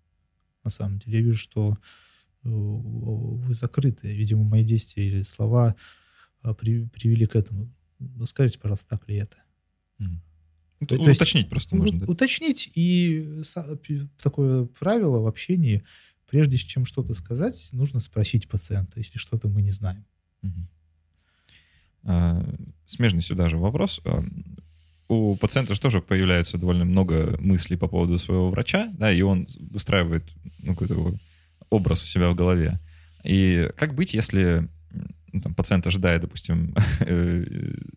На 0.62 0.70
самом 0.70 0.98
деле, 0.98 1.18
я 1.18 1.24
вижу, 1.24 1.38
что 1.38 1.72
э, 1.72 2.48
вы 2.48 3.54
закрыты. 3.54 4.14
Видимо, 4.14 4.44
мои 4.44 4.62
действия 4.62 5.08
или 5.08 5.22
слова 5.22 5.74
а, 6.42 6.54
привели 6.54 7.26
к 7.26 7.34
этому. 7.34 7.72
Скажите, 8.24 8.58
пожалуйста, 8.58 8.88
так 8.88 9.08
ли 9.08 9.16
это? 9.16 9.38
Mm. 10.00 10.20
То, 10.80 10.96
то 10.96 11.02
уточнить 11.02 11.34
есть, 11.34 11.48
просто 11.50 11.76
можно. 11.76 12.00
Да? 12.00 12.06
Уточнить 12.06 12.70
и 12.74 13.42
такое 14.22 14.66
правило 14.66 15.18
в 15.18 15.26
общении, 15.26 15.82
прежде 16.30 16.56
чем 16.58 16.84
что-то 16.84 17.14
сказать, 17.14 17.70
нужно 17.72 18.00
спросить 18.00 18.48
пациента, 18.48 18.92
если 18.96 19.18
что-то 19.18 19.48
мы 19.48 19.62
не 19.62 19.70
знаем. 19.70 20.04
Угу. 20.42 20.68
А, 22.04 22.44
смежный 22.86 23.22
сюда 23.22 23.48
же 23.48 23.56
вопрос. 23.56 24.00
А, 24.04 24.22
у 25.08 25.36
пациента 25.36 25.74
же 25.74 25.80
тоже 25.80 26.00
появляется 26.00 26.58
довольно 26.58 26.84
много 26.84 27.36
мыслей 27.40 27.76
по 27.76 27.88
поводу 27.88 28.18
своего 28.18 28.50
врача, 28.50 28.88
да, 28.92 29.10
и 29.10 29.22
он 29.22 29.48
выстраивает 29.58 30.24
ну, 30.58 30.74
какой-то 30.74 31.14
образ 31.70 32.02
у 32.02 32.06
себя 32.06 32.30
в 32.30 32.34
голове. 32.34 32.78
И 33.24 33.68
как 33.76 33.94
быть, 33.94 34.14
если 34.14 34.68
ну, 35.32 35.40
там, 35.40 35.54
пациент 35.54 35.86
ожидает, 35.86 36.22
допустим, 36.22 36.74
э, 37.00 37.44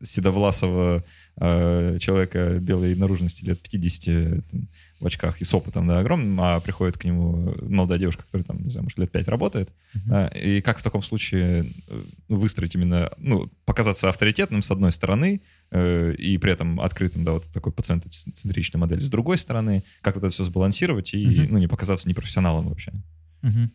седовласого 0.01 1.03
э, 1.41 1.97
человека 1.99 2.59
белой 2.59 2.95
наружности 2.95 3.43
лет 3.43 3.59
50 3.59 4.45
там, 4.49 4.67
в 4.99 5.07
очках 5.07 5.41
и 5.41 5.43
с 5.43 5.53
опытом, 5.53 5.87
да, 5.87 5.99
огромным, 5.99 6.39
а 6.39 6.59
приходит 6.59 6.97
к 6.97 7.03
нему 7.03 7.55
молодая 7.61 7.97
девушка, 7.97 8.23
которая 8.23 8.45
там, 8.45 8.61
не 8.61 8.69
знаю, 8.69 8.83
может, 8.83 8.99
лет 8.99 9.11
5 9.11 9.27
работает, 9.27 9.69
uh-huh. 9.69 9.99
да, 10.05 10.27
и 10.27 10.61
как 10.61 10.77
в 10.77 10.83
таком 10.83 11.01
случае 11.01 11.65
э, 11.87 12.01
выстроить 12.29 12.75
именно, 12.75 13.09
ну, 13.17 13.51
показаться 13.65 14.09
авторитетным 14.09 14.61
с 14.61 14.69
одной 14.69 14.91
стороны, 14.91 15.41
э, 15.71 16.13
и 16.13 16.37
при 16.37 16.53
этом 16.53 16.79
открытым, 16.79 17.23
да, 17.23 17.33
вот 17.33 17.45
такой 17.51 17.71
пациентоцентричной 17.71 18.79
модели 18.79 18.99
с 18.99 19.09
другой 19.09 19.39
стороны, 19.39 19.83
как 20.01 20.15
вот 20.15 20.23
это 20.23 20.33
все 20.33 20.43
сбалансировать 20.43 21.15
и, 21.15 21.25
uh-huh. 21.25 21.47
ну, 21.49 21.57
не 21.57 21.67
показаться 21.67 22.07
непрофессионалом 22.07 22.69
вообще. 22.69 22.93
Uh-huh. 23.41 23.69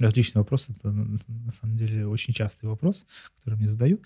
Отличный 0.00 0.40
вопрос. 0.40 0.68
Это 0.68 0.90
на 0.90 1.50
самом 1.50 1.76
деле 1.76 2.06
очень 2.06 2.34
частый 2.34 2.68
вопрос, 2.68 3.06
который 3.38 3.56
мне 3.56 3.68
задают. 3.68 4.02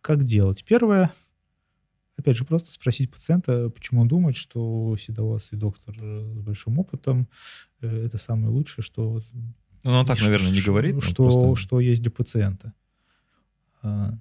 Как 0.00 0.22
делать? 0.24 0.64
Первое, 0.64 1.12
опять 2.16 2.36
же, 2.36 2.44
просто 2.44 2.70
спросить 2.70 3.10
пациента, 3.10 3.70
почему 3.70 4.02
он 4.02 4.08
думает, 4.08 4.36
что 4.36 4.96
седовласый 4.96 5.58
доктор 5.58 5.94
э, 5.98 6.34
с 6.36 6.40
большим 6.40 6.78
опытом 6.78 7.28
э, 7.80 8.04
это 8.06 8.18
самое 8.18 8.48
лучшее, 8.48 8.84
что... 8.84 9.22
Ну, 9.82 9.92
он 9.92 10.06
так, 10.06 10.16
что, 10.16 10.26
наверное, 10.26 10.52
не 10.52 10.60
говорит. 10.60 11.02
Что, 11.02 11.28
просто... 11.28 11.56
что 11.56 11.80
есть 11.80 12.02
для 12.02 12.10
пациента. 12.10 12.74
А, 13.82 14.12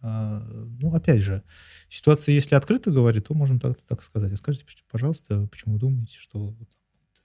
а, 0.00 0.42
ну, 0.80 0.94
опять 0.94 1.22
же, 1.22 1.42
ситуация, 1.88 2.34
если 2.34 2.54
открыто 2.54 2.90
говорит, 2.90 3.28
то 3.28 3.34
можем 3.34 3.60
так, 3.60 3.80
так 3.82 4.02
сказать. 4.02 4.32
А 4.32 4.36
скажите, 4.36 4.64
пожалуйста, 4.90 5.46
почему 5.46 5.74
вы 5.74 5.80
думаете, 5.80 6.16
что 6.18 6.54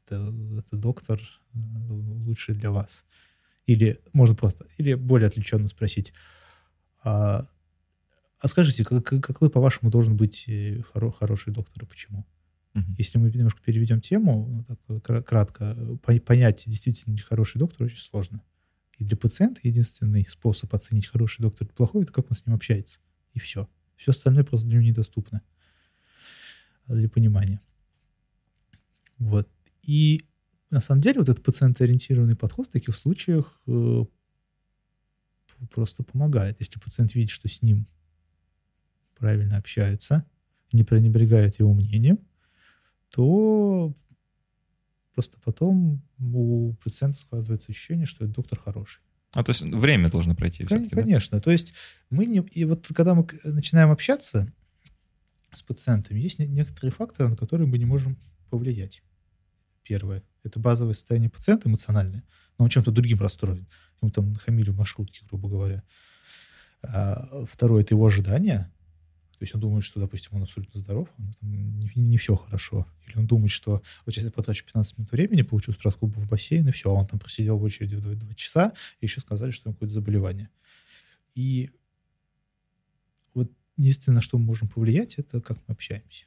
это, 0.06 0.34
это 0.58 0.78
доктор 0.78 1.20
э, 1.20 1.58
лучший 1.58 2.56
для 2.56 2.72
вас? 2.72 3.06
Или 3.66 4.00
можно 4.12 4.36
просто, 4.36 4.66
или 4.78 4.94
более 4.94 5.28
отвлеченно 5.28 5.68
спросить, 5.68 6.14
а, 7.04 7.46
а 8.40 8.48
скажите, 8.48 8.84
как, 8.84 9.06
какой, 9.06 9.50
по-вашему, 9.50 9.90
должен 9.90 10.18
быть 10.18 10.46
э, 10.50 10.82
хоро, 10.82 11.12
хороший 11.12 11.54
доктор 11.54 11.84
и 11.84 11.88
почему? 11.88 12.26
Uh-huh. 12.74 12.84
Если 12.98 13.18
мы 13.18 13.32
немножко 13.32 13.62
переведем 13.62 14.02
тему, 14.02 14.66
ну, 14.88 15.00
так, 15.00 15.26
кратко, 15.26 15.76
понять, 16.26 16.64
действительно 16.68 17.16
ли 17.16 17.22
хороший 17.22 17.60
доктор 17.60 17.84
очень 17.84 17.98
сложно. 17.98 18.42
И 18.98 19.06
для 19.06 19.16
пациента 19.16 19.62
единственный 19.64 20.26
способ 20.28 20.74
оценить, 20.74 21.08
хороший 21.08 21.42
доктор 21.42 21.68
или 21.68 21.74
плохой, 21.74 22.04
это 22.04 22.12
как 22.12 22.30
он 22.30 22.36
с 22.36 22.46
ним 22.46 22.56
общается. 22.56 23.00
И 23.32 23.40
все. 23.40 23.70
Все 23.96 24.12
остальное 24.12 24.44
просто 24.44 24.68
для 24.68 24.78
него 24.78 24.88
недоступно 24.90 25.42
для 26.88 27.10
понимания. 27.10 27.62
Вот. 29.18 29.50
И 29.84 30.26
на 30.74 30.82
самом 30.82 31.02
деле 31.02 31.20
вот 31.20 31.30
этот 31.30 31.44
пациентоориентированный 31.44 32.36
подход 32.36 32.68
в 32.68 32.72
таких 32.72 32.96
случаях 32.96 33.62
э, 33.68 34.06
просто 35.72 36.04
помогает. 36.04 36.60
Если 36.60 36.80
пациент 36.80 37.14
видит, 37.14 37.30
что 37.30 37.48
с 37.48 37.62
ним 37.62 37.88
правильно 39.16 39.58
общаются, 39.58 40.26
не 40.72 40.84
пренебрегают 40.84 41.60
его 41.60 41.74
мнением, 41.74 42.20
то 43.10 43.94
просто 45.14 45.38
потом 45.44 46.02
у 46.20 46.74
пациента 46.84 47.18
складывается 47.18 47.72
ощущение, 47.72 48.06
что 48.06 48.26
этот 48.26 48.36
доктор 48.36 48.60
хороший. 48.60 49.04
А 49.32 49.44
то 49.44 49.52
есть 49.52 49.62
время 49.62 50.10
должно 50.10 50.36
пройти? 50.36 50.66
Конечно. 50.66 51.38
Да? 51.38 51.42
То 51.42 51.52
есть 51.52 51.74
мы 52.10 52.26
не... 52.26 52.40
И 52.52 52.66
вот 52.66 52.88
когда 52.96 53.14
мы 53.14 53.28
начинаем 53.44 53.92
общаться 53.92 54.52
с 55.52 55.62
пациентами, 55.62 56.20
есть 56.20 56.40
некоторые 56.40 56.92
факторы, 56.92 57.30
на 57.30 57.36
которые 57.36 57.68
мы 57.68 57.78
не 57.78 57.86
можем 57.86 58.18
повлиять. 58.50 59.04
Первое. 59.84 60.24
Это 60.44 60.60
базовое 60.60 60.94
состояние 60.94 61.30
пациента 61.30 61.70
эмоциональное. 61.70 62.24
Но 62.58 62.66
он 62.66 62.70
чем-то 62.70 62.92
другим 62.92 63.20
расстроен. 63.20 63.68
Ему 64.02 64.12
там 64.12 64.34
нахамили 64.34 64.70
в 64.70 64.78
маршрутке, 64.78 65.22
грубо 65.30 65.50
говоря. 65.50 65.84
А 66.82 67.26
второе. 67.48 67.84
Это 67.84 67.94
его 67.94 68.06
ожидания. 68.06 68.72
То 69.44 69.46
есть 69.46 69.56
он 69.56 69.62
думает, 69.62 69.84
что, 69.84 70.00
допустим, 70.00 70.38
он 70.38 70.44
абсолютно 70.44 70.80
здоров, 70.80 71.10
он, 71.20 71.34
там, 71.34 71.52
не, 71.52 71.92
не 71.96 72.18
все 72.18 72.34
хорошо. 72.34 72.88
Или 73.06 73.18
он 73.18 73.28
думает, 73.28 73.52
что 73.52 73.82
вот 74.06 74.14
сейчас 74.14 74.24
я 74.24 74.32
потрачу 74.32 74.64
15 74.64 75.00
минут 75.00 75.12
времени, 75.12 75.42
получу 75.42 75.74
справку 75.74 76.08
в 76.08 76.30
бассейн, 76.30 76.66
и 76.70 76.72
все, 76.72 76.90
а 76.90 76.94
он 76.94 77.08
там 77.08 77.20
просидел 77.20 77.58
в 77.58 77.64
очереди 77.64 77.96
в 77.96 78.02
2, 78.02 78.14
2 78.14 78.34
часа, 78.36 78.72
и 79.02 79.06
еще 79.06 79.20
сказали, 79.20 79.52
что 79.52 79.68
у 79.68 79.70
него 79.70 79.74
какое-то 79.76 79.96
заболевание. 79.96 80.50
И 81.36 81.72
вот 83.34 83.52
единственное, 83.76 84.16
на 84.16 84.22
что 84.22 84.38
мы 84.38 84.46
можем 84.46 84.70
повлиять, 84.70 85.16
это 85.16 85.42
как 85.42 85.58
мы 85.68 85.74
общаемся. 85.74 86.26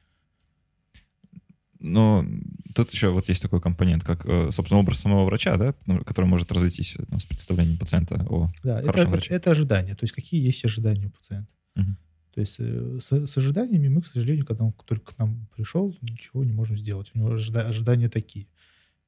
Но 1.79 2.25
тут 2.73 2.91
еще 2.91 3.09
вот 3.09 3.29
есть 3.29 3.41
такой 3.41 3.61
компонент, 3.61 4.03
как, 4.03 4.25
э, 4.25 4.49
собственно, 4.51 4.79
образ 4.79 4.99
самого 4.99 5.25
врача, 5.25 5.57
да, 5.57 5.75
ну, 5.85 6.03
который 6.03 6.25
может 6.25 6.51
разойтись 6.51 6.95
э, 6.97 7.05
там, 7.05 7.19
с 7.19 7.25
представлением 7.25 7.77
пациента 7.77 8.25
о 8.29 8.49
да, 8.63 8.81
хорошем 8.81 9.01
это, 9.01 9.09
враче. 9.09 9.33
Это 9.33 9.51
ожидание. 9.51 9.95
То 9.95 10.03
есть 10.03 10.13
какие 10.13 10.43
есть 10.43 10.63
ожидания 10.65 11.07
у 11.07 11.09
пациента. 11.09 11.53
Угу. 11.75 11.95
То 12.33 12.41
есть 12.41 12.55
э, 12.59 12.99
с, 12.99 13.25
с 13.25 13.37
ожиданиями 13.37 13.87
мы, 13.87 14.01
к 14.01 14.07
сожалению, 14.07 14.45
когда 14.45 14.65
он 14.65 14.73
только 14.85 15.13
к 15.13 15.19
нам 15.19 15.47
пришел, 15.55 15.95
ничего 16.01 16.43
не 16.43 16.53
можем 16.53 16.77
сделать. 16.77 17.11
У 17.13 17.19
него 17.19 17.33
ожида, 17.33 17.67
ожидания 17.67 18.09
такие. 18.09 18.47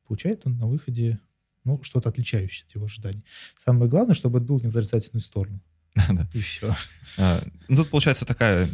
Получает 0.07 0.45
он 0.45 0.57
на 0.57 0.67
выходе 0.67 1.19
ну, 1.63 1.81
что-то 1.83 2.09
отличающееся 2.09 2.65
от 2.65 2.75
его 2.75 2.85
ожиданий. 2.85 3.23
Самое 3.55 3.89
главное, 3.89 4.15
чтобы 4.15 4.39
это 4.39 4.47
было 4.47 4.59
не 4.59 4.69
в 4.69 4.75
отрицательную 4.75 5.21
сторону. 5.21 5.61
И 6.33 6.39
все. 6.39 6.73
А, 7.17 7.39
ну, 7.67 7.77
тут 7.77 7.89
получается 7.89 8.25
такая 8.25 8.67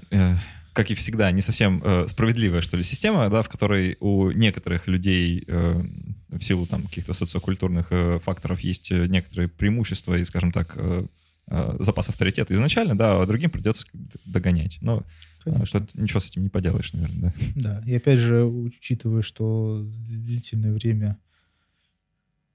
как 0.75 0.91
и 0.91 0.93
всегда, 0.93 1.31
не 1.31 1.41
совсем 1.41 1.81
э, 1.83 2.05
справедливая, 2.07 2.61
что 2.61 2.75
ли, 2.75 2.83
система, 2.83 3.29
да, 3.29 3.41
в 3.41 3.49
которой 3.49 3.95
у 4.01 4.29
некоторых 4.31 4.87
людей 4.87 5.43
э, 5.47 5.81
в 6.29 6.41
силу 6.41 6.65
там 6.65 6.83
каких-то 6.83 7.13
социокультурных 7.13 7.87
э, 7.91 8.19
факторов 8.19 8.59
есть 8.59 8.91
э, 8.91 9.07
некоторые 9.07 9.47
преимущества 9.47 10.15
и, 10.15 10.25
скажем 10.25 10.51
так, 10.51 10.73
э, 10.75 11.07
э, 11.47 11.77
запас 11.79 12.09
авторитета 12.09 12.53
изначально, 12.53 12.97
да, 12.97 13.21
а 13.21 13.25
другим 13.25 13.49
придется 13.49 13.87
догонять. 14.25 14.77
Но 14.81 15.03
Конечно. 15.45 15.79
Тут 15.79 15.95
ничего 15.95 16.19
с 16.19 16.25
этим 16.25 16.41
не 16.43 16.49
поделаешь, 16.49 16.91
наверное, 16.93 17.31
да? 17.31 17.33
Да, 17.55 17.83
и 17.85 17.95
опять 17.95 18.19
же, 18.19 18.43
учитывая, 18.43 19.21
что 19.21 19.85
длительное 20.09 20.73
время 20.73 21.19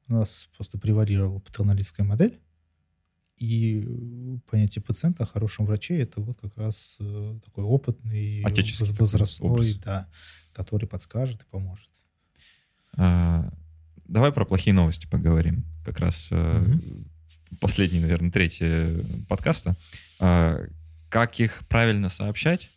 у 0.09 0.15
нас 0.15 0.51
просто 0.57 0.77
превалировала 0.77 1.39
патерналистская 1.39 2.05
модель, 2.05 2.41
и 3.41 4.39
понятие 4.51 4.83
пациента 4.83 5.25
о 5.25 5.27
хорошем 5.27 5.65
враче 5.65 5.99
это 5.99 6.21
вот 6.21 6.39
как 6.41 6.59
раз 6.59 6.97
э, 7.01 7.39
такой 7.43 7.65
опытный, 7.65 8.43
такой 8.43 8.97
возрастной, 8.99 9.75
да, 9.83 10.09
который 10.53 10.87
подскажет 10.87 11.43
и 11.43 11.51
поможет. 11.51 11.89
А, 12.99 13.51
давай 14.07 14.31
про 14.31 14.45
плохие 14.45 14.75
новости 14.75 15.07
поговорим. 15.07 15.65
Как 15.87 16.01
раз 16.01 16.29
э, 16.31 16.79
последний, 17.61 18.01
наверное, 18.01 18.31
третий 18.31 19.03
подкаста. 19.27 19.75
А, 20.19 20.61
как 21.09 21.41
их 21.41 21.67
правильно 21.67 22.11
сообщать 22.11 22.71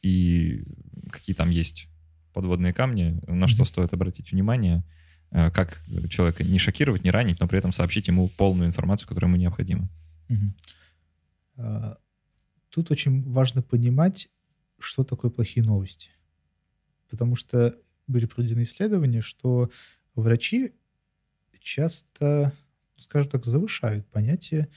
и 0.00 0.64
какие 1.10 1.36
там 1.36 1.50
есть 1.50 1.88
подводные 2.32 2.72
камни, 2.72 3.20
на 3.26 3.46
что 3.46 3.58
Мгм. 3.58 3.66
стоит 3.66 3.92
обратить 3.92 4.32
внимание, 4.32 4.84
как 5.32 5.82
человека 6.08 6.44
не 6.44 6.58
шокировать, 6.58 7.04
не 7.04 7.10
ранить, 7.10 7.40
но 7.40 7.48
при 7.48 7.58
этом 7.58 7.72
сообщить 7.72 8.08
ему 8.08 8.28
полную 8.28 8.68
информацию, 8.68 9.08
которая 9.08 9.30
ему 9.30 9.40
необходима. 9.40 9.88
А, 11.56 11.96
Тут 12.72 12.90
очень 12.90 13.22
важно 13.30 13.60
понимать, 13.60 14.30
что 14.78 15.04
такое 15.04 15.30
плохие 15.30 15.64
новости. 15.64 16.10
Потому 17.10 17.36
что 17.36 17.76
были 18.06 18.24
проведены 18.24 18.62
исследования, 18.62 19.20
что 19.20 19.70
врачи 20.14 20.72
часто, 21.60 22.52
скажем 22.96 23.30
так, 23.30 23.44
завышают 23.44 24.06
понятие 24.08 24.68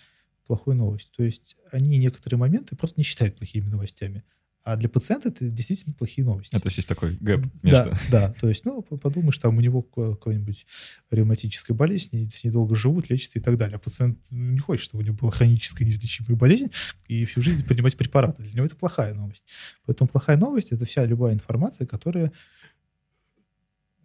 плохой 0.45 0.75
новости. 0.75 1.09
То 1.15 1.23
есть 1.23 1.55
они 1.71 1.97
некоторые 1.97 2.37
моменты 2.37 2.75
просто 2.75 2.99
не 2.99 3.05
считают 3.05 3.37
плохими 3.37 3.69
новостями. 3.69 4.25
А 4.65 4.75
для 4.77 4.89
пациента 4.89 5.29
это 5.29 5.47
действительно 5.47 5.93
плохие 5.93 6.25
новости. 6.25 6.55
А, 6.55 6.59
то 6.59 6.65
есть 6.65 6.77
есть 6.77 6.89
такой 6.89 7.17
гэп 7.17 7.45
между... 7.61 7.91
Да, 7.91 7.99
да, 8.09 8.33
то 8.33 8.49
есть, 8.49 8.65
ну, 8.65 8.81
подумаешь, 8.81 9.37
там 9.37 9.55
у 9.55 9.61
него 9.61 9.83
ка- 9.83 10.15
какая-нибудь 10.15 10.65
ревматическая 11.11 11.77
болезнь, 11.77 12.27
с 12.27 12.43
ней 12.43 12.49
долго 12.49 12.73
живут, 12.73 13.11
лечатся 13.11 13.37
и 13.37 13.43
так 13.43 13.57
далее. 13.57 13.75
А 13.75 13.79
пациент 13.79 14.25
ну, 14.31 14.53
не 14.53 14.57
хочет, 14.57 14.85
чтобы 14.85 15.03
у 15.03 15.05
него 15.05 15.15
была 15.15 15.29
хроническая 15.29 15.87
неизлечимая 15.87 16.35
болезнь 16.35 16.71
и 17.07 17.25
всю 17.25 17.41
жизнь 17.41 17.63
принимать 17.63 17.95
препараты. 17.95 18.41
Для 18.41 18.53
него 18.53 18.65
это 18.65 18.75
плохая 18.75 19.13
новость. 19.13 19.43
Поэтому 19.85 20.07
плохая 20.07 20.35
новость— 20.35 20.71
это 20.71 20.83
вся 20.85 21.05
любая 21.05 21.35
информация, 21.35 21.85
которая 21.85 22.31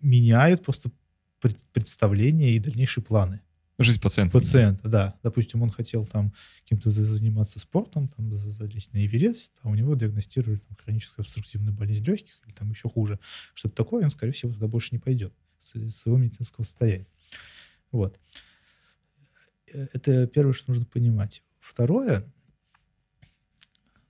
меняет 0.03 0.63
просто 0.63 0.91
пред- 1.41 1.65
представление 1.73 2.55
и 2.55 2.59
дальнейшие 2.59 3.03
планы 3.03 3.41
Жизнь 3.83 4.01
пациента. 4.01 4.39
пациента, 4.39 4.89
да. 4.89 5.15
Допустим, 5.23 5.63
он 5.63 5.71
хотел 5.71 6.07
там 6.07 6.35
за- 6.71 7.05
заниматься 7.05 7.59
спортом, 7.59 8.09
там 8.09 8.33
за- 8.33 8.51
залезть 8.51 8.93
на 8.93 9.05
Эверест, 9.05 9.59
а 9.63 9.71
у 9.71 9.75
него 9.75 9.95
диагностировали 9.95 10.57
там, 10.57 10.77
хроническую 10.83 11.23
обструктивную 11.25 11.75
болезнь 11.75 12.05
легких 12.05 12.41
или 12.47 12.53
там 12.53 12.71
еще 12.71 12.91
хуже. 12.91 13.19
Что-то 13.55 13.75
такое, 13.77 14.05
он, 14.05 14.11
скорее 14.11 14.33
всего, 14.33 14.53
туда 14.53 14.67
больше 14.67 14.91
не 14.93 14.99
пойдет 14.99 15.33
своего 15.59 16.19
медицинского 16.19 16.65
состояния. 16.65 17.07
Вот. 17.91 18.21
Это 19.67 20.27
первое, 20.27 20.53
что 20.53 20.71
нужно 20.71 20.85
понимать. 20.85 21.43
Второе, 21.59 22.25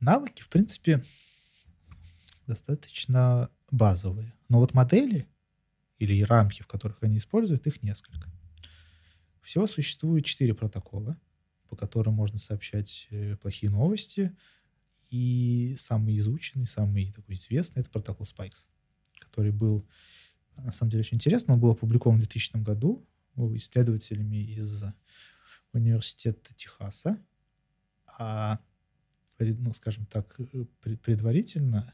навыки, 0.00 0.42
в 0.42 0.48
принципе, 0.48 1.02
достаточно 2.46 3.50
базовые. 3.70 4.32
Но 4.48 4.58
вот 4.58 4.74
модели 4.74 5.28
или 5.98 6.22
рамки, 6.22 6.62
в 6.62 6.66
которых 6.66 6.98
они 7.02 7.18
используют, 7.18 7.66
их 7.66 7.82
несколько. 7.82 8.28
Всего 9.42 9.66
существует 9.66 10.24
четыре 10.24 10.54
протокола, 10.54 11.18
по 11.68 11.76
которым 11.76 12.14
можно 12.14 12.38
сообщать 12.38 13.08
э, 13.10 13.36
плохие 13.36 13.70
новости. 13.70 14.36
И 15.10 15.76
самый 15.78 16.16
изученный, 16.18 16.66
самый 16.66 17.12
такой 17.12 17.34
известный— 17.34 17.80
это 17.80 17.90
протокол 17.90 18.26
Spikes, 18.26 18.68
который 19.18 19.50
был, 19.50 19.84
на 20.56 20.72
самом 20.72 20.90
деле, 20.90 21.00
очень 21.00 21.16
интересно. 21.16 21.54
Он 21.54 21.60
был 21.60 21.70
опубликован 21.70 22.16
в 22.16 22.20
2000 22.20 22.58
году 22.62 23.06
исследователями 23.36 24.36
из 24.36 24.84
университета 25.72 26.54
Техаса. 26.54 27.18
А, 28.18 28.60
ну, 29.38 29.72
скажем 29.72 30.06
так, 30.06 30.36
пред- 30.80 31.00
предварительно 31.00 31.92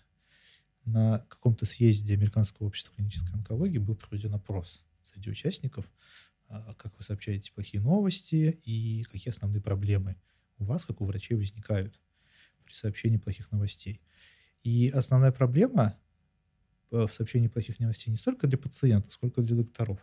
на 0.84 1.20
каком-то 1.28 1.66
съезде 1.66 2.14
Американского 2.14 2.66
общества 2.66 2.94
клинической 2.94 3.34
онкологии 3.34 3.78
был 3.78 3.96
проведен 3.96 4.34
опрос 4.34 4.82
среди 5.02 5.30
участников, 5.30 5.90
как 6.48 6.96
вы 6.96 7.02
сообщаете 7.02 7.52
плохие 7.52 7.82
новости 7.82 8.58
и 8.64 9.04
какие 9.04 9.30
основные 9.30 9.60
проблемы 9.60 10.16
у 10.58 10.64
вас, 10.64 10.84
как 10.84 11.00
у 11.00 11.04
врачей, 11.04 11.36
возникают 11.36 12.00
при 12.64 12.72
сообщении 12.72 13.16
плохих 13.16 13.50
новостей. 13.52 14.00
И 14.62 14.88
основная 14.88 15.32
проблема 15.32 15.96
э, 16.90 17.06
в 17.06 17.12
сообщении 17.12 17.48
плохих 17.48 17.78
новостей 17.78 18.10
не 18.10 18.16
столько 18.16 18.46
для 18.46 18.58
пациента, 18.58 19.10
сколько 19.10 19.42
для 19.42 19.56
докторов. 19.56 20.00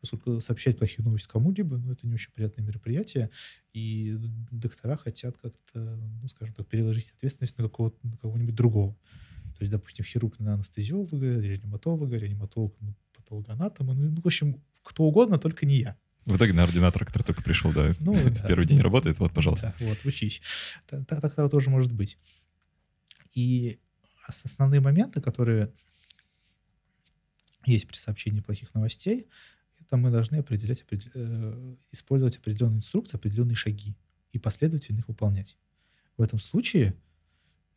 Поскольку 0.00 0.40
сообщать 0.40 0.78
плохие 0.78 1.04
новости 1.04 1.26
кому-либо, 1.28 1.78
ну, 1.78 1.92
это 1.92 2.06
не 2.06 2.14
очень 2.14 2.30
приятное 2.32 2.64
мероприятие, 2.64 3.30
и 3.72 4.14
доктора 4.50 4.96
хотят 4.96 5.36
как-то, 5.38 5.80
ну, 5.80 6.28
скажем 6.28 6.54
так, 6.54 6.68
переложить 6.68 7.12
ответственность 7.12 7.56
на, 7.58 7.64
какого-то, 7.64 7.96
на 8.06 8.16
кого-нибудь 8.18 8.54
другого. 8.54 8.94
То 9.56 9.62
есть, 9.62 9.72
допустим, 9.72 10.04
хирург 10.04 10.38
на 10.38 10.54
анестезиолога, 10.54 11.40
реаниматолога, 11.40 12.18
реаниматолог 12.18 12.78
на 12.82 12.94
патологоанатома, 13.14 13.94
ну, 13.94 14.10
ну, 14.10 14.20
в 14.20 14.26
общем, 14.26 14.62
кто 14.86 15.04
угодно, 15.04 15.38
только 15.38 15.66
не 15.66 15.76
я. 15.80 15.96
В 16.24 16.36
итоге 16.36 16.52
на 16.54 16.64
ординатора, 16.64 17.04
который 17.04 17.22
только 17.22 17.42
пришел, 17.42 17.72
да, 17.72 17.92
Ну, 18.00 18.12
да. 18.30 18.46
первый 18.48 18.66
день 18.66 18.80
работает, 18.80 19.18
вот, 19.20 19.32
пожалуйста. 19.32 19.74
Да, 19.78 19.86
вот, 19.86 19.98
учись. 20.04 20.42
Та- 20.86 21.04
та- 21.04 21.20
Так 21.20 21.34
того 21.34 21.48
тоже 21.48 21.70
может 21.70 21.92
быть. 21.92 22.18
И 23.32 23.78
ос- 24.28 24.44
основные 24.44 24.80
моменты, 24.80 25.20
которые 25.20 25.72
есть 27.64 27.86
при 27.86 27.96
сообщении 27.96 28.40
плохих 28.40 28.74
новостей, 28.74 29.26
это 29.80 29.96
мы 29.96 30.10
должны 30.10 30.36
определять, 30.36 30.82
определ- 30.82 31.10
э, 31.14 31.76
использовать 31.92 32.36
определенные 32.38 32.78
инструкции, 32.78 33.16
определенные 33.16 33.54
шаги 33.56 33.94
и 34.32 34.38
последовательно 34.38 34.98
их 35.00 35.08
выполнять. 35.08 35.56
В 36.16 36.22
этом 36.22 36.38
случае 36.40 36.94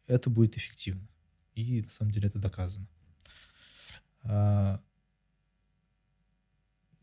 это 0.07 0.29
будет 0.29 0.57
эффективно. 0.57 1.07
И 1.55 1.81
на 1.83 1.89
самом 1.89 2.11
деле 2.11 2.27
это 2.29 2.39
доказано. 2.39 2.87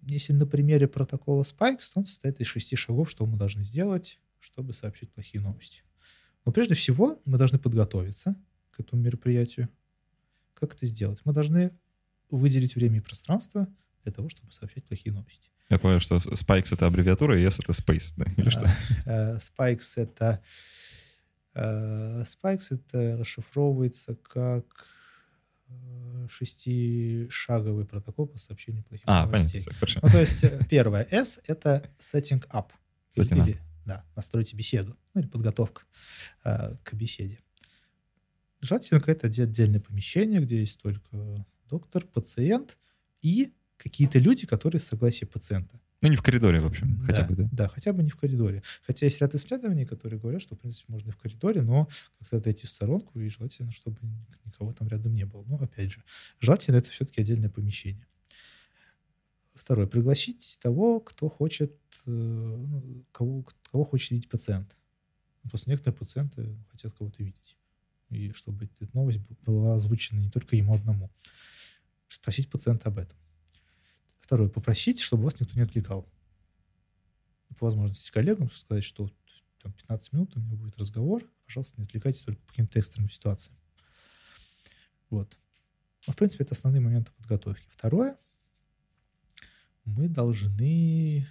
А, 0.06 0.10
Если 0.10 0.32
на 0.32 0.46
примере 0.46 0.88
протокола 0.88 1.42
Spikes, 1.42 1.92
то 1.92 2.00
он 2.00 2.06
состоит 2.06 2.40
из 2.40 2.46
шести 2.46 2.76
шагов, 2.76 3.10
что 3.10 3.26
мы 3.26 3.36
должны 3.36 3.62
сделать, 3.62 4.20
чтобы 4.40 4.72
сообщить 4.72 5.12
плохие 5.12 5.42
новости. 5.42 5.82
Но 6.44 6.52
прежде 6.52 6.74
всего 6.74 7.20
мы 7.26 7.38
должны 7.38 7.58
подготовиться 7.58 8.36
к 8.70 8.80
этому 8.80 9.02
мероприятию. 9.02 9.68
Как 10.54 10.74
это 10.74 10.86
сделать? 10.86 11.20
Мы 11.24 11.32
должны 11.32 11.72
выделить 12.30 12.76
время 12.76 12.98
и 12.98 13.00
пространство 13.00 13.68
для 14.04 14.12
того, 14.12 14.28
чтобы 14.28 14.52
сообщать 14.52 14.84
плохие 14.84 15.12
новости. 15.12 15.50
Я 15.68 15.78
понял, 15.78 15.98
что 15.98 16.16
Spikes— 16.16 16.68
это 16.72 16.86
аббревиатура, 16.86 17.38
и 17.38 17.44
S— 17.44 17.58
это 17.60 17.72
Space, 17.72 18.12
да, 18.16 18.26
или 18.36 18.50
что? 18.50 18.68
Э, 19.06 19.36
Spikes 19.38 19.94
это 19.96 20.42
э, 21.54 22.22
Spikes 22.22 22.66
это 22.70 23.16
расшифровывается 23.18 24.14
как 24.14 24.64
шестишаговый 26.28 27.84
протокол 27.84 28.26
по 28.26 28.38
сообщению 28.38 28.82
плохих 28.84 29.04
А, 29.06 29.26
понятно, 29.26 29.38
новостей. 29.38 29.60
всё, 29.60 29.72
хорошо. 29.74 30.00
Ну, 30.02 30.08
то 30.08 30.20
есть 30.20 30.44
э, 30.44 30.60
первое 30.68 31.06
S— 31.10 31.40
это 31.46 31.88
setting 31.98 32.46
up. 32.50 32.70
Setting 33.16 33.38
up. 33.38 33.48
Или, 33.48 33.58
да, 33.84 34.04
настройте 34.16 34.56
беседу. 34.56 34.96
Ну, 35.14 35.20
или 35.20 35.28
подготовка 35.28 35.82
э, 36.44 36.76
к 36.82 36.94
беседе. 36.94 37.38
Желательно 38.60 39.00
какое-то 39.00 39.28
отде- 39.28 39.44
отдельное 39.44 39.80
помещение, 39.80 40.40
где 40.40 40.58
есть 40.60 40.78
только 40.80 41.46
доктор, 41.68 42.04
пациент 42.06 42.78
и 43.22 43.52
какие-то 43.76 44.18
люди, 44.18 44.46
которые 44.46 44.80
с 44.80 44.84
согласия 44.86 45.26
пациента. 45.26 45.80
Ну, 46.02 46.08
не 46.08 46.16
в 46.16 46.22
коридоре, 46.22 46.60
в 46.60 46.66
общем, 46.66 47.00
хотя 47.00 47.24
бы, 47.24 47.34
да. 47.34 47.48
Да, 47.52 47.68
хотя 47.68 47.92
бы 47.92 48.02
не 48.02 48.10
в 48.10 48.16
коридоре. 48.16 48.62
Хотя 48.86 49.06
есть 49.06 49.20
ряд 49.20 49.34
исследований, 49.34 49.86
которые 49.86 50.20
говорят, 50.20 50.42
что, 50.42 50.54
в 50.54 50.58
принципе, 50.58 50.92
можно 50.92 51.08
и 51.08 51.12
в 51.12 51.16
коридоре, 51.16 51.62
но 51.62 51.88
как-то 52.18 52.36
отойти 52.36 52.66
в 52.66 52.70
сторонку, 52.70 53.18
и 53.18 53.28
желательно, 53.28 53.72
чтобы 53.72 53.98
никого 54.44 54.72
там 54.72 54.88
рядом 54.88 55.14
не 55.14 55.24
было. 55.24 55.42
Но, 55.46 55.56
опять 55.56 55.92
же, 55.92 56.02
желательно 56.38 56.76
это 56.76 56.90
все-таки 56.90 57.22
отдельное 57.22 57.48
помещение. 57.48 58.06
Второе. 59.54 59.86
Пригласить 59.86 60.58
того, 60.62 61.00
кто 61.00 61.28
хочет, 61.28 61.72
э, 62.06 62.10
ну, 62.10 63.04
кого, 63.10 63.44
кого 63.72 63.84
хочет 63.84 64.10
видеть 64.10 64.28
пациент. 64.28 64.76
Просто 65.48 65.70
некоторые 65.70 65.96
пациенты 65.96 66.56
хотят 66.70 66.92
кого-то 66.92 67.22
видеть. 67.22 67.56
И 68.10 68.30
чтобы 68.32 68.66
эта 68.66 68.88
новость 68.94 69.20
была 69.44 69.74
озвучена 69.74 70.20
не 70.20 70.30
только 70.30 70.56
ему 70.56 70.74
одному. 70.74 71.10
Спросить 72.08 72.50
пациента 72.50 72.90
об 72.90 72.98
этом. 72.98 73.18
Второе. 74.26 74.48
Попросить, 74.48 74.98
чтобы 74.98 75.22
вас 75.22 75.38
никто 75.38 75.54
не 75.54 75.62
отвлекал. 75.62 76.04
По 77.60 77.66
возможности 77.66 78.10
коллегам 78.10 78.50
сказать, 78.50 78.82
что 78.82 79.08
там, 79.62 79.72
15 79.72 80.12
минут 80.14 80.36
у 80.36 80.40
меня 80.40 80.56
будет 80.56 80.76
разговор, 80.78 81.22
пожалуйста, 81.44 81.80
не 81.80 81.84
отвлекайтесь 81.84 82.22
только 82.22 82.40
по 82.42 82.48
каким-то 82.48 82.76
экстренным 82.80 83.08
ситуациям. 83.08 83.56
Вот. 85.10 85.38
Ну, 86.08 86.12
в 86.12 86.16
принципе, 86.16 86.42
это 86.42 86.54
основные 86.54 86.80
моменты 86.80 87.12
подготовки. 87.12 87.68
Второе. 87.70 88.16
Мы 89.84 90.08
должны 90.08 91.24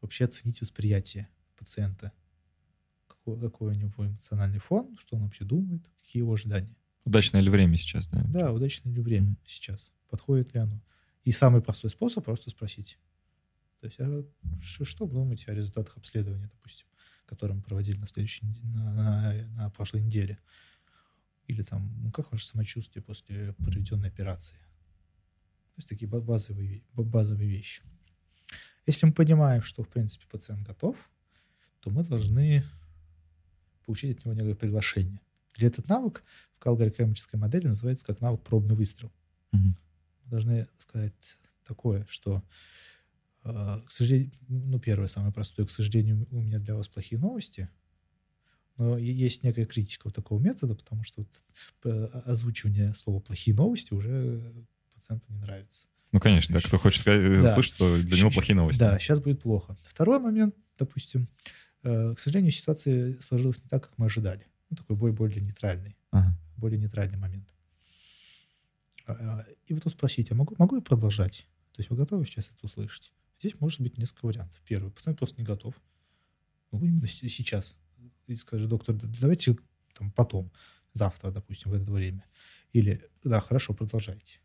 вообще 0.00 0.24
оценить 0.24 0.60
восприятие 0.60 1.28
пациента 1.56 2.12
какой, 3.06 3.40
какой 3.40 3.70
у 3.70 3.74
него 3.74 4.06
эмоциональный 4.08 4.58
фон, 4.58 4.98
что 4.98 5.14
он 5.14 5.22
вообще 5.22 5.44
думает, 5.44 5.88
какие 6.00 6.22
его 6.22 6.32
ожидания. 6.32 6.74
Удачное 7.04 7.40
ли 7.40 7.48
время 7.48 7.76
сейчас, 7.76 8.08
да? 8.08 8.24
Да, 8.24 8.52
удачное 8.52 8.92
ли 8.92 9.00
время 9.00 9.36
сейчас, 9.46 9.92
подходит 10.08 10.52
ли 10.52 10.58
оно. 10.58 10.82
И 11.24 11.32
самый 11.32 11.62
простой 11.62 11.90
способ 11.90 12.24
просто 12.24 12.50
спросить. 12.50 12.98
То 13.80 13.86
есть, 13.86 14.00
а 14.00 14.24
что, 14.62 15.06
вы 15.06 15.14
думаете 15.14 15.50
о 15.50 15.54
результатах 15.54 15.96
обследования, 15.96 16.48
допустим, 16.52 16.86
которые 17.26 17.56
мы 17.56 17.62
проводили 17.62 17.98
на 17.98 18.06
следующей 18.06 18.46
на, 18.46 18.94
на, 18.94 19.48
на 19.56 19.70
прошлой 19.70 20.02
неделе? 20.02 20.38
Или 21.46 21.62
там, 21.62 21.92
ну, 22.02 22.10
как 22.10 22.32
ваше 22.32 22.46
самочувствие 22.46 23.02
после 23.02 23.52
проведенной 23.54 24.08
операции? 24.08 24.56
То 24.56 25.78
есть 25.78 25.88
такие 25.88 26.08
ба- 26.08 26.20
базовые, 26.20 26.82
базовые 26.92 27.48
вещи. 27.48 27.82
Если 28.86 29.06
мы 29.06 29.12
понимаем, 29.12 29.62
что, 29.62 29.82
в 29.82 29.88
принципе, 29.88 30.26
пациент 30.30 30.62
готов, 30.62 31.10
то 31.80 31.90
мы 31.90 32.04
должны 32.04 32.62
получить 33.84 34.18
от 34.18 34.24
него 34.24 34.34
некое 34.34 34.54
приглашение. 34.54 35.20
Или 35.56 35.68
этот 35.68 35.88
навык 35.88 36.22
в 36.56 36.58
калгорикомической 36.58 37.38
модели 37.38 37.66
называется 37.66 38.06
как 38.06 38.20
навык 38.20 38.42
пробный 38.42 38.74
выстрел. 38.74 39.12
Мгм. 39.52 39.76
Должны 40.26 40.66
сказать 40.76 41.36
такое, 41.66 42.06
что, 42.08 42.42
э, 43.44 43.50
к 43.86 43.90
сожалению, 43.90 44.30
ну, 44.48 44.78
первое, 44.78 45.06
самое 45.06 45.32
простое, 45.32 45.66
к 45.66 45.70
сожалению, 45.70 46.26
у 46.30 46.40
меня 46.40 46.58
для 46.58 46.74
вас 46.74 46.88
плохие 46.88 47.20
новости, 47.20 47.68
но 48.76 48.98
есть 48.98 49.44
некая 49.44 49.64
критика 49.66 50.02
вот 50.06 50.14
такого 50.14 50.40
метода, 50.40 50.74
потому 50.74 51.04
что 51.04 51.22
вот, 51.22 51.30
э, 51.84 52.04
озвучивание 52.24 52.92
слова 52.94 53.20
«плохие 53.20 53.56
новости» 53.56 53.94
уже 53.94 54.52
пациенту 54.94 55.26
не 55.32 55.38
нравится. 55.38 55.86
Ну, 56.12 56.20
конечно, 56.20 56.54
да. 56.54 56.60
Кто 56.66 56.78
хочет 56.78 57.00
сказать, 57.00 57.42
Да. 57.42 57.54
слышать, 57.54 57.74
что 57.74 57.98
для 58.02 58.18
него 58.18 58.30
плохие 58.30 58.54
новости. 58.56 58.80
Да, 58.80 58.98
сейчас 58.98 59.18
будет 59.20 59.42
плохо. 59.42 59.76
Второй 59.82 60.18
момент, 60.20 60.54
допустим, 60.78 61.28
э, 61.82 62.14
к 62.14 62.18
сожалению, 62.20 62.50
ситуация 62.52 63.14
сложилась 63.20 63.58
не 63.62 63.68
так, 63.68 63.84
как 63.88 63.98
мы 63.98 64.06
ожидали. 64.06 64.46
Ну, 64.70 64.76
такой 64.76 64.96
бой 64.96 65.12
более 65.12 65.40
нейтральный, 65.40 65.96
Ага. 66.10 66.36
более 66.56 66.78
нейтральный 66.80 67.18
момент. 67.18 67.53
А, 69.06 69.44
И 69.66 69.74
потом 69.74 69.92
спросить, 69.92 70.30
а 70.30 70.34
могу, 70.34 70.54
могу 70.58 70.76
я 70.76 70.82
продолжать? 70.82 71.46
То 71.72 71.80
есть 71.80 71.90
вы 71.90 71.96
готовы 71.96 72.24
сейчас 72.24 72.50
это 72.50 72.58
услышать? 72.62 73.12
Здесь 73.38 73.60
может 73.60 73.80
быть 73.80 73.98
несколько 73.98 74.26
вариантов. 74.26 74.60
Первый, 74.66 74.90
пациент 74.90 75.18
просто 75.18 75.38
не 75.38 75.44
готов. 75.44 75.80
Ну, 76.70 76.84
именно 76.84 77.06
сейчас. 77.06 77.76
И 78.26 78.36
скажет, 78.36 78.68
доктор, 78.68 78.94
да 78.94 79.06
давайте 79.20 79.56
там 79.94 80.10
потом, 80.12 80.50
завтра, 80.92 81.30
допустим, 81.30 81.70
в 81.70 81.74
это 81.74 81.90
время. 81.90 82.24
Или, 82.72 83.00
да, 83.22 83.40
хорошо, 83.40 83.74
продолжайте. 83.74 84.40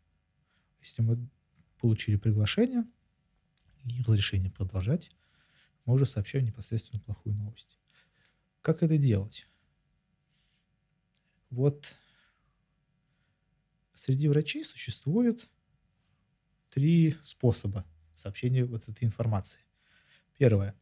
Если 0.80 1.02
мы 1.02 1.28
получили 1.80 2.16
приглашение 2.16 2.84
и 3.84 4.02
разрешение 4.02 4.50
продолжать, 4.50 5.10
мы 5.86 5.94
уже 5.94 6.06
сообщаем 6.06 6.44
непосредственно 6.44 7.00
плохую 7.00 7.34
новость. 7.34 7.78
Как 8.60 8.82
это 8.82 8.98
делать? 8.98 9.46
Вот 11.50 11.96
среди 14.00 14.28
врачей 14.28 14.64
существует 14.64 15.48
три 16.70 17.14
способа 17.22 17.84
сообщения 18.16 18.64
вот 18.64 18.88
этой 18.88 19.04
информации. 19.04 19.60
Первое. 20.38 20.74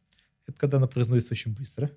Это 0.47 0.57
когда 0.57 0.77
она 0.77 0.87
произносится 0.87 1.33
очень 1.33 1.53
быстро. 1.53 1.91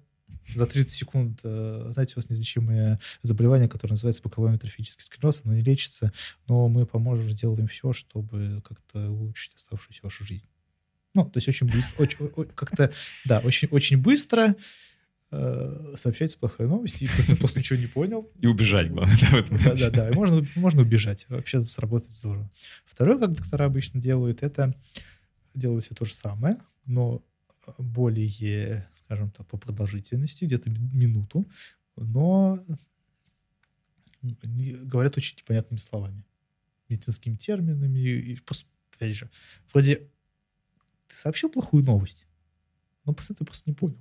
За 0.54 0.66
30 0.66 0.90
секунд, 0.90 1.40
э, 1.44 1.90
знаете, 1.90 2.14
у 2.16 2.18
вас 2.18 2.28
неизлечимое 2.28 2.98
заболевание, 3.22 3.68
которое 3.68 3.92
называется 3.92 4.22
боковой 4.22 4.50
амитрофический 4.50 5.04
склероз, 5.04 5.42
оно 5.44 5.54
не 5.54 5.62
лечится, 5.62 6.12
но 6.48 6.68
мы 6.68 6.86
поможем, 6.86 7.28
сделаем 7.28 7.66
все, 7.66 7.92
чтобы 7.92 8.60
как-то 8.66 9.10
улучшить 9.10 9.54
оставшуюся 9.54 10.00
вашу 10.02 10.24
жизнь. 10.24 10.48
Ну, 11.14 11.24
то 11.26 11.36
есть 11.36 11.48
очень 11.48 11.66
быстро, 11.68 12.02
очень, 12.02 12.46
как-то, 12.46 12.92
да, 13.26 13.40
очень, 13.40 13.68
очень 13.68 13.98
быстро 13.98 14.56
э, 15.32 15.94
сообщайте 15.96 16.38
плохая 16.38 16.68
новость, 16.68 17.02
и 17.02 17.06
пациент 17.08 17.40
просто 17.40 17.58
ничего 17.60 17.78
не 17.78 17.86
понял. 17.86 18.30
И 18.40 18.46
убежать, 18.46 18.90
главное, 18.90 19.16
да, 19.64 19.74
Да, 19.74 19.90
да, 19.90 20.12
можно, 20.12 20.46
можно 20.54 20.82
убежать. 20.82 21.26
Вообще 21.28 21.60
сработает 21.60 22.12
здорово. 22.12 22.50
Второе, 22.84 23.18
как 23.18 23.32
доктора 23.32 23.64
обычно 23.64 24.00
делают, 24.00 24.42
это 24.42 24.74
делают 25.54 25.84
все 25.84 25.94
то 25.94 26.04
же 26.04 26.14
самое, 26.14 26.58
но 26.86 27.22
более, 27.78 28.88
скажем 28.92 29.30
так, 29.30 29.46
по 29.46 29.56
продолжительности, 29.56 30.44
где-то 30.44 30.70
ми- 30.70 30.90
минуту, 30.92 31.46
но 31.96 32.62
говорят 34.22 35.16
очень 35.16 35.36
непонятными 35.38 35.78
словами, 35.78 36.24
медицинскими 36.88 37.36
терминами. 37.36 37.98
И 37.98 38.36
просто, 38.36 38.66
опять 38.94 39.14
же, 39.16 39.30
вроде 39.72 39.96
ты 41.08 41.14
сообщил 41.14 41.50
плохую 41.50 41.84
новость, 41.84 42.26
но 43.04 43.12
пациент 43.12 43.40
её 43.40 43.46
просто 43.46 43.70
не 43.70 43.74
понял. 43.74 43.98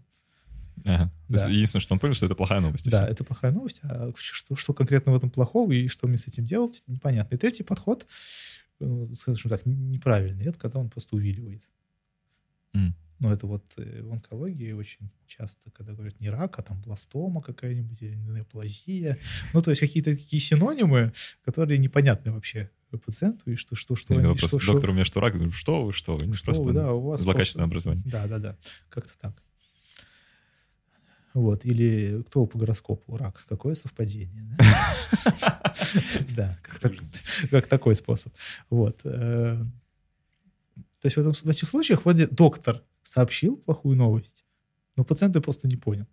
Ага. 0.86 1.12
То 1.28 1.34
есть 1.36 1.46
Да. 1.46 1.52
единственное, 1.52 1.82
что 1.82 1.94
он 1.94 2.00
понял, 2.00 2.14
что 2.14 2.26
это 2.26 2.36
плохая 2.36 2.60
новость. 2.60 2.90
Да, 2.90 3.04
всё. 3.06 3.12
это 3.14 3.24
плохая 3.24 3.52
новость. 3.52 3.80
А 3.84 4.12
что, 4.16 4.56
что 4.56 4.74
конкретно 4.74 5.12
в 5.12 5.16
этом 5.16 5.30
плохого 5.30 5.72
и 5.72 5.88
что 5.88 6.08
мне 6.08 6.18
с 6.18 6.28
этим 6.28 6.46
делать, 6.46 6.84
непонятно. 6.88 7.36
И 7.36 7.38
третий 7.38 7.64
подход, 7.64 8.06
э, 8.80 9.08
скажем 9.14 9.50
так, 9.52 9.66
неправильный, 9.66 10.46
это 10.46 10.58
когда 10.60 10.80
он 10.80 10.90
просто 10.90 11.16
увиливает. 11.16 11.64
М. 12.74 12.96
Ну, 13.20 13.32
это 13.32 13.46
вот 13.46 13.64
э, 13.78 14.02
в 14.02 14.12
онкологии 14.12 14.72
очень 14.72 15.12
часто, 15.28 15.70
когда 15.70 15.94
говорят 15.94 16.20
не 16.20 16.30
рак, 16.32 16.58
а 16.58 16.64
там 16.64 16.82
бластома 16.82 17.42
какая-нибудь 17.44 18.02
или 18.02 18.16
неоплазия. 18.16 19.16
Ну, 19.54 19.62
то 19.62 19.70
есть 19.70 19.80
какие-то 19.82 20.10
такие 20.16 20.42
синонимы, 20.42 21.14
которые 21.46 21.78
непонятны 21.78 22.32
вообще 22.32 22.72
пациенту, 23.06 23.52
и 23.52 23.56
что, 23.56 23.76
что, 23.76 23.96
что, 23.96 24.14
И 24.14 24.18
они- 24.18 24.26
вопрос, 24.28 24.50
что, 24.50 24.60
что- 24.60 24.74
доктор, 24.74 24.90
у 24.90 24.94
меня 24.94 25.06
что, 25.06 25.20
рак? 25.22 25.34
Говорю, 25.36 25.52
Что 25.52 25.86
вы, 25.86 25.94
что 25.94 26.18
вы? 26.18 26.26
Ну, 26.26 26.34
что 26.34 26.46
Просто 26.46 26.64
вы, 26.64 26.74
да, 26.74 26.92
у 26.92 27.02
вас 27.02 27.22
злокачественное 27.22 27.70
просто- 27.70 27.92
образование. 27.92 28.12
Да, 28.12 28.28
да, 28.28 28.40
да. 28.40 28.58
Как-то 28.90 29.14
так. 29.20 29.42
Вот. 31.34 31.66
Или 31.66 32.22
кто 32.28 32.46
по 32.46 32.58
гороскопу? 32.58 33.18
Рак. 33.18 33.44
Какое 33.48 33.76
совпадение? 33.76 34.58
да? 36.36 36.58
Как 36.64 36.80
так- 36.80 36.94
как 37.50 37.68
такой 37.68 37.96
способ. 37.96 38.34
Вот. 38.70 39.02
э, 39.06 39.58
То 41.02 41.06
есть 41.06 41.16
в 41.18 41.50
этих 41.50 41.70
случаях 41.70 42.04
вроде 42.06 42.28
доктор 42.28 42.84
сообщил 43.04 43.58
плохую 43.58 43.96
новость, 43.98 44.46
но 44.96 45.04
пациент 45.04 45.36
ее 45.36 45.42
просто 45.42 45.68
не 45.68 45.76
понял. 45.78 46.08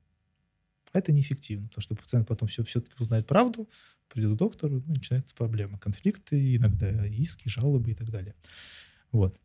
А 0.93 0.99
это 0.99 1.13
неэффективно, 1.13 1.69
потому 1.69 1.83
что 1.83 1.95
пациент 1.95 2.27
потом 2.29 2.49
все, 2.49 2.65
все-таки 2.65 2.95
узнает 2.99 3.27
правду, 3.27 3.69
придет 4.09 4.33
к 4.35 4.37
доктору, 4.39 4.83
ну, 4.87 4.95
начинаются 4.95 5.35
проблемы. 5.35 5.79
Конфликты, 5.79 6.57
иногда 6.57 7.07
иски, 7.07 7.49
жалобы 7.49 7.91
и 7.91 7.95
так 7.95 8.09
далее. 8.11 8.35
Вот. 9.13 9.39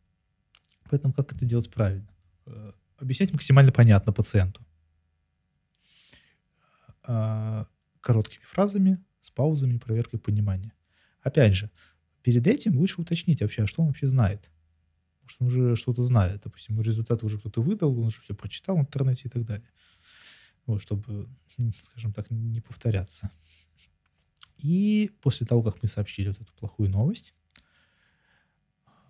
Поэтому 0.90 1.14
как 1.14 1.34
это 1.34 1.46
делать 1.46 1.70
правильно? 1.70 2.08
Э, 2.46 2.72
Объяснять 2.98 3.34
максимально 3.34 3.72
понятно 3.74 4.14
пациенту. 4.14 4.62
А, 7.06 7.66
Короткими 8.02 8.44
фразами, 8.44 9.02
с 9.22 9.30
паузами, 9.30 9.78
проверкой 9.78 10.20
понимания. 10.20 10.74
Опять 11.22 11.56
же, 11.56 11.72
перед 12.22 12.46
этим 12.48 12.78
лучше 12.78 13.00
уточнить 13.00 13.42
вообще, 13.42 13.64
а 13.64 13.68
что 13.68 13.82
он 13.82 13.88
вообще 13.88 14.08
знает. 14.08 14.52
Что 15.26 15.46
он 15.46 15.48
уже 15.48 15.76
что-то 15.78 16.02
знает. 16.02 16.42
Допустим, 16.44 16.82
результаты 16.82 17.26
уже 17.26 17.40
кто-то 17.40 17.62
выдал, 17.62 17.98
он 17.98 18.08
уже 18.08 18.20
все 18.20 18.36
прочитал 18.36 18.76
в 18.76 18.82
интернете 18.82 19.30
и 19.30 19.30
так 19.30 19.46
далее. 19.46 19.70
Вот, 20.66 20.82
чтобы, 20.82 21.28
скажем 21.82 22.12
так, 22.12 22.30
не 22.30 22.60
повторяться. 22.60 23.32
И 24.58 25.10
после 25.22 25.48
того, 25.48 25.64
как 25.64 25.82
мы 25.82 25.88
сообщили 25.88 26.28
вот 26.28 26.42
эту 26.42 26.54
плохую 26.54 26.90
новость, 26.90 27.34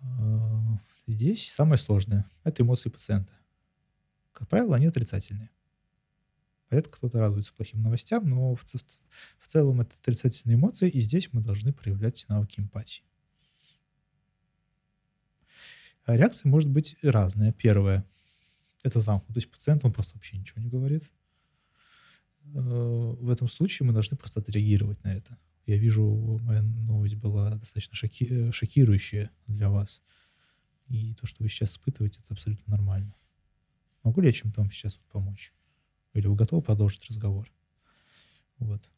э, 0.02 0.78
здесь 1.08 1.50
самое 1.50 1.78
сложное– 1.78 2.30
это 2.44 2.62
эмоции 2.62 2.90
пациента. 2.90 3.32
Как 4.32 4.48
правило, 4.48 4.76
они 4.76 4.86
отрицательные. 4.86 5.50
Редко 6.74 6.96
кто-то 6.96 7.20
радуется 7.20 7.54
плохим 7.54 7.82
новостям, 7.82 8.28
но 8.28 8.56
в, 8.56 8.64
в 8.64 9.46
целом 9.46 9.80
это 9.80 9.94
отрицательные 10.00 10.56
эмоции, 10.56 10.88
и 10.88 11.00
здесь 11.00 11.32
мы 11.32 11.40
должны 11.40 11.72
проявлять 11.72 12.26
навыки 12.28 12.58
эмпатии. 12.58 13.04
А 16.04 16.16
реакция 16.16 16.50
может 16.50 16.68
быть 16.68 16.96
разная. 17.02 17.52
Первое– 17.52 18.04
это 18.82 18.98
замкнутость. 18.98 19.34
То 19.34 19.38
есть 19.38 19.50
пациент, 19.52 19.84
он 19.84 19.92
просто 19.92 20.16
вообще 20.16 20.36
ничего 20.36 20.60
не 20.60 20.68
говорит. 20.68 21.12
Э, 22.54 22.58
В 22.58 23.30
этом 23.30 23.46
случае 23.46 23.86
мы 23.86 23.92
должны 23.92 24.16
просто 24.16 24.40
отреагировать 24.40 25.02
на 25.04 25.14
это. 25.14 25.38
Я 25.66 25.76
вижу, 25.76 26.40
моя 26.42 26.62
новость 26.62 27.14
была 27.14 27.54
достаточно 27.54 27.94
шоки- 27.94 28.48
э, 28.48 28.52
шокирующая 28.52 29.30
для 29.46 29.70
вас. 29.70 30.02
И 30.88 31.14
то, 31.14 31.26
что 31.26 31.44
вы 31.44 31.48
сейчас 31.48 31.70
испытываете, 31.70 32.20
это 32.20 32.34
абсолютно 32.34 32.70
нормально. 32.70 33.14
Могу 34.02 34.20
ли 34.20 34.26
я 34.26 34.32
чем-то 34.32 34.60
вам 34.60 34.72
сейчас 34.72 34.98
помочь? 35.12 35.54
Или 36.14 36.26
вы 36.26 36.36
готовы 36.36 36.62
продолжить 36.62 37.06
разговор? 37.08 37.52
Вот. 38.58 38.88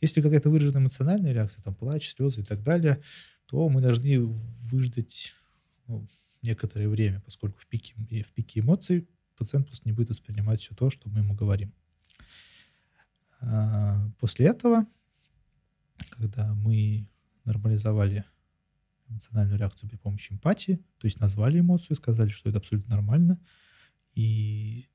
Если 0.00 0.20
какая-то 0.20 0.50
выраженная 0.50 0.82
эмоциональная 0.82 1.32
реакция, 1.32 1.62
там 1.62 1.74
плач, 1.74 2.10
слезы 2.10 2.42
и 2.42 2.44
так 2.44 2.62
далее, 2.62 3.02
то 3.46 3.68
мы 3.68 3.80
должны 3.80 4.20
выждать 4.20 5.34
ну, 5.86 6.06
некоторое 6.42 6.88
время, 6.88 7.20
поскольку 7.20 7.58
в 7.58 7.66
пике, 7.66 7.94
в 8.22 8.32
пике 8.32 8.60
эмоций 8.60 9.08
пациент 9.36 9.66
просто 9.66 9.88
не 9.88 9.92
будет 9.92 10.10
воспринимать 10.10 10.60
все 10.60 10.74
то, 10.74 10.90
что 10.90 11.08
мы 11.08 11.20
ему 11.20 11.34
говорим. 11.34 11.72
А, 13.40 14.10
После 14.18 14.46
этого, 14.46 14.86
когда 16.10 16.54
мы 16.54 17.08
нормализовали 17.44 18.24
эмоциональную 19.08 19.58
реакцию 19.58 19.88
при 19.88 19.96
помощи 19.96 20.32
эмпатии, 20.32 20.76
то 20.98 21.06
есть 21.06 21.20
назвали 21.20 21.60
эмоцию, 21.60 21.96
сказали, 21.96 22.28
что 22.28 22.48
это 22.50 22.58
абсолютно 22.58 22.96
нормально, 22.96 23.40
и 24.14 24.88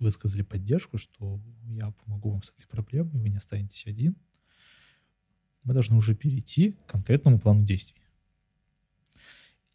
высказали 0.00 0.42
поддержку, 0.42 0.98
что 0.98 1.40
я 1.68 1.90
помогу 1.90 2.30
вам 2.30 2.42
с 2.42 2.50
этой 2.50 2.66
проблемой, 2.66 3.20
вы 3.20 3.28
не 3.28 3.36
останетесь 3.36 3.86
один, 3.86 4.16
мы 5.62 5.74
должны 5.74 5.96
уже 5.96 6.14
перейти 6.14 6.72
к 6.72 6.86
конкретному 6.86 7.40
плану 7.40 7.64
действий. 7.64 8.02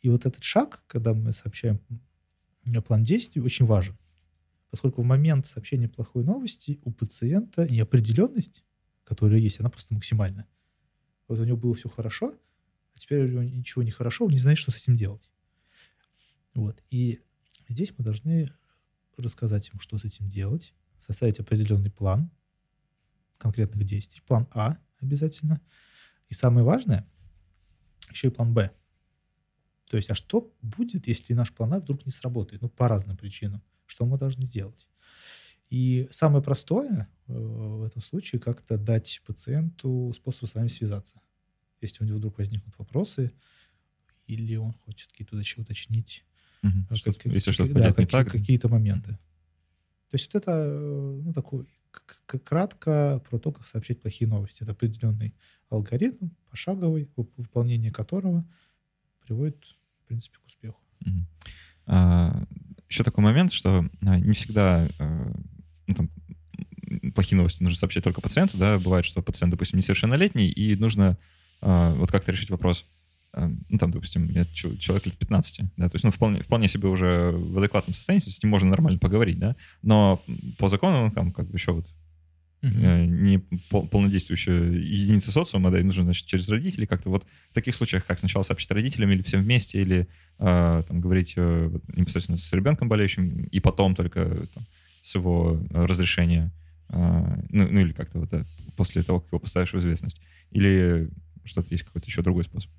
И 0.02 0.10
вот 0.10 0.26
этот 0.26 0.44
шаг, 0.44 0.84
когда 0.88 1.14
мы 1.14 1.32
сообщаем 1.32 1.80
план 2.86 3.02
действий, 3.02 3.42
очень 3.42 3.66
важен. 3.66 3.98
Поскольку 4.70 5.02
в 5.02 5.06
момент 5.06 5.46
сообщения 5.46 5.90
плохой 5.90 6.24
новости 6.24 6.80
у 6.84 6.92
пациента 6.92 7.68
неопределенность, 7.72 8.64
которая 9.04 9.40
есть, 9.40 9.60
она 9.60 9.70
просто 9.70 9.94
максимальна. 9.94 10.48
Вот 11.28 11.40
у 11.40 11.44
него 11.44 11.58
было 11.58 11.76
все 11.76 11.90
хорошо, 11.90 12.38
а 12.96 12.98
теперь 12.98 13.26
у 13.26 13.28
него 13.28 13.44
ничего 13.44 13.84
не 13.84 13.92
хорошо, 13.92 14.26
он 14.26 14.32
не 14.32 14.38
знает, 14.38 14.58
что 14.58 14.72
с 14.72 14.78
этим 14.78 14.96
делать. 14.96 15.30
Вот. 16.54 16.82
И 16.90 17.20
здесь 17.68 17.94
мы 17.98 18.04
должны 18.04 18.50
рассказать 19.18 19.70
ему, 19.70 19.80
что 19.80 19.98
с 19.98 20.06
этим 20.06 20.28
делать, 20.28 20.74
составить 20.98 21.40
определенный 21.40 21.92
план 21.92 22.32
конкретных 23.38 23.84
действий. 23.84 24.22
План 24.28 24.48
А 24.54 24.78
обязательно. 25.00 25.62
И 26.30 26.34
самое 26.34 26.66
важное, 26.66 27.08
еще 28.10 28.28
и 28.28 28.32
план 28.32 28.54
Б. 28.54 28.72
То 29.90 29.98
есть, 29.98 30.10
а 30.10 30.16
что 30.16 30.54
будет, 30.62 31.08
если 31.08 31.34
наш 31.34 31.52
план 31.54 31.74
А 31.74 31.80
вдруг 31.80 32.06
не 32.06 32.12
сработает? 32.12 32.62
Ну, 32.62 32.70
по 32.70 32.88
разным 32.88 33.18
причинам. 33.18 33.62
Что 33.86 34.06
мы 34.06 34.18
должны 34.18 34.46
сделать? 34.46 34.88
И 35.70 36.08
самое 36.12 36.44
простое 36.44 37.10
э, 37.28 37.34
в 37.34 37.84
этом 37.84 38.02
случае 38.02 38.40
как-то 38.40 38.78
дать 38.78 39.22
пациенту 39.26 40.12
способ 40.16 40.48
с 40.48 40.56
вами 40.56 40.68
связаться. 40.68 41.22
Если 41.82 42.04
у 42.04 42.08
него 42.08 42.18
вдруг 42.18 42.38
возникнут 42.38 42.78
вопросы, 42.78 43.34
или 44.28 44.56
он 44.56 44.74
хочет 44.74 45.12
какие-то 45.12 45.36
уточнить, 45.36 46.24
угу. 46.64 46.96
что, 46.96 47.14
как, 47.14 47.26
если 47.28 47.52
что-то 47.52 47.74
да, 47.74 47.94
какие, 47.94 48.06
так. 48.06 48.32
какие-то 48.32 48.70
моменты. 48.70 49.12
То 49.12 50.16
есть 50.16 50.34
вот 50.34 50.42
это 50.42 50.52
э, 50.52 51.22
ну, 51.24 51.34
такой 51.34 51.66
кратко 52.44 53.22
про 53.30 53.40
то, 53.40 53.52
как 53.52 53.68
сообщать 53.68 54.02
плохие 54.02 54.30
новости. 54.30 54.64
Это 54.64 54.72
определенный 54.72 55.36
алгоритм, 55.70 56.30
пошаговый, 56.50 57.10
выполнение 57.16 57.92
которого 57.92 58.46
приводит, 59.26 59.64
в 60.04 60.08
принципе, 60.08 60.38
к 60.38 60.46
успеху. 60.46 60.80
Угу. 61.06 61.26
А, 61.88 62.44
еще 62.90 63.04
такой 63.04 63.24
момент, 63.24 63.52
что 63.52 63.90
а, 64.02 64.20
не 64.20 64.34
всегда 64.34 64.88
а, 65.00 65.34
ну, 65.88 65.96
там, 65.96 66.12
плохие 67.16 67.38
новости 67.38 67.64
нужно 67.64 67.80
сообщать 67.80 68.04
только 68.04 68.22
пациенту, 68.22 68.58
да, 68.58 68.78
бывает, 68.78 69.06
что 69.06 69.22
пациент, 69.22 69.52
допустим, 69.52 69.78
несовершеннолетний, 69.78 70.50
и 70.50 70.76
нужно 70.76 71.18
а, 71.62 71.94
вот 71.96 72.12
как-то 72.12 72.32
решить 72.32 72.50
вопрос, 72.50 72.86
ну, 73.34 73.78
там, 73.78 73.92
допустим, 73.92 74.30
я 74.30 74.44
человек 74.46 75.06
лет 75.06 75.18
15, 75.18 75.62
да, 75.78 75.90
то 75.90 75.96
есть, 75.96 76.04
ну, 76.04 76.12
вполне, 76.12 76.42
вполне 76.42 76.68
себе 76.68 76.90
уже 76.90 77.32
в 77.32 77.58
адекватном 77.58 77.94
состоянии, 77.94 78.20
с 78.20 78.44
ним 78.44 78.50
можно 78.50 78.70
нормально 78.70 79.00
поговорить, 79.00 79.40
да, 79.40 79.56
но 79.82 80.22
по 80.58 80.68
закону, 80.68 81.12
там, 81.12 81.32
как 81.32 81.48
бы 81.48 81.56
еще 81.56 81.72
вот 81.72 81.86
uh-huh. 82.62 83.06
не 83.06 83.40
пол, 83.70 83.88
полнодействующая 83.88 84.72
единица 84.72 85.32
социума, 85.32 85.72
да, 85.72 85.80
и 85.80 85.84
нужно, 85.84 86.04
значит, 86.04 86.26
через 86.26 86.50
родителей 86.50 86.88
как-то 86.88 87.10
вот 87.10 87.26
в 87.50 87.54
таких 87.54 87.76
случаях, 87.76 88.06
как 88.06 88.20
сначала 88.20 88.44
сообщить 88.44 88.72
родителям 88.72 89.12
или 89.12 89.22
всем 89.22 89.42
вместе, 89.42 89.82
или 89.82 90.08
э, 90.40 90.84
там 90.88 91.02
говорить 91.02 91.34
э, 91.38 91.72
непосредственно 91.96 92.38
с 92.38 92.54
ребенком 92.54 92.88
болеющим, 92.88 93.46
и 93.46 93.60
потом 93.60 93.96
только 93.96 94.48
там, 94.54 94.66
с 95.02 95.16
его 95.16 95.60
разрешения, 95.72 96.52
э, 96.90 97.44
ну, 97.50 97.68
ну 97.70 97.80
или 97.80 97.94
как-то 97.94 98.20
вот 98.20 98.30
после 98.76 99.04
того, 99.04 99.20
как 99.20 99.32
его 99.32 99.40
поставишь 99.40 99.74
в 99.74 99.80
известность, 99.80 100.22
или 100.52 101.10
что-то 101.44 101.70
есть 101.72 101.84
какой-то 101.84 102.08
еще 102.08 102.22
другой 102.22 102.44
способ. 102.44 102.70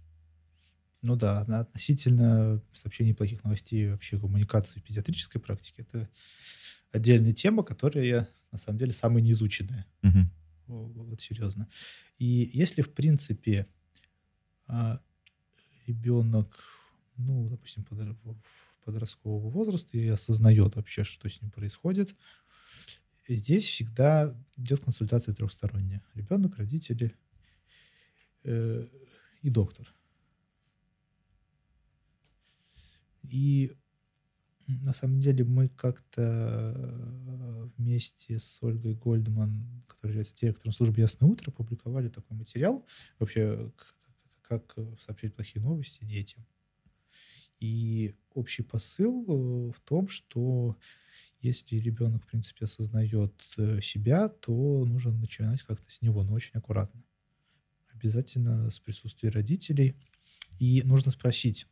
Ну 1.03 1.16
да, 1.16 1.40
относительно 1.40 2.62
сообщений 2.72 3.14
плохих 3.14 3.42
новостей 3.42 3.90
вообще 3.90 4.18
коммуникации 4.18 4.78
в 4.78 4.84
педиатрической 4.84 5.40
практике, 5.40 5.82
это 5.82 6.09
отдельная 6.92 7.32
тема, 7.32 7.64
которая 7.64 8.28
на 8.53 8.59
самом 8.59 8.78
деле 8.78 8.92
самая 8.92 9.22
неизученная. 9.22 9.86
Угу. 10.05 10.30
Вот 10.68 11.20
серьезно. 11.20 11.68
И 12.18 12.50
если, 12.55 12.82
в 12.82 12.94
принципе, 12.94 13.66
а, 14.68 15.00
ребенок, 15.86 16.57
ну, 17.16 17.48
допустим, 17.48 17.84
подросткового 18.84 19.50
возраста 19.50 19.98
и 19.98 20.07
осознает 20.09 20.76
вообще, 20.76 21.03
что 21.03 21.28
с 21.28 21.42
ним 21.42 21.50
происходит, 21.50 22.14
здесь 23.28 23.64
всегда 23.64 24.34
идет 24.57 24.80
консультация 24.80 25.34
трехсторонняя. 25.34 26.03
Ребенок, 26.14 26.57
родители 26.59 27.12
э, 28.44 28.86
и 29.42 29.50
доктор. 29.50 29.92
И 33.33 33.72
на 34.68 34.93
самом 34.93 35.20
деле 35.20 35.45
мы 35.45 35.68
как-то 35.68 36.22
э, 36.22 37.68
вместе 37.78 38.39
с 38.39 38.62
Ольгой 38.62 38.95
Гольдман, 38.95 39.83
которая 39.87 40.12
является 40.12 40.37
директором 40.37 40.72
службы 40.72 41.01
«Ясное 41.01 41.28
утро», 41.28 41.51
публиковали 41.51 42.09
такой 42.09 42.37
материал, 42.37 42.87
вообще 43.18 43.72
как 44.43 44.76
сообщать 45.01 45.35
плохие 45.35 45.64
новости 45.64 46.05
детям. 46.05 46.47
И 47.59 48.14
общий 48.35 48.62
посыл 48.62 49.24
э, 49.24 49.72
в 49.72 49.80
том, 49.80 50.09
что 50.09 50.76
если 51.41 51.76
ребенок, 51.76 52.24
в 52.24 52.26
принципе, 52.26 52.66
осознает 52.66 53.35
э, 53.57 53.80
себя, 53.80 54.28
то 54.28 54.85
нужно 54.85 55.12
начинать 55.12 55.62
как-то 55.62 55.91
с 55.91 56.03
него, 56.03 56.22
но 56.22 56.35
очень 56.35 56.59
аккуратно. 56.59 57.03
Обязательно 57.95 58.68
с 58.68 58.78
присутствия 58.78 59.30
родителей. 59.30 59.97
И 60.59 60.83
нужно 60.85 61.11
спросить, 61.12 61.66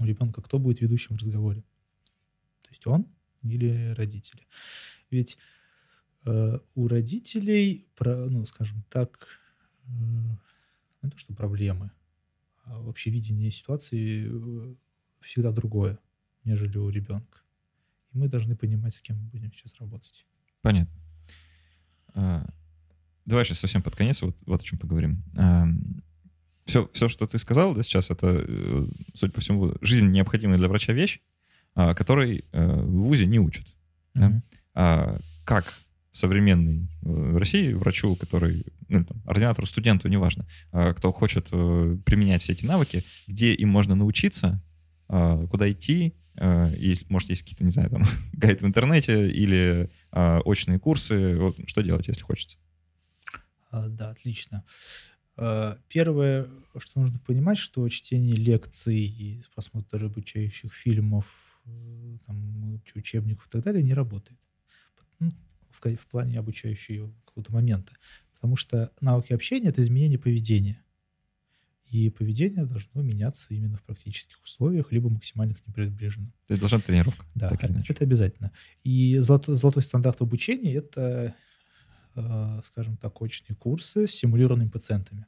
у 0.00 0.04
ребенка, 0.04 0.42
кто 0.42 0.58
будет 0.58 0.80
ведущим 0.80 1.16
в 1.16 1.20
разговоре. 1.20 1.62
То 2.62 2.68
есть 2.70 2.86
он 2.86 3.06
или 3.42 3.94
родители. 3.96 4.42
Ведь 5.10 5.38
э, 6.24 6.58
у 6.74 6.88
родителей, 6.88 7.88
про, 7.94 8.26
ну, 8.28 8.44
скажем 8.46 8.82
так, 8.88 9.28
э, 9.84 9.88
не 11.02 11.10
то, 11.10 11.18
что 11.18 11.34
проблемы, 11.34 11.90
а 12.64 12.80
вообще 12.80 13.10
видение 13.10 13.50
ситуации 13.50 14.26
э, 14.28 14.74
всегда 15.20 15.52
другое, 15.52 15.98
нежели 16.44 16.78
у 16.78 16.88
ребенка. 16.88 17.40
И 18.12 18.18
мы 18.18 18.28
должны 18.28 18.56
понимать, 18.56 18.94
с 18.94 19.02
кем 19.02 19.18
мы 19.18 19.28
будем 19.28 19.52
сейчас 19.52 19.78
работать. 19.80 20.26
Понятно. 20.62 20.94
А, 22.14 22.48
давай 23.24 23.44
сейчас 23.44 23.60
совсем 23.60 23.82
под 23.82 23.96
конец 23.96 24.22
вот, 24.22 24.36
вот 24.46 24.60
о 24.60 24.64
чем 24.64 24.78
поговорим. 24.78 25.22
А, 25.36 25.66
все, 26.70 26.88
все, 26.92 27.08
что 27.08 27.26
ты 27.26 27.38
сказал 27.38 27.74
да, 27.74 27.82
сейчас, 27.82 28.10
это, 28.10 28.44
э, 28.46 28.86
судя 29.14 29.32
по 29.32 29.40
всему, 29.40 29.74
жизнь 29.80 30.08
необходимая 30.08 30.56
для 30.56 30.68
врача 30.68 30.92
вещь, 30.92 31.20
а, 31.74 31.94
которой 31.94 32.44
э, 32.52 32.64
в 32.64 33.02
ВУЗе 33.02 33.26
не 33.26 33.38
учат. 33.38 33.66
Mm-hmm. 34.14 34.20
Да? 34.20 34.42
А 34.74 35.18
как 35.44 35.64
современный 36.12 36.88
э, 37.02 37.08
в 37.08 37.36
России 37.36 37.72
врачу, 37.72 38.14
который, 38.14 38.64
ну, 38.88 39.04
там, 39.04 39.20
ординатору, 39.26 39.66
студенту, 39.66 40.08
неважно, 40.08 40.46
а, 40.70 40.94
кто 40.94 41.12
хочет 41.12 41.48
применять 41.48 42.42
все 42.42 42.52
эти 42.52 42.64
навыки, 42.64 43.02
где 43.26 43.52
им 43.52 43.68
можно 43.68 43.96
научиться, 43.96 44.62
а, 45.08 45.46
куда 45.48 45.70
идти, 45.70 46.14
есть, 46.76 47.10
может, 47.10 47.28
есть 47.28 47.42
какие-то, 47.42 47.64
не 47.64 47.70
знаю, 47.70 47.90
там, 47.90 48.04
гайд 48.32 48.62
в 48.62 48.66
интернете 48.66 49.28
или 49.28 49.90
очные 50.12 50.78
курсы, 50.78 51.36
вот, 51.36 51.56
что 51.66 51.82
делать, 51.82 52.08
если 52.08 52.22
хочется? 52.22 52.56
Да, 53.72 54.10
отлично. 54.10 54.64
Э, 55.40 55.76
первое, 55.88 56.48
что 56.76 57.00
нужно 57.00 57.18
понимать, 57.18 57.56
что 57.56 57.88
чтение 57.88 58.34
лекций 58.34 58.98
и 58.98 59.42
просмотр 59.54 60.04
обучающих 60.04 60.72
фильмов, 60.72 61.60
э, 61.64 62.18
там, 62.26 62.80
учебников 62.94 63.46
и 63.46 63.50
так 63.50 63.62
далее 63.62 63.82
не 63.82 63.94
работает. 63.94 64.38
Ну, 65.18 65.30
в, 65.70 65.96
в 65.96 66.06
плане 66.08 66.38
обучающего 66.38 67.10
какого-то 67.24 67.52
момента. 67.52 67.94
Потому 68.34 68.56
что 68.56 68.92
навыки 69.00 69.32
общения— 69.32 69.68
это 69.70 69.80
изменение 69.80 70.18
поведения. 70.18 70.82
И 71.86 72.10
поведение 72.10 72.66
должно 72.66 73.00
меняться 73.00 73.54
именно 73.54 73.78
в 73.78 73.82
практических 73.82 74.42
условиях, 74.44 74.92
либо 74.92 75.08
максимально 75.08 75.54
к 75.54 75.66
ним 75.66 75.72
приближено. 75.74 76.26
То 76.46 76.52
есть 76.52 76.60
должна 76.60 76.78
быть 76.78 76.86
тренировка. 76.86 77.24
Да, 77.34 77.50
это 77.88 78.04
обязательно. 78.04 78.52
И 78.84 79.16
золотой, 79.18 79.56
золотой 79.56 79.82
стандарт 79.82 80.18
в 80.18 80.22
обучении— 80.22 80.74
это 80.76 81.34
Э, 82.16 82.60
скажем 82.64 82.96
так, 82.96 83.22
очные 83.22 83.56
курсы 83.56 84.06
с 84.06 84.10
симулированными 84.10 84.68
пациентами. 84.68 85.26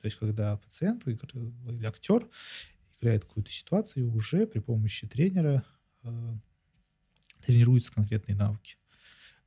То 0.00 0.06
есть, 0.06 0.16
когда 0.16 0.56
пациент 0.56 1.06
или 1.06 1.84
актер 1.84 2.28
играет 3.00 3.24
какую-то 3.24 3.50
ситуацию, 3.50 4.12
уже 4.12 4.46
при 4.46 4.60
помощи 4.60 5.06
тренера 5.06 5.64
э, 6.02 6.34
тренируются 7.42 7.92
конкретные 7.92 8.36
навыки 8.36 8.76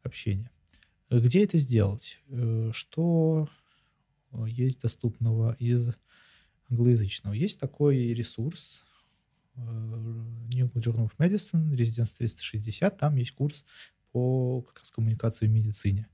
общения. 0.04 0.52
Где 1.10 1.44
это 1.44 1.58
сделать? 1.58 2.20
Э, 2.30 2.72
что 2.74 3.50
есть 4.46 4.82
доступного 4.82 5.56
из 5.60 5.96
англоязычного? 6.70 7.34
Есть 7.34 7.60
такой 7.60 8.14
ресурс 8.14 8.86
New 9.56 10.66
England 10.66 10.84
Journal 10.84 11.10
of 11.10 11.14
Medicine, 11.18 11.72
Residence 11.72 12.16
360, 12.18 12.98
там 12.98 13.16
есть 13.16 13.32
курс 13.32 13.66
по 14.12 14.62
как 14.62 14.80
раз 14.80 14.92
коммуникации 14.92 15.48
в 15.48 15.52
медицине 15.52 16.08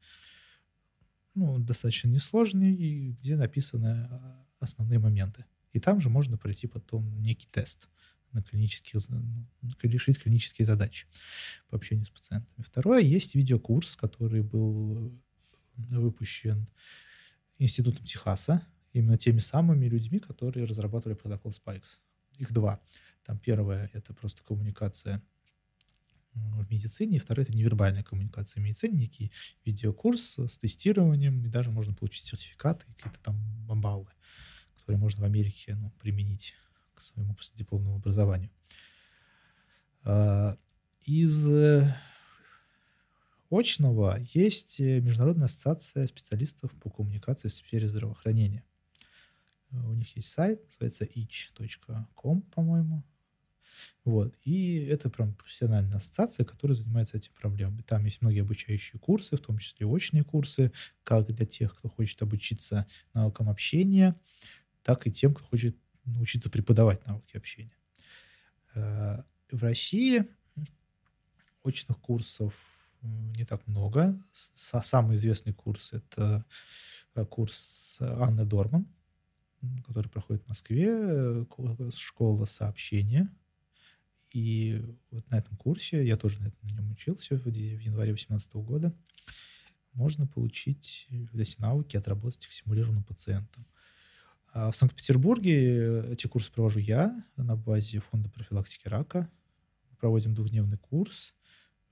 ну, 1.36 1.60
достаточно 1.60 2.08
несложный, 2.08 2.74
и 2.74 3.12
где 3.12 3.36
написаны 3.36 4.08
а, 4.10 4.46
основные 4.60 5.00
моменты. 5.00 5.46
И 5.74 5.80
там 5.80 6.00
же 6.00 6.10
можно 6.10 6.38
пройти 6.38 6.68
потом 6.68 7.22
некий 7.22 7.48
тест 7.52 7.90
на 8.32 8.42
клинических, 8.42 9.00
ну, 9.10 9.48
решить 9.84 10.20
клинические 10.20 10.66
задачи 10.66 11.08
по 11.70 11.76
общению 11.78 12.06
с 12.06 12.10
пациентами. 12.10 12.64
Второе, 12.64 13.02
есть 13.02 13.36
видеокурс, 13.36 13.96
который 13.96 14.42
был 14.42 15.14
выпущен 15.76 16.68
Институтом 17.58 18.06
Техаса, 18.06 18.62
именно 18.94 19.18
теми 19.18 19.40
самыми 19.40 19.88
людьми, 19.88 20.20
которые 20.20 20.66
разрабатывали 20.66 21.16
протокол 21.16 21.52
Spikes. 21.52 22.00
Их 22.38 22.52
два. 22.52 22.80
Там 23.24 23.40
первое— 23.40 23.90
это 23.94 24.14
просто 24.14 24.44
коммуникация 24.44 25.22
в 26.36 26.70
медицине, 26.70 27.18
и 27.18 27.20
второе— 27.20 27.46
это 27.48 27.58
невербальная 27.58 28.04
коммуникация 28.04 28.62
в 28.62 28.64
медицине, 28.64 28.98
некий 28.98 29.32
видеокурс 29.64 30.40
с 30.40 30.58
тестированием, 30.58 31.46
и 31.46 31.48
даже 31.48 31.72
можно 31.72 31.94
получить 31.94 32.26
сертификаты, 32.26 32.86
какие-то 32.98 33.20
там 33.20 33.40
баллы, 33.68 34.10
которые 34.76 35.00
можно 35.00 35.22
в 35.22 35.26
Америке 35.26 35.76
ну, 35.76 35.92
применить 36.00 36.56
к 36.94 37.02
своему 37.02 37.36
постдипломному 37.36 37.98
образованию. 37.98 38.50
А, 40.04 40.58
из 41.06 41.54
э, 41.54 41.94
очного 43.50 44.18
есть 44.34 44.80
Международная 44.80 45.46
ассоциация 45.46 46.08
специалистов 46.08 46.72
по 46.82 46.90
коммуникации 46.90 47.48
в 47.48 47.54
сфере 47.54 47.88
здравоохранения. 47.88 48.64
У 49.72 49.94
них 49.94 50.16
есть 50.16 50.32
сайт, 50.32 50.64
называется 50.66 51.06
itch.com, 51.06 52.42
по-моему. 52.44 53.04
Вот. 54.03 54.38
И 54.43 54.86
это 54.86 55.09
прям 55.09 55.34
профессиональная 55.34 55.97
ассоциация, 55.97 56.45
которая 56.45 56.76
занимается 56.76 57.17
этим 57.17 57.34
проблемами. 57.34 57.82
Там 57.82 58.05
есть 58.05 58.21
многие 58.21 58.41
обучающие 58.41 58.99
курсы, 58.99 59.38
в 59.38 59.41
том 59.41 59.57
числе 59.57 59.86
очные 59.86 60.23
курсы, 60.23 60.71
как 61.03 61.28
для 61.28 61.45
тех, 61.45 61.76
кто 61.76 61.89
хочет 61.89 62.21
обучиться 62.21 62.86
навыкам 63.13 63.49
общения, 63.49 64.15
так 64.84 65.07
и 65.07 65.11
тем, 65.11 65.34
кто 65.34 65.45
хочет 65.45 65.76
научиться 66.05 66.49
преподавать 66.49 67.05
навыки 67.07 67.38
общения. 67.38 67.78
Э, 68.76 69.23
в 69.51 69.63
России 69.63 70.26
очных 71.63 71.99
курсов 71.99 72.53
не 73.01 73.45
так 73.45 73.65
много. 73.67 74.15
Самый 74.53 75.15
известный 75.15 75.53
курс— 75.53 75.93
это 75.93 76.45
э, 77.15 77.26
курс 77.26 77.97
Анны 78.01 78.45
Дорман, 78.45 78.88
который 79.86 80.09
проходит 80.09 80.43
в 80.43 80.49
Москве, 80.49 80.88
э, 80.89 81.45
школа 81.93 82.45
сообщения. 82.45 83.30
И 84.36 84.84
вот 85.12 85.32
на 85.32 85.38
этом 85.38 85.56
курсе, 85.56 86.06
я 86.06 86.18
тоже 86.18 86.42
на, 86.42 86.48
этом, 86.48 86.60
на 86.64 86.74
нем 86.74 86.92
учился 86.92 87.38
в, 87.38 87.46
в 87.46 87.48
январе 87.48 88.10
2018 88.10 88.56
года, 88.56 88.94
можно 89.94 90.28
получить 90.28 91.08
эти 91.10 91.62
навыки, 91.62 91.96
отработать 91.96 92.44
их 92.44 92.52
симулированным 92.52 93.06
пациентом. 93.06 93.66
А 94.52 94.72
в 94.72 94.76
Санкт-Петербурге 94.76 96.12
эти 96.12 96.28
курсы 96.28 96.52
провожу 96.52 96.80
я 96.80 97.16
на 97.38 97.56
базе 97.56 98.00
фонда 98.02 98.30
профилактики 98.30 98.90
рака. 98.90 99.32
Мы 99.90 99.96
проводим 99.96 100.36
двухдневный 100.36 100.80
курс. 100.80 101.34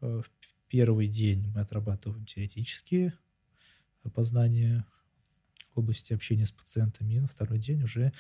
Э, 0.02 0.22
в 0.22 0.56
первый 0.68 1.08
день 1.08 1.48
мы 1.56 1.62
отрабатываем 1.62 2.26
теоретические 2.26 3.14
познания 4.14 4.86
в 5.74 5.80
области 5.80 6.12
общения 6.12 6.46
с 6.46 6.52
пациентами, 6.52 7.14
и 7.14 7.20
на 7.22 7.28
второй 7.30 7.58
день 7.58 7.84
уже 7.84 8.12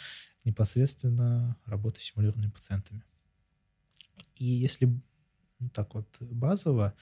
непосредственно 0.45 1.57
работа 1.65 1.99
с 1.99 2.03
симулированными 2.03 2.51
пациентами. 2.51 3.03
И 4.35 4.45
если 4.45 4.85
ну, 5.59 5.69
так 5.69 5.95
вот 5.95 6.07
базово, 6.19 6.93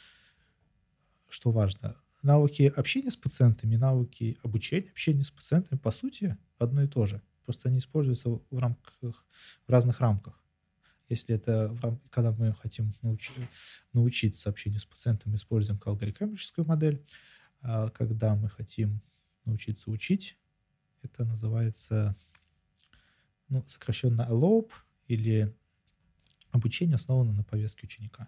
что 1.29 1.51
важно, 1.51 1.95
навыки 2.23 2.71
общения 2.75 3.09
с 3.09 3.15
пациентами, 3.15 3.75
навыки 3.75 4.37
обучения 4.43 4.89
общения 4.89 5.23
с 5.23 5.31
пациентами, 5.31 5.79
по 5.79 5.91
сути, 5.91 6.37
одно 6.57 6.83
и 6.83 6.87
то 6.87 7.05
же. 7.05 7.21
Просто 7.45 7.69
они 7.69 7.79
используются 7.79 8.29
в 8.29 8.57
рамках, 8.57 9.25
в 9.67 9.69
разных 9.69 9.99
рамках. 9.99 10.39
Если 11.09 11.35
это 11.35 11.69
в 11.69 11.83
рам... 11.83 11.99
когда 12.09 12.31
мы 12.31 12.53
хотим 12.53 12.93
научи... 13.01 13.31
научиться 13.93 14.49
общению 14.49 14.79
с 14.79 14.85
пациентом, 14.85 15.31
мы 15.31 15.37
используем 15.37 15.79
алгоритмическую 15.83 16.65
модель. 16.65 17.03
А 17.61 17.89
когда 17.89 18.35
мы 18.35 18.49
хотим 18.49 19.01
научиться 19.45 19.89
учить, 19.91 20.37
это 21.01 21.25
называется 21.25 22.15
ну, 23.49 23.63
сокращенно 23.67 24.27
LOAP 24.29 24.71
или 25.07 25.53
обучение 26.51 26.95
основано 26.95 27.33
на 27.33 27.43
повестке 27.43 27.85
ученика. 27.85 28.27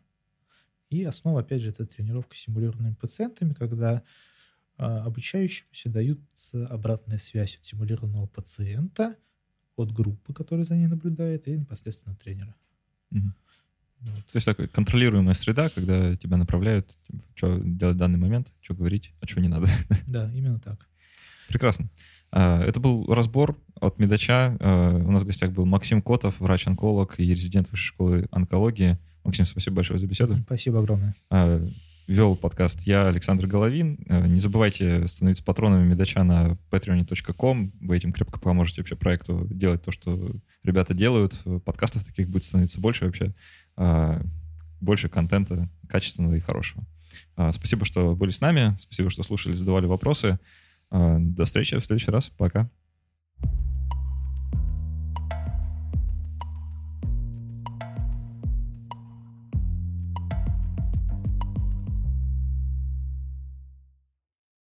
И 0.90 1.04
основа, 1.04 1.42
опять 1.42 1.62
же, 1.62 1.72
это 1.72 1.86
тренировка 1.86 2.36
с 2.36 2.40
симулированными 2.40 2.94
пациентами, 2.94 3.54
когда 3.54 4.04
а, 4.78 5.04
обучающимся 5.04 5.90
дают 5.90 6.20
обратная 6.70 7.18
связь 7.18 7.58
от 7.58 7.66
симулированного 7.66 8.28
пациента, 8.28 9.16
от 9.76 9.92
группы, 9.92 10.34
которая 10.34 10.66
за 10.66 10.76
ней 10.76 10.88
наблюдает, 10.88 11.48
и 11.48 11.58
непосредственно 11.58 12.16
тренера. 12.16 12.56
Угу. 13.12 13.34
Вот. 14.02 14.26
То 14.28 14.36
есть 14.36 14.46
такая 14.46 14.68
контролируемая 14.68 15.34
среда, 15.34 15.70
когда 15.70 16.16
тебя 16.18 16.38
направляют, 16.38 16.94
типа, 17.08 17.24
что 17.36 17.58
делать 17.60 17.96
в 17.96 18.00
данный 18.00 18.20
момент, 18.20 18.54
что 18.62 18.74
говорить, 18.76 19.14
а 19.22 19.28
что 19.28 19.40
не 19.42 19.48
надо. 19.48 19.68
Да, 20.08 20.32
именно 20.34 20.60
так. 20.60 20.88
Прекрасно. 21.48 21.90
А, 22.32 22.64
это 22.64 22.80
был 22.80 23.06
разбор 23.14 23.58
от 23.80 24.00
Медача. 24.00 24.58
А, 24.60 24.96
у 24.98 25.12
нас 25.12 25.22
в 25.22 25.26
гостях 25.26 25.52
был 25.52 25.66
Максим 25.66 26.02
Котов, 26.02 26.40
врач-онколог 26.40 27.20
и 27.20 27.30
резидент 27.30 27.70
Высшей 27.72 27.88
школы 27.88 28.28
онкологии. 28.32 28.98
Максим, 29.24 29.46
спасибо 29.46 29.78
большое 29.78 30.00
за 30.00 30.08
беседу. 30.08 30.38
Спасибо 30.46 30.80
огромное. 30.80 31.16
А, 31.30 31.64
вел 32.08 32.36
подкаст 32.36 32.82
я, 32.82 33.08
Александр 33.08 33.46
Головин. 33.46 34.04
Не 34.08 34.40
забывайте 34.40 35.08
становиться 35.08 35.44
патронами 35.44 35.88
Медача 35.88 36.24
на 36.24 36.58
patreon.com. 36.72 37.74
Вы 37.82 37.98
этим 37.98 38.12
крепко 38.12 38.40
поможете 38.40 38.82
вообще 38.82 38.96
проекту 38.96 39.48
делать 39.50 39.84
то, 39.84 39.92
что 39.92 40.32
ребята 40.64 40.94
делают. 40.94 41.40
Подкастов 41.66 42.04
таких 42.04 42.30
будет 42.30 42.44
становиться 42.44 42.82
больше 42.82 43.06
вообще. 43.06 43.34
Больше 44.82 45.08
контента 45.08 45.70
качественного 45.88 46.34
и 46.34 46.40
хорошего. 46.40 46.84
Спасибо, 47.52 47.86
что 47.86 48.16
были 48.16 48.32
с 48.32 48.42
нами. 48.42 48.76
Спасибо, 48.78 49.10
что 49.10 49.24
слушали, 49.24 49.54
задавали 49.54 49.86
вопросы. 49.86 50.40
А, 50.94 51.18
до 51.20 51.46
встречи 51.46 51.78
в 51.78 51.84
следующий 51.84 52.12
раз. 52.12 52.30
Пока. 52.30 52.70